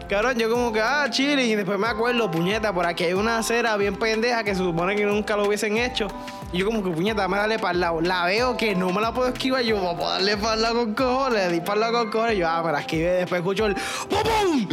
cabrón, 0.10 0.38
yo 0.38 0.50
como 0.50 0.74
que, 0.74 0.82
ah, 0.82 1.08
chile. 1.10 1.46
Y 1.46 1.56
después 1.56 1.80
me 1.80 1.88
acuerdo, 1.88 2.30
puñeta, 2.30 2.74
por 2.74 2.86
aquí 2.86 3.06
hay 3.06 3.14
una 3.14 3.38
acera 3.38 3.78
bien 3.78 3.96
pendeja 3.96 4.44
que 4.44 4.56
se 4.56 4.62
supone 4.62 4.96
que 4.96 5.06
nunca 5.06 5.38
lo 5.38 5.48
hubiesen 5.48 5.78
hecho. 5.78 6.08
Y 6.52 6.58
yo 6.58 6.66
como 6.66 6.84
que, 6.84 6.90
puñeta, 6.90 7.28
me 7.28 7.38
dale 7.38 7.60
para 7.60 7.74
el 7.74 7.80
lado. 7.80 8.02
La 8.02 8.26
veo 8.26 8.58
que 8.58 8.76
no 8.76 8.90
me 8.90 9.00
la 9.00 9.14
puedo 9.14 9.30
esquivar. 9.30 9.62
Yo, 9.62 9.78
voy 9.78 10.04
a 10.04 10.10
darle 10.10 10.36
para 10.36 10.56
el 10.56 10.62
lado 10.64 10.76
con 10.76 10.96
cojones. 10.96 11.48
Le 11.48 11.54
di 11.54 11.62
para 11.62 11.74
el 11.76 11.80
lado 11.80 11.94
con 12.00 12.12
cojones. 12.12 12.38
Yo, 12.38 12.48
ah, 12.48 12.64
me 12.64 12.72
la 12.72 12.80
esquivé. 12.80 13.12
Después 13.12 13.40
escucho 13.40 13.68
el 13.68 13.76
¡pum, 13.76 14.24
pum! 14.24 14.68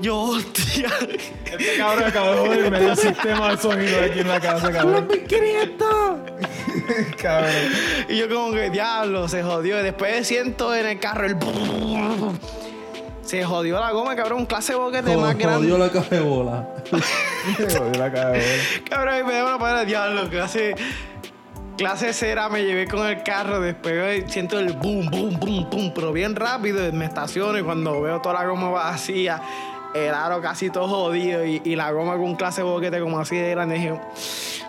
Yo, 0.00 0.16
hostia. 0.16 0.88
Este 1.44 1.76
cabrón 1.76 2.04
acabó 2.04 2.32
de 2.32 2.38
joder 2.38 2.70
medio 2.70 2.94
sistema 2.94 3.50
de 3.50 3.58
sonido 3.58 4.04
aquí 4.04 4.20
en 4.20 4.28
la 4.28 4.40
casa, 4.40 4.70
cabrón. 4.70 5.08
cabrón. 7.22 7.50
Y 8.08 8.16
yo 8.16 8.28
como 8.28 8.52
que, 8.52 8.70
diablo, 8.70 9.28
se 9.28 9.42
jodió. 9.42 9.80
Y 9.80 9.82
después 9.82 10.26
siento 10.26 10.74
en 10.74 10.86
el 10.86 11.00
carro 11.00 11.26
el... 11.26 11.36
Se 13.28 13.44
jodió 13.44 13.78
la 13.78 13.90
goma, 13.92 14.16
cabrón. 14.16 14.38
Un 14.40 14.46
clase 14.46 14.72
de 14.72 14.78
boquete 14.78 15.16
más 15.16 15.36
grande. 15.36 15.76
la 15.78 15.90
cajebola. 15.90 16.66
Jodió 16.90 17.92
la 17.98 18.10
cabrón. 18.12 18.42
Cabrón, 18.88 19.14
y 19.20 19.22
me 19.24 19.34
da 19.34 19.44
una 19.44 19.58
palabra, 19.58 19.84
diablo, 19.84 20.28
clase... 20.30 20.74
Clase 21.76 22.12
cera 22.12 22.48
me 22.48 22.64
llevé 22.64 22.88
con 22.88 23.06
el 23.06 23.22
carro, 23.22 23.60
después 23.60 24.24
siento 24.32 24.58
el 24.58 24.72
boom, 24.72 25.08
boom, 25.10 25.38
boom, 25.38 25.70
boom, 25.70 25.92
pero 25.94 26.12
bien 26.12 26.34
rápido, 26.34 26.92
me 26.92 27.04
estaciono 27.04 27.56
y 27.56 27.62
cuando 27.62 28.00
veo 28.00 28.20
toda 28.20 28.34
la 28.42 28.46
goma 28.48 28.68
vacía, 28.70 29.40
el 29.94 30.12
aro 30.12 30.40
casi 30.40 30.70
todo 30.70 30.88
jodido 30.88 31.44
y, 31.44 31.62
y 31.64 31.76
la 31.76 31.92
goma 31.92 32.16
con 32.16 32.34
clase 32.34 32.62
de 32.62 32.68
boquete 32.68 32.98
como 32.98 33.20
así 33.20 33.36
de 33.36 33.50
grande, 33.50 33.76
dije, 33.76 33.94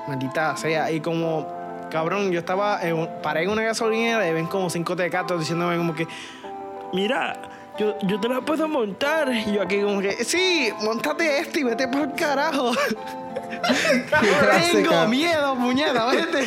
maldita 0.08 0.56
sea, 0.56 0.92
y 0.92 1.00
como, 1.00 1.48
cabrón, 1.90 2.30
yo 2.32 2.38
estaba, 2.42 2.80
en 2.84 2.94
un- 2.96 3.10
paré 3.24 3.42
en 3.42 3.50
una 3.50 3.64
gasolinera 3.64 4.28
y 4.30 4.34
ven 4.34 4.46
como 4.46 4.70
cinco 4.70 4.96
tecatos 4.96 5.40
diciéndome 5.40 5.78
como 5.78 5.96
que, 5.96 6.06
mira, 6.94 7.36
yo, 7.80 7.98
yo 8.04 8.20
te 8.20 8.28
la 8.28 8.42
puedo 8.42 8.68
montar. 8.68 9.32
Y 9.34 9.54
yo 9.54 9.62
aquí 9.62 9.82
como 9.82 10.02
que, 10.02 10.24
sí, 10.26 10.70
montate 10.82 11.40
esto 11.40 11.60
y 11.60 11.64
vete 11.64 11.88
por 11.88 12.02
el 12.02 12.14
carajo. 12.14 12.72
Tengo 14.72 14.90
cabrón? 14.90 15.10
miedo, 15.10 15.56
puñeta, 15.56 16.06
vete. 16.08 16.46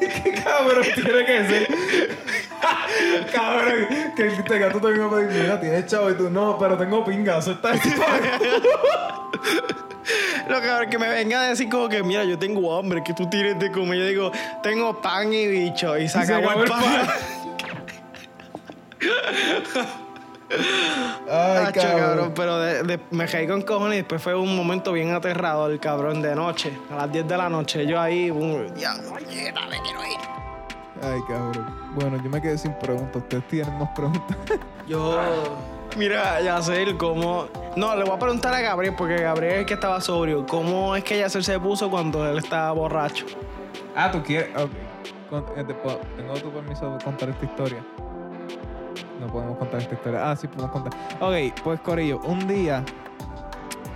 ¿Qué 0.22 0.32
cabrón 0.42 0.84
tiene 0.94 1.24
que 1.24 1.46
ser? 1.46 1.68
cabrón, 3.32 3.86
que 4.16 4.22
el 4.22 4.44
te 4.44 4.58
gato 4.58 4.80
venga 4.80 5.06
a 5.06 5.10
pedir, 5.10 5.42
mira, 5.42 5.60
tienes 5.60 5.86
chavo 5.86 6.10
y 6.10 6.14
tú, 6.14 6.28
no, 6.30 6.58
pero 6.58 6.76
tengo 6.76 7.04
pinga, 7.04 7.40
suelta 7.40 7.74
esto. 7.74 7.88
Lo 10.48 10.60
cabrón 10.60 10.90
que 10.90 10.98
me 10.98 11.08
venga 11.08 11.42
a 11.42 11.48
decir 11.48 11.68
como 11.68 11.88
que, 11.88 12.02
mira, 12.02 12.24
yo 12.24 12.38
tengo 12.38 12.76
hambre, 12.76 13.02
que 13.04 13.14
tú 13.14 13.28
tienes 13.30 13.58
de 13.58 13.70
comer. 13.70 13.98
Yo 13.98 14.06
digo, 14.06 14.32
tengo 14.62 15.00
pan 15.00 15.32
y 15.32 15.46
bicho. 15.46 15.96
Y 15.96 16.06
el 16.06 16.30
el 16.30 16.64
pan. 16.68 17.08
Ay, 21.30 21.72
cabrón. 21.72 21.98
cabrón. 22.00 22.32
Pero 22.34 22.58
de- 22.58 22.82
de- 22.82 23.00
me 23.10 23.26
caí 23.26 23.46
con 23.46 23.62
cojones 23.62 23.94
y 23.94 23.96
después 23.98 24.22
fue 24.22 24.34
un 24.34 24.54
momento 24.56 24.92
bien 24.92 25.12
aterrador, 25.14 25.78
cabrón, 25.80 26.20
de 26.22 26.34
noche. 26.34 26.72
A 26.90 26.96
las 26.96 27.12
10 27.12 27.26
de 27.26 27.36
la 27.36 27.48
noche. 27.48 27.86
Yo 27.86 28.00
ahí, 28.00 28.30
un, 28.30 28.72
diablo, 28.74 29.10
puñeta, 29.10 29.60
me 29.68 29.80
quiero 29.82 30.00
ir. 30.04 30.18
Ay, 31.02 31.20
cabrón. 31.28 31.66
Bueno, 31.94 32.20
yo 32.22 32.30
me 32.30 32.40
quedé 32.40 32.56
sin 32.58 32.72
preguntas. 32.78 33.16
Ustedes 33.16 33.46
tienen 33.48 33.76
más 33.78 33.88
preguntas. 33.94 34.36
Yo. 34.86 35.18
Mira, 35.96 36.40
Yacel, 36.40 36.96
¿cómo.? 36.96 37.46
No, 37.76 37.94
le 37.96 38.04
voy 38.04 38.14
a 38.14 38.18
preguntar 38.18 38.54
a 38.54 38.60
Gabriel, 38.60 38.94
porque 38.96 39.16
Gabriel 39.18 39.52
es 39.54 39.58
el 39.60 39.66
que 39.66 39.74
estaba 39.74 40.00
sobrio. 40.00 40.46
¿Cómo 40.46 40.94
es 40.96 41.04
que 41.04 41.18
Yacel 41.18 41.44
se 41.44 41.58
puso 41.60 41.90
cuando 41.90 42.26
él 42.28 42.38
estaba 42.38 42.72
borracho? 42.72 43.26
ah, 43.96 44.10
¿tú 44.10 44.22
quieres? 44.22 44.48
Ok. 44.56 44.70
Con- 45.28 45.44
eh, 45.56 45.64
¿Tengo 46.16 46.34
tu 46.34 46.50
permiso 46.50 46.96
de 46.96 47.04
contar 47.04 47.28
esta 47.30 47.44
historia? 47.44 47.84
No 49.22 49.28
podemos 49.28 49.56
contar 49.56 49.80
esta 49.80 49.94
historia. 49.94 50.30
Ah, 50.30 50.36
sí, 50.36 50.48
podemos 50.48 50.72
contar. 50.72 50.92
Ok, 51.20 51.60
pues 51.62 51.80
Corillo, 51.80 52.20
un 52.24 52.44
día 52.48 52.84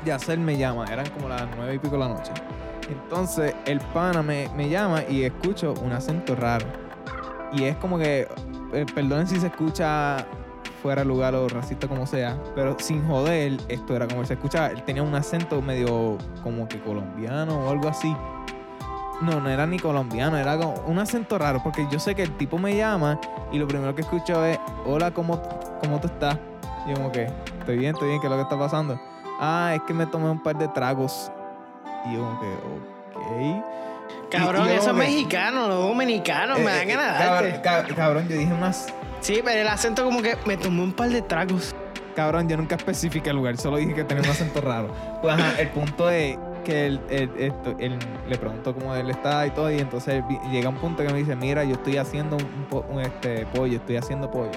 Yacel 0.04 0.38
me 0.38 0.56
llama. 0.56 0.84
Eran 0.86 1.08
como 1.10 1.28
las 1.28 1.48
nueve 1.56 1.74
y 1.74 1.78
pico 1.78 1.94
de 1.94 1.98
la 1.98 2.08
noche. 2.08 2.32
Entonces 2.88 3.52
el 3.64 3.80
pana 3.80 4.22
me, 4.22 4.48
me 4.56 4.68
llama 4.68 5.02
y 5.08 5.24
escucho 5.24 5.74
un 5.82 5.90
acento 5.90 6.36
raro. 6.36 6.66
Y 7.52 7.64
es 7.64 7.76
como 7.78 7.98
que, 7.98 8.28
eh, 8.72 8.86
perdonen 8.94 9.26
si 9.26 9.40
se 9.40 9.48
escucha 9.48 10.24
fuera 10.80 11.02
de 11.02 11.08
lugar 11.08 11.34
o 11.34 11.48
racista 11.48 11.88
como 11.88 12.06
sea, 12.06 12.38
pero 12.54 12.76
sin 12.78 13.04
joder, 13.08 13.56
esto 13.68 13.96
era 13.96 14.06
como 14.06 14.24
se 14.24 14.34
escuchaba. 14.34 14.68
Él 14.68 14.84
tenía 14.84 15.02
un 15.02 15.14
acento 15.16 15.60
medio 15.60 16.18
como 16.44 16.68
que 16.68 16.78
colombiano 16.80 17.66
o 17.66 17.70
algo 17.70 17.88
así. 17.88 18.14
No, 19.22 19.40
no 19.40 19.48
era 19.48 19.66
ni 19.66 19.78
colombiano, 19.78 20.36
era 20.36 20.58
como 20.58 20.74
un 20.86 20.98
acento 20.98 21.38
raro, 21.38 21.62
porque 21.62 21.86
yo 21.90 21.98
sé 21.98 22.14
que 22.14 22.22
el 22.22 22.32
tipo 22.36 22.58
me 22.58 22.76
llama 22.76 23.18
y 23.50 23.58
lo 23.58 23.66
primero 23.66 23.94
que 23.94 24.02
escucho 24.02 24.44
es, 24.44 24.58
hola, 24.84 25.10
¿cómo, 25.10 25.40
cómo 25.80 25.98
tú 26.00 26.08
estás? 26.08 26.36
Y 26.86 26.90
yo 26.90 26.96
como 26.96 27.10
que, 27.12 27.24
estoy 27.60 27.78
bien, 27.78 27.94
estoy 27.94 28.08
bien, 28.08 28.20
¿qué 28.20 28.26
es 28.26 28.30
lo 28.30 28.36
que 28.36 28.42
está 28.42 28.58
pasando? 28.58 29.00
Ah, 29.40 29.72
es 29.74 29.80
que 29.82 29.94
me 29.94 30.06
tomé 30.06 30.28
un 30.30 30.42
par 30.42 30.56
de 30.58 30.68
tragos. 30.68 31.30
Y 32.06 32.14
yo 32.14 32.20
como 32.20 32.40
que, 32.40 32.46
ok. 33.56 33.64
Cabrón, 34.30 34.62
Y- 34.62 34.66
y 34.66 34.68
yo 34.68 34.74
eso 34.74 34.82
es 34.82 34.86
como 34.88 35.00
que- 35.00 35.06
mexicano, 35.06 35.68
no 35.68 35.74
dominicano. 35.76 36.54
me 36.56 36.60
Eh, 36.62 36.64
dan 36.64 36.80
eh, 36.90 36.94
ganas 36.94 37.18
de 37.18 37.24
cabrón, 37.24 37.50
darte. 37.52 37.62
ca- 37.62 37.94
cabrón, 37.96 38.28
yo 38.28 38.36
dije 38.36 38.52
unas... 38.52 38.92
Sí, 39.20 39.40
pero 39.44 39.60
el 39.62 39.68
acento 39.68 40.04
como 40.04 40.20
que 40.20 40.36
me 40.46 40.56
tomé 40.58 40.82
un 40.82 40.92
par 40.92 41.08
de 41.08 41.22
tragos. 41.22 41.74
Cabrón, 42.14 42.48
yo 42.48 42.56
nunca 42.56 42.74
especifiqué 42.76 43.30
el 43.30 43.36
lugar, 43.36 43.56
solo 43.56 43.78
dije 43.78 43.94
que 43.94 44.04
tenía 44.04 44.22
un 44.24 44.30
acento 44.30 44.60
raro. 44.60 44.88
Pues 45.22 45.34
ajá, 45.34 45.58
el 45.60 45.68
punto 45.68 46.08
es 46.10 46.38
que 46.66 46.86
él, 46.86 47.00
él- 47.08 47.30
esto- 47.38 47.74
él 47.78 47.98
le 48.28 48.36
preguntó 48.38 48.74
cómo 48.74 48.94
él 48.94 49.08
está 49.10 49.46
y 49.46 49.50
todo, 49.50 49.70
y 49.70 49.78
entonces 49.78 50.22
llega 50.50 50.68
un 50.68 50.76
punto 50.76 51.02
que 51.04 51.12
me 51.12 51.18
dice, 51.18 51.36
mira, 51.36 51.64
yo 51.64 51.74
estoy 51.74 51.96
haciendo 51.96 52.36
un, 52.36 53.00
este, 53.00 53.46
pollo, 53.54 53.76
estoy 53.76 53.96
haciendo 53.96 54.30
pollo. 54.30 54.50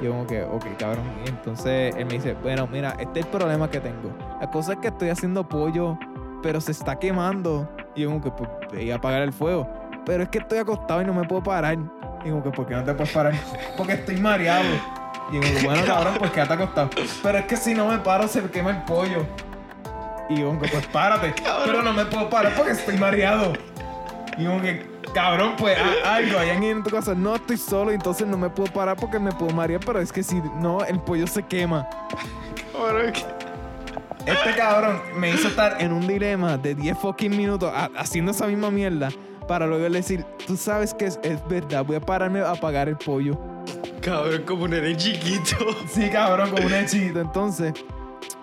Y 0.00 0.04
yo 0.04 0.10
como 0.10 0.26
que, 0.26 0.42
ok, 0.42 0.64
cabrón. 0.78 1.04
Y 1.24 1.28
entonces 1.28 1.94
él 1.96 2.06
me 2.06 2.14
dice, 2.14 2.34
bueno, 2.42 2.66
mira, 2.66 2.96
este 2.98 3.20
es 3.20 3.26
el 3.26 3.30
problema 3.32 3.70
que 3.70 3.78
tengo. 3.80 4.10
La 4.40 4.50
cosa 4.50 4.72
es 4.72 4.78
que 4.80 4.88
estoy 4.88 5.10
haciendo 5.10 5.48
pollo, 5.48 5.96
pero 6.42 6.60
se 6.60 6.72
está 6.72 6.96
quemando. 6.98 7.68
Y 7.94 8.02
yo 8.02 8.08
como 8.08 8.20
que, 8.22 8.30
pues, 8.32 8.50
ve 8.72 8.92
a 8.92 8.96
apagar 8.96 9.22
el 9.22 9.32
fuego. 9.32 9.68
Pero 10.04 10.24
es 10.24 10.28
que 10.30 10.38
estoy 10.38 10.58
acostado 10.58 11.00
y 11.02 11.04
no 11.04 11.14
me 11.14 11.22
puedo 11.24 11.42
parar. 11.42 11.78
Y 12.24 12.30
como 12.30 12.42
que, 12.42 12.50
¿por 12.50 12.66
qué 12.66 12.74
no 12.74 12.82
te 12.82 12.92
puedes 12.94 13.12
parar? 13.12 13.34
Porque 13.76 13.92
estoy 13.92 14.16
mareado. 14.16 14.64
Y 15.30 15.34
yo 15.36 15.40
como, 15.40 15.64
bueno, 15.66 15.82
cabrón, 15.86 16.14
pues 16.18 16.30
quédate 16.32 16.54
acostado. 16.54 16.90
Pero 17.22 17.38
es 17.38 17.44
que 17.46 17.56
si 17.56 17.72
no 17.74 17.86
me 17.86 17.98
paro, 17.98 18.26
se 18.26 18.42
quema 18.50 18.70
el 18.70 18.82
pollo. 18.82 19.24
Y 20.32 20.58
que, 20.58 20.68
pues 20.68 20.86
párate. 20.88 21.34
Pero 21.66 21.82
no 21.82 21.92
me 21.92 22.04
puedo 22.06 22.28
parar 22.30 22.52
porque 22.56 22.72
estoy 22.72 22.96
mareado. 22.98 23.52
Y 24.38 24.46
como 24.46 24.62
que, 24.62 24.86
cabrón, 25.14 25.54
pues 25.58 25.76
algo, 26.04 26.38
hay 26.38 26.50
alguien 26.50 26.78
en 26.78 26.82
tu 26.82 26.90
casa. 26.90 27.14
No, 27.14 27.34
estoy 27.36 27.56
solo, 27.58 27.90
entonces 27.92 28.26
no 28.26 28.36
me 28.38 28.48
puedo 28.50 28.72
parar 28.72 28.96
porque 28.96 29.18
me 29.18 29.32
puedo 29.32 29.52
marear. 29.54 29.80
Pero 29.84 30.00
es 30.00 30.12
que 30.12 30.22
si 30.22 30.40
no, 30.60 30.84
el 30.84 30.98
pollo 31.00 31.26
se 31.26 31.42
quema. 31.42 31.86
Cabrón, 32.72 33.12
que- 33.12 33.24
Este 34.30 34.54
cabrón 34.56 35.00
me 35.16 35.30
hizo 35.30 35.48
estar 35.48 35.76
en 35.82 35.92
un 35.92 36.06
dilema 36.06 36.56
de 36.56 36.74
10 36.76 36.96
fucking 36.98 37.36
minutos 37.36 37.72
ha- 37.74 37.90
haciendo 37.96 38.30
esa 38.30 38.46
misma 38.46 38.70
mierda 38.70 39.08
para 39.48 39.66
luego 39.66 39.90
decir, 39.90 40.24
tú 40.46 40.56
sabes 40.56 40.94
que 40.94 41.06
es, 41.06 41.18
es 41.24 41.46
verdad, 41.48 41.84
voy 41.84 41.96
a 41.96 42.00
pararme 42.00 42.40
a 42.40 42.52
apagar 42.52 42.88
el 42.88 42.96
pollo. 42.96 43.36
Cabrón, 44.00 44.42
como 44.46 44.64
un 44.64 44.70
nene 44.70 44.96
chiquito. 44.96 45.56
Sí, 45.92 46.08
cabrón, 46.08 46.50
como 46.50 46.64
un 46.66 46.72
hechito. 46.74 47.20
Entonces, 47.20 47.72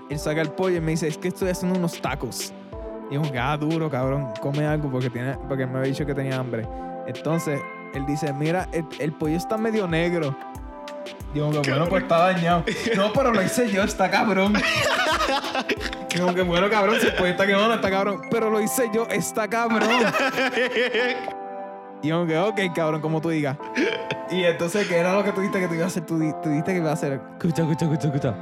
él 0.10 0.20
saca 0.20 0.42
el 0.42 0.50
pollo 0.50 0.78
y 0.78 0.82
me 0.82 0.92
dice, 0.92 1.08
es 1.08 1.18
que 1.18 1.30
estoy 1.30 1.50
haciendo 1.50 1.78
unos 1.78 2.02
tacos. 2.02 2.54
Y 3.12 3.16
yo 3.16 3.22
ah, 3.40 3.58
duro, 3.58 3.90
cabrón, 3.90 4.30
come 4.42 4.66
algo 4.66 4.90
porque, 4.90 5.10
tiene, 5.10 5.36
porque 5.48 5.66
me 5.66 5.80
había 5.80 5.92
dicho 5.92 6.06
que 6.06 6.14
tenía 6.14 6.38
hambre. 6.38 6.68
Entonces, 7.08 7.60
él 7.94 8.06
dice, 8.06 8.32
mira, 8.34 8.68
el, 8.72 8.86
el 9.00 9.14
pollo 9.14 9.36
está 9.36 9.58
medio 9.58 9.88
negro. 9.88 10.36
Y 11.34 11.38
yo 11.38 11.48
como 11.48 11.62
que, 11.62 11.72
bueno, 11.72 11.88
pues 11.88 12.04
está 12.04 12.18
dañado. 12.18 12.64
No, 12.96 13.12
pero 13.14 13.32
lo 13.32 13.42
hice 13.42 13.70
yo, 13.72 13.84
está 13.84 14.10
cabrón. 14.10 14.54
Y 16.14 16.18
como 16.20 16.34
que, 16.34 16.42
bueno, 16.42 16.70
cabrón, 16.70 16.98
si 17.00 17.08
pollo 17.12 17.28
está 17.28 17.46
quemado, 17.48 17.74
está 17.74 17.90
cabrón. 17.90 18.22
Pero 18.30 18.50
lo 18.50 18.62
hice 18.62 18.90
yo, 18.94 19.08
está 19.10 19.48
cabrón. 19.48 19.90
Y 22.02 22.08
yo 22.08 22.26
que, 22.26 22.38
ok, 22.38 22.60
cabrón, 22.74 23.02
como 23.02 23.20
tú 23.22 23.30
digas. 23.30 23.58
Y 24.32 24.44
entonces, 24.44 24.88
¿qué 24.88 24.98
era 24.98 25.14
lo 25.14 25.24
que 25.24 25.32
tú 25.32 25.42
dijiste 25.42 25.60
que 25.60 25.68
tú 25.68 25.74
ibas 25.74 25.86
a 25.86 25.88
hacer? 25.88 26.06
Tú, 26.06 26.18
tú 26.42 26.50
dijiste 26.50 26.72
que 26.72 26.78
ibas 26.78 26.92
a 26.92 26.94
hacer. 26.94 27.22
Escucha, 27.38 27.64
escucha, 27.64 27.86
escucha, 27.86 28.08
escucha. 28.08 28.36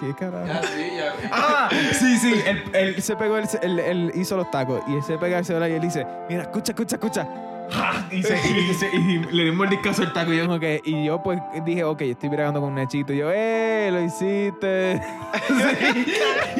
¿Qué 0.00 0.14
carajo? 0.14 0.66
sí, 0.66 0.90
ya. 0.96 1.14
Ah, 1.32 1.68
sí, 1.92 2.18
sí. 2.18 2.34
Él, 2.46 2.62
él 2.74 3.02
se 3.02 3.16
pegó, 3.16 3.38
él, 3.38 3.48
él- 3.62 3.80
él 3.80 4.12
hizo 4.14 4.36
los 4.36 4.50
tacos. 4.50 4.80
Y 4.88 4.94
él 4.96 5.02
se 5.02 5.16
pega 5.18 5.38
el 5.38 5.44
celular 5.44 5.70
y 5.70 5.74
él 5.74 5.80
dice, 5.80 6.06
mira, 6.28 6.42
escucha, 6.42 6.72
escucha, 6.72 6.96
escucha. 6.96 7.26
Ja, 7.70 8.06
Y, 8.12 8.22
se- 8.22 8.36
y 8.36 8.74
se- 8.78 8.94
y 8.94 9.18
le 9.32 9.42
dio 9.44 9.52
un 9.52 9.58
mordiscazo 9.58 10.02
al 10.02 10.12
taco. 10.12 10.32
Y 10.32 10.36
yo, 10.38 10.46
como 10.46 10.60
que- 10.60 10.80
y 10.84 11.04
yo 11.06 11.22
pues 11.22 11.40
dije, 11.64 11.82
ok, 11.84 12.02
estoy 12.02 12.28
bregando 12.28 12.60
con 12.60 12.68
un 12.70 12.74
nechito. 12.76 13.12
Y 13.12 13.18
yo, 13.18 13.30
¡eh! 13.32 13.88
Lo 13.92 14.02
hiciste. 14.02 15.00
Sí. 15.46 16.06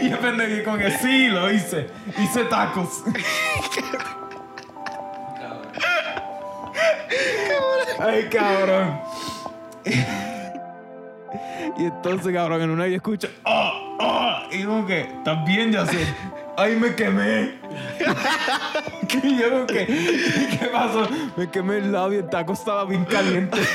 Y 0.02 0.10
yo 0.10 0.18
pendejo, 0.20 0.64
como 0.64 0.78
que 0.78 0.90
sí, 0.98 1.28
lo 1.28 1.50
hice. 1.52 1.88
Hice 2.22 2.44
tacos. 2.44 3.02
Ay, 7.98 8.28
cabrón. 8.28 9.00
Y 11.78 11.84
entonces, 11.84 12.32
cabrón, 12.32 12.62
en 12.62 12.70
una 12.70 12.86
yo 12.86 12.96
escucho, 12.96 13.28
¡ah! 13.44 13.72
¡ah! 14.00 14.42
Y 14.50 14.64
como 14.64 14.86
que, 14.86 15.00
¿estás 15.00 15.44
bien, 15.44 15.72
Yacel? 15.72 16.06
¡Ay, 16.56 16.76
me 16.76 16.94
quemé! 16.94 17.54
y 19.22 19.38
yo 19.38 19.50
como 19.50 19.66
que, 19.66 19.86
¿qué 19.86 20.68
pasó? 20.72 21.06
Me 21.36 21.50
quemé 21.50 21.78
el 21.78 21.92
labio, 21.92 22.20
el 22.20 22.30
taco 22.30 22.54
estaba 22.54 22.86
bien 22.86 23.04
caliente. 23.04 23.58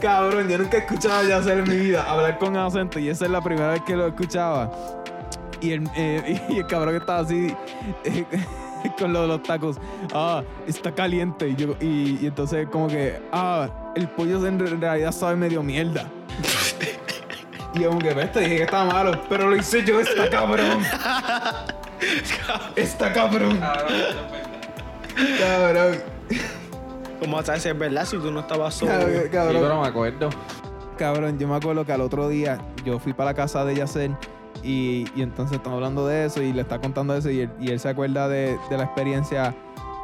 Cabrón, 0.00 0.48
yo 0.48 0.58
nunca 0.58 0.78
he 0.78 0.80
escuchado 0.80 1.20
a 1.20 1.22
Yacel 1.22 1.60
en 1.60 1.68
mi 1.70 1.76
vida 1.76 2.02
hablar 2.10 2.38
con 2.38 2.56
acento 2.56 2.98
y 2.98 3.08
esa 3.08 3.26
es 3.26 3.30
la 3.30 3.40
primera 3.40 3.70
vez 3.70 3.82
que 3.82 3.94
lo 3.94 4.08
escuchaba. 4.08 4.70
Y 5.60 5.72
el, 5.72 5.88
eh, 5.96 6.42
y 6.48 6.58
el 6.58 6.66
cabrón 6.66 6.96
estaba 6.96 7.20
así 7.20 7.54
eh, 8.04 8.24
con 8.98 9.12
lo 9.12 9.22
de 9.22 9.28
los 9.28 9.42
tacos. 9.42 9.76
Ah, 10.12 10.42
está 10.66 10.92
caliente. 10.92 11.48
Y, 11.48 11.56
yo, 11.56 11.76
y, 11.80 12.18
y 12.20 12.26
entonces 12.26 12.68
como 12.70 12.88
que, 12.88 13.20
ah, 13.32 13.68
el 13.96 14.08
pollo 14.08 14.44
en 14.46 14.58
realidad 14.80 15.12
sabe 15.12 15.36
medio 15.36 15.62
mierda. 15.62 16.08
Y 17.74 17.80
yo 17.80 17.88
como 17.88 18.00
que, 18.00 18.14
ves, 18.14 18.32
te 18.32 18.40
dije 18.40 18.56
que 18.58 18.62
estaba 18.64 18.84
malo, 18.84 19.20
pero 19.28 19.48
lo 19.48 19.56
hice 19.56 19.84
yo, 19.84 20.00
está 20.00 20.28
cabrón. 20.30 20.80
Está 22.76 23.12
cabrón. 23.12 23.60
Cabrón. 25.38 25.98
¿Cómo 27.20 27.36
vas 27.36 27.48
a 27.48 27.52
decir 27.54 27.74
verdad 27.74 28.04
si 28.04 28.18
tú 28.18 28.30
no 28.30 28.40
estabas 28.40 28.74
solo? 28.74 28.92
Cabrón, 29.32 29.54
Sí, 29.54 29.58
pero 29.62 29.80
me 29.80 29.88
acuerdo. 29.88 30.30
Cabrón, 30.98 31.38
yo 31.38 31.48
me 31.48 31.56
acuerdo 31.56 31.84
que 31.84 31.92
al 31.92 32.02
otro 32.02 32.28
día 32.28 32.58
yo 32.84 32.98
fui 32.98 33.12
para 33.12 33.30
la 33.30 33.34
casa 33.34 33.64
de 33.64 33.74
Yacel 33.74 34.16
y, 34.64 35.06
y 35.14 35.22
entonces 35.22 35.56
estamos 35.56 35.76
hablando 35.76 36.06
de 36.06 36.24
eso 36.26 36.42
y 36.42 36.52
le 36.52 36.62
está 36.62 36.78
contando 36.78 37.14
eso 37.14 37.30
y 37.30 37.48
él, 37.60 37.80
se 37.80 37.88
acuerda 37.88 38.28
de, 38.28 38.58
de 38.70 38.76
la 38.78 38.84
experiencia 38.84 39.54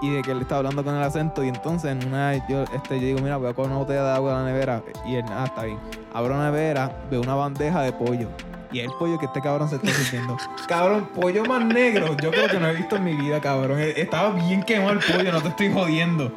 y 0.03 0.11
de 0.11 0.23
que 0.23 0.31
él 0.33 0.41
está 0.41 0.59
hablando 0.59 0.85
con 0.85 0.95
el 0.95 1.03
acento 1.03 1.43
y 1.45 1.49
entonces 1.49 1.91
en 1.91 2.07
una 2.07 2.35
yo, 2.49 2.63
este, 2.75 3.01
yo 3.01 3.07
digo, 3.07 3.21
mira, 3.21 3.37
voy 3.37 3.51
a 3.51 3.55
coger 3.55 3.71
una 3.71 3.81
botella 3.81 4.05
de 4.05 4.13
agua 4.13 4.37
a 4.37 4.43
la 4.43 4.51
nevera 4.51 4.83
y 5.07 5.17
él, 5.17 5.25
ah, 5.31 5.45
está 5.47 5.65
bien. 5.65 5.79
Abro 6.13 6.37
la 6.37 6.51
nevera, 6.51 7.05
veo 7.11 7.21
una 7.21 7.35
bandeja 7.35 7.83
de 7.83 7.93
pollo 7.93 8.29
y 8.73 8.81
el 8.81 8.91
pollo 8.99 9.19
que 9.19 9.27
este 9.27 9.41
cabrón 9.41 9.69
se 9.69 9.77
está 9.77 9.91
sirviendo. 9.91 10.37
cabrón, 10.69 11.09
pollo 11.15 11.45
más 11.45 11.65
negro, 11.65 12.17
yo 12.23 12.31
creo 12.31 12.49
que 12.49 12.59
no 12.61 12.69
he 12.69 12.75
visto 12.77 12.97
en 12.97 13.05
mi 13.05 13.15
vida, 13.15 13.41
cabrón. 13.41 13.81
E- 13.81 14.01
Estaba 14.01 14.31
bien 14.31 14.63
quemado 14.63 14.93
el 14.93 14.99
pollo, 15.01 15.33
no 15.33 15.43
te 15.43 15.49
estoy 15.49 15.73
jodiendo. 15.73 16.33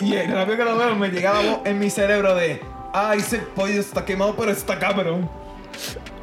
Y, 0.00 0.04
y 0.04 0.22
rápido 0.26 0.56
que 0.56 0.64
lo 0.64 0.76
veo, 0.78 0.96
me 0.96 1.08
llega 1.08 1.32
la 1.34 1.50
voz 1.50 1.60
en 1.64 1.78
mi 1.78 1.90
cerebro 1.90 2.34
de, 2.34 2.62
ah, 2.92 3.14
ese 3.16 3.38
pollo 3.38 3.80
está 3.80 4.04
quemado, 4.04 4.34
pero 4.34 4.50
está 4.50 4.78
cabrón. 4.78 5.28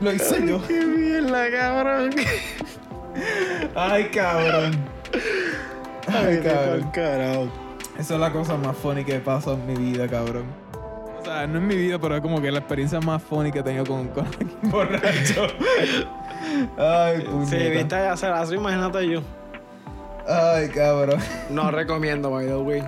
Lo 0.02 0.14
hice 0.14 0.46
yo. 0.48 0.62
¡Qué 0.68 0.86
mierda, 0.86 1.50
cabrón! 1.52 2.12
Ay, 3.76 4.06
cabrón. 4.06 4.72
Ay, 6.08 6.40
cabrón. 6.44 6.92
carajo. 6.94 7.48
Esa 7.98 8.14
es 8.14 8.20
la 8.20 8.32
cosa 8.32 8.56
más 8.56 8.78
funny 8.78 9.04
que 9.04 9.16
pasó 9.20 9.54
en 9.54 9.68
mi 9.68 9.76
vida, 9.76 10.08
cabrón. 10.08 10.46
O 11.20 11.26
sea, 11.26 11.46
no 11.48 11.58
en 11.58 11.68
mi 11.68 11.76
vida, 11.76 12.00
pero 12.00 12.16
es 12.16 12.22
como 12.22 12.42
que 12.42 12.50
la 12.50 12.60
experiencia 12.60 13.02
más 13.02 13.22
funny 13.22 13.52
que 13.52 13.60
he 13.60 13.64
tenido 13.64 13.86
con, 13.86 14.08
con 14.10 14.26
alguien 14.40 14.50
borracho. 14.64 15.48
Ay, 16.78 17.22
Si 17.22 17.28
puñeta. 17.28 17.70
viste 17.70 17.96
a 17.96 18.14
hacer 18.14 18.32
así, 18.32 18.56
imagínate 18.56 19.06
yo. 19.10 19.22
Ay, 20.28 20.70
cabrón. 20.70 21.20
No 21.50 21.72
recomiendo, 21.72 22.32
by 22.32 22.46
the 22.46 22.56
way. 22.56 22.84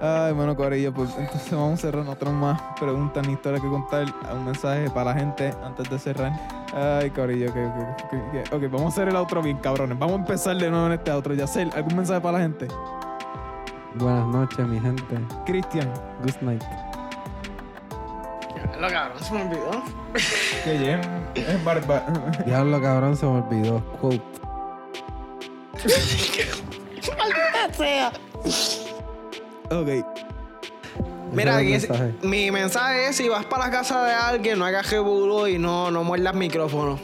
Ay, 0.00 0.32
bueno, 0.34 0.54
Corillo, 0.54 0.92
pues 0.92 1.10
entonces 1.16 1.50
vamos 1.52 1.78
a 1.78 1.82
cerrar 1.82 2.06
otras 2.06 2.32
más 2.32 2.60
preguntas 2.78 3.26
ni 3.26 3.32
historias 3.32 3.62
que 3.62 3.68
contar. 3.68 4.04
Un 4.32 4.44
mensaje 4.44 4.90
para 4.90 5.14
la 5.14 5.20
gente 5.20 5.54
antes 5.64 5.88
de 5.88 5.98
cerrar. 5.98 6.32
Ay, 6.74 7.08
Corillo, 7.10 7.52
que, 7.54 7.66
que, 8.10 8.42
que- 8.42 8.50
que- 8.50 8.54
ok, 8.56 8.62
vamos 8.70 8.84
a 8.84 8.88
hacer 8.88 9.08
el 9.08 9.16
outro 9.16 9.40
bien, 9.40 9.56
cabrones. 9.56 9.98
Vamos 9.98 10.16
a 10.16 10.20
empezar 10.20 10.56
de 10.58 10.70
nuevo 10.70 10.86
en 10.86 10.92
este 10.92 11.10
outro. 11.10 11.32
Yacel, 11.34 11.70
¿algún 11.74 11.96
mensaje 11.96 12.20
para 12.20 12.38
la 12.38 12.44
gente? 12.44 12.68
Buenas 13.94 14.26
noches, 14.26 14.66
mi 14.66 14.78
gente. 14.80 15.18
Cristian, 15.46 15.90
Good 16.22 16.42
night. 16.42 16.62
Lo 18.78 18.88
cabrón, 18.88 19.18
se 19.22 19.32
me 19.32 19.42
olvidó. 19.44 19.70
que 20.64 20.78
Jem 20.78 21.00
es 21.34 21.64
barba. 21.64 22.04
Diablo, 22.44 22.82
cabrón, 22.82 23.16
se 23.16 23.24
me 23.24 23.40
olvidó. 23.40 23.80
Quote. 23.98 24.22
ok. 29.70 30.06
Mira, 31.32 31.60
es 31.60 31.88
mensaje. 31.88 32.14
mi 32.22 32.50
mensaje 32.50 33.08
es: 33.08 33.16
si 33.16 33.28
vas 33.28 33.44
para 33.46 33.66
la 33.66 33.70
casa 33.70 34.04
de 34.04 34.12
alguien, 34.12 34.58
no 34.58 34.64
hagas 34.64 34.90
rebulo 34.90 35.48
y 35.48 35.58
no, 35.58 35.90
no 35.90 36.04
muerdas 36.04 36.34
micrófono. 36.34 36.98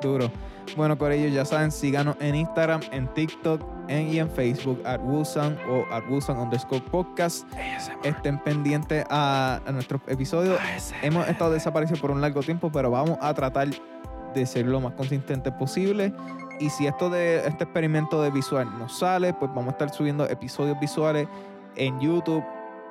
Duro. 0.00 0.30
Bueno, 0.76 0.96
Corillo, 0.96 1.28
ya 1.28 1.44
saben, 1.44 1.72
síganos 1.72 2.16
en 2.20 2.36
Instagram, 2.36 2.80
en 2.92 3.08
TikTok 3.08 3.62
en, 3.88 4.08
y 4.08 4.18
en 4.18 4.30
Facebook, 4.30 4.80
at 4.84 5.00
Wusan 5.02 5.58
o 5.68 5.84
at 5.92 6.04
Wusan 6.08 6.38
underscore 6.38 6.82
podcast. 6.90 7.48
Estén 8.04 8.38
pendientes 8.38 9.04
a, 9.10 9.60
a 9.66 9.72
nuestros 9.72 10.00
episodios. 10.06 10.60
Hemos 11.02 11.26
estado 11.26 11.52
desaparecidos 11.52 12.00
por 12.00 12.10
un 12.10 12.20
largo 12.20 12.42
tiempo, 12.42 12.70
pero 12.70 12.90
vamos 12.90 13.18
a 13.20 13.34
tratar 13.34 13.68
de 14.34 14.46
ser 14.46 14.66
lo 14.66 14.80
más 14.80 14.92
consistente 14.92 15.50
posible. 15.50 16.12
Y 16.60 16.70
si 16.70 16.86
esto 16.86 17.08
de 17.08 17.38
este 17.46 17.64
experimento 17.64 18.22
de 18.22 18.30
visual 18.30 18.68
nos 18.78 18.98
sale, 18.98 19.32
pues 19.32 19.50
vamos 19.54 19.68
a 19.68 19.70
estar 19.70 19.90
subiendo 19.90 20.28
episodios 20.28 20.78
visuales 20.78 21.28
en 21.78 21.98
YouTube. 22.00 22.44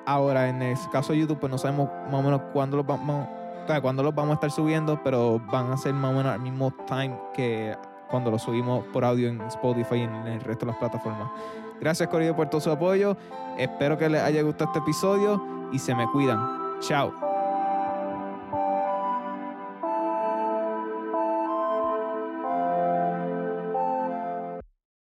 Ahora, 0.05 0.49
en 0.49 0.61
el 0.61 0.77
caso 0.91 1.13
de 1.13 1.19
YouTube, 1.19 1.39
pues 1.39 1.51
no 1.51 1.57
sabemos 1.57 1.89
más 2.05 2.15
o 2.15 2.23
menos 2.23 2.41
cuándo 2.53 2.77
los 2.77 2.85
vamos, 2.85 3.27
o 3.63 3.67
sea, 3.67 3.81
cuándo 3.81 4.03
los 4.03 4.15
vamos 4.15 4.31
a 4.31 4.33
estar 4.35 4.51
subiendo, 4.51 4.99
pero 5.03 5.39
van 5.51 5.71
a 5.71 5.77
ser 5.77 5.93
más 5.93 6.11
o 6.11 6.17
menos 6.17 6.31
al 6.33 6.39
mismo 6.39 6.73
time 6.87 7.15
que 7.33 7.75
cuando 8.09 8.31
los 8.31 8.41
subimos 8.41 8.85
por 8.93 9.03
audio 9.03 9.27
en 9.27 9.41
Spotify 9.41 9.95
y 9.95 10.01
en 10.03 10.15
el 10.27 10.39
resto 10.41 10.65
de 10.65 10.71
las 10.71 10.79
plataformas. 10.79 11.29
Gracias, 11.79 12.07
Corillo, 12.09 12.35
por 12.35 12.49
todo 12.49 12.61
su 12.61 12.71
apoyo. 12.71 13.17
Espero 13.57 13.97
que 13.97 14.09
les 14.09 14.21
haya 14.21 14.41
gustado 14.41 14.71
este 14.71 14.79
episodio 14.79 15.69
y 15.71 15.79
se 15.79 15.93
me 15.93 16.07
cuidan. 16.07 16.79
Chao. 16.79 17.26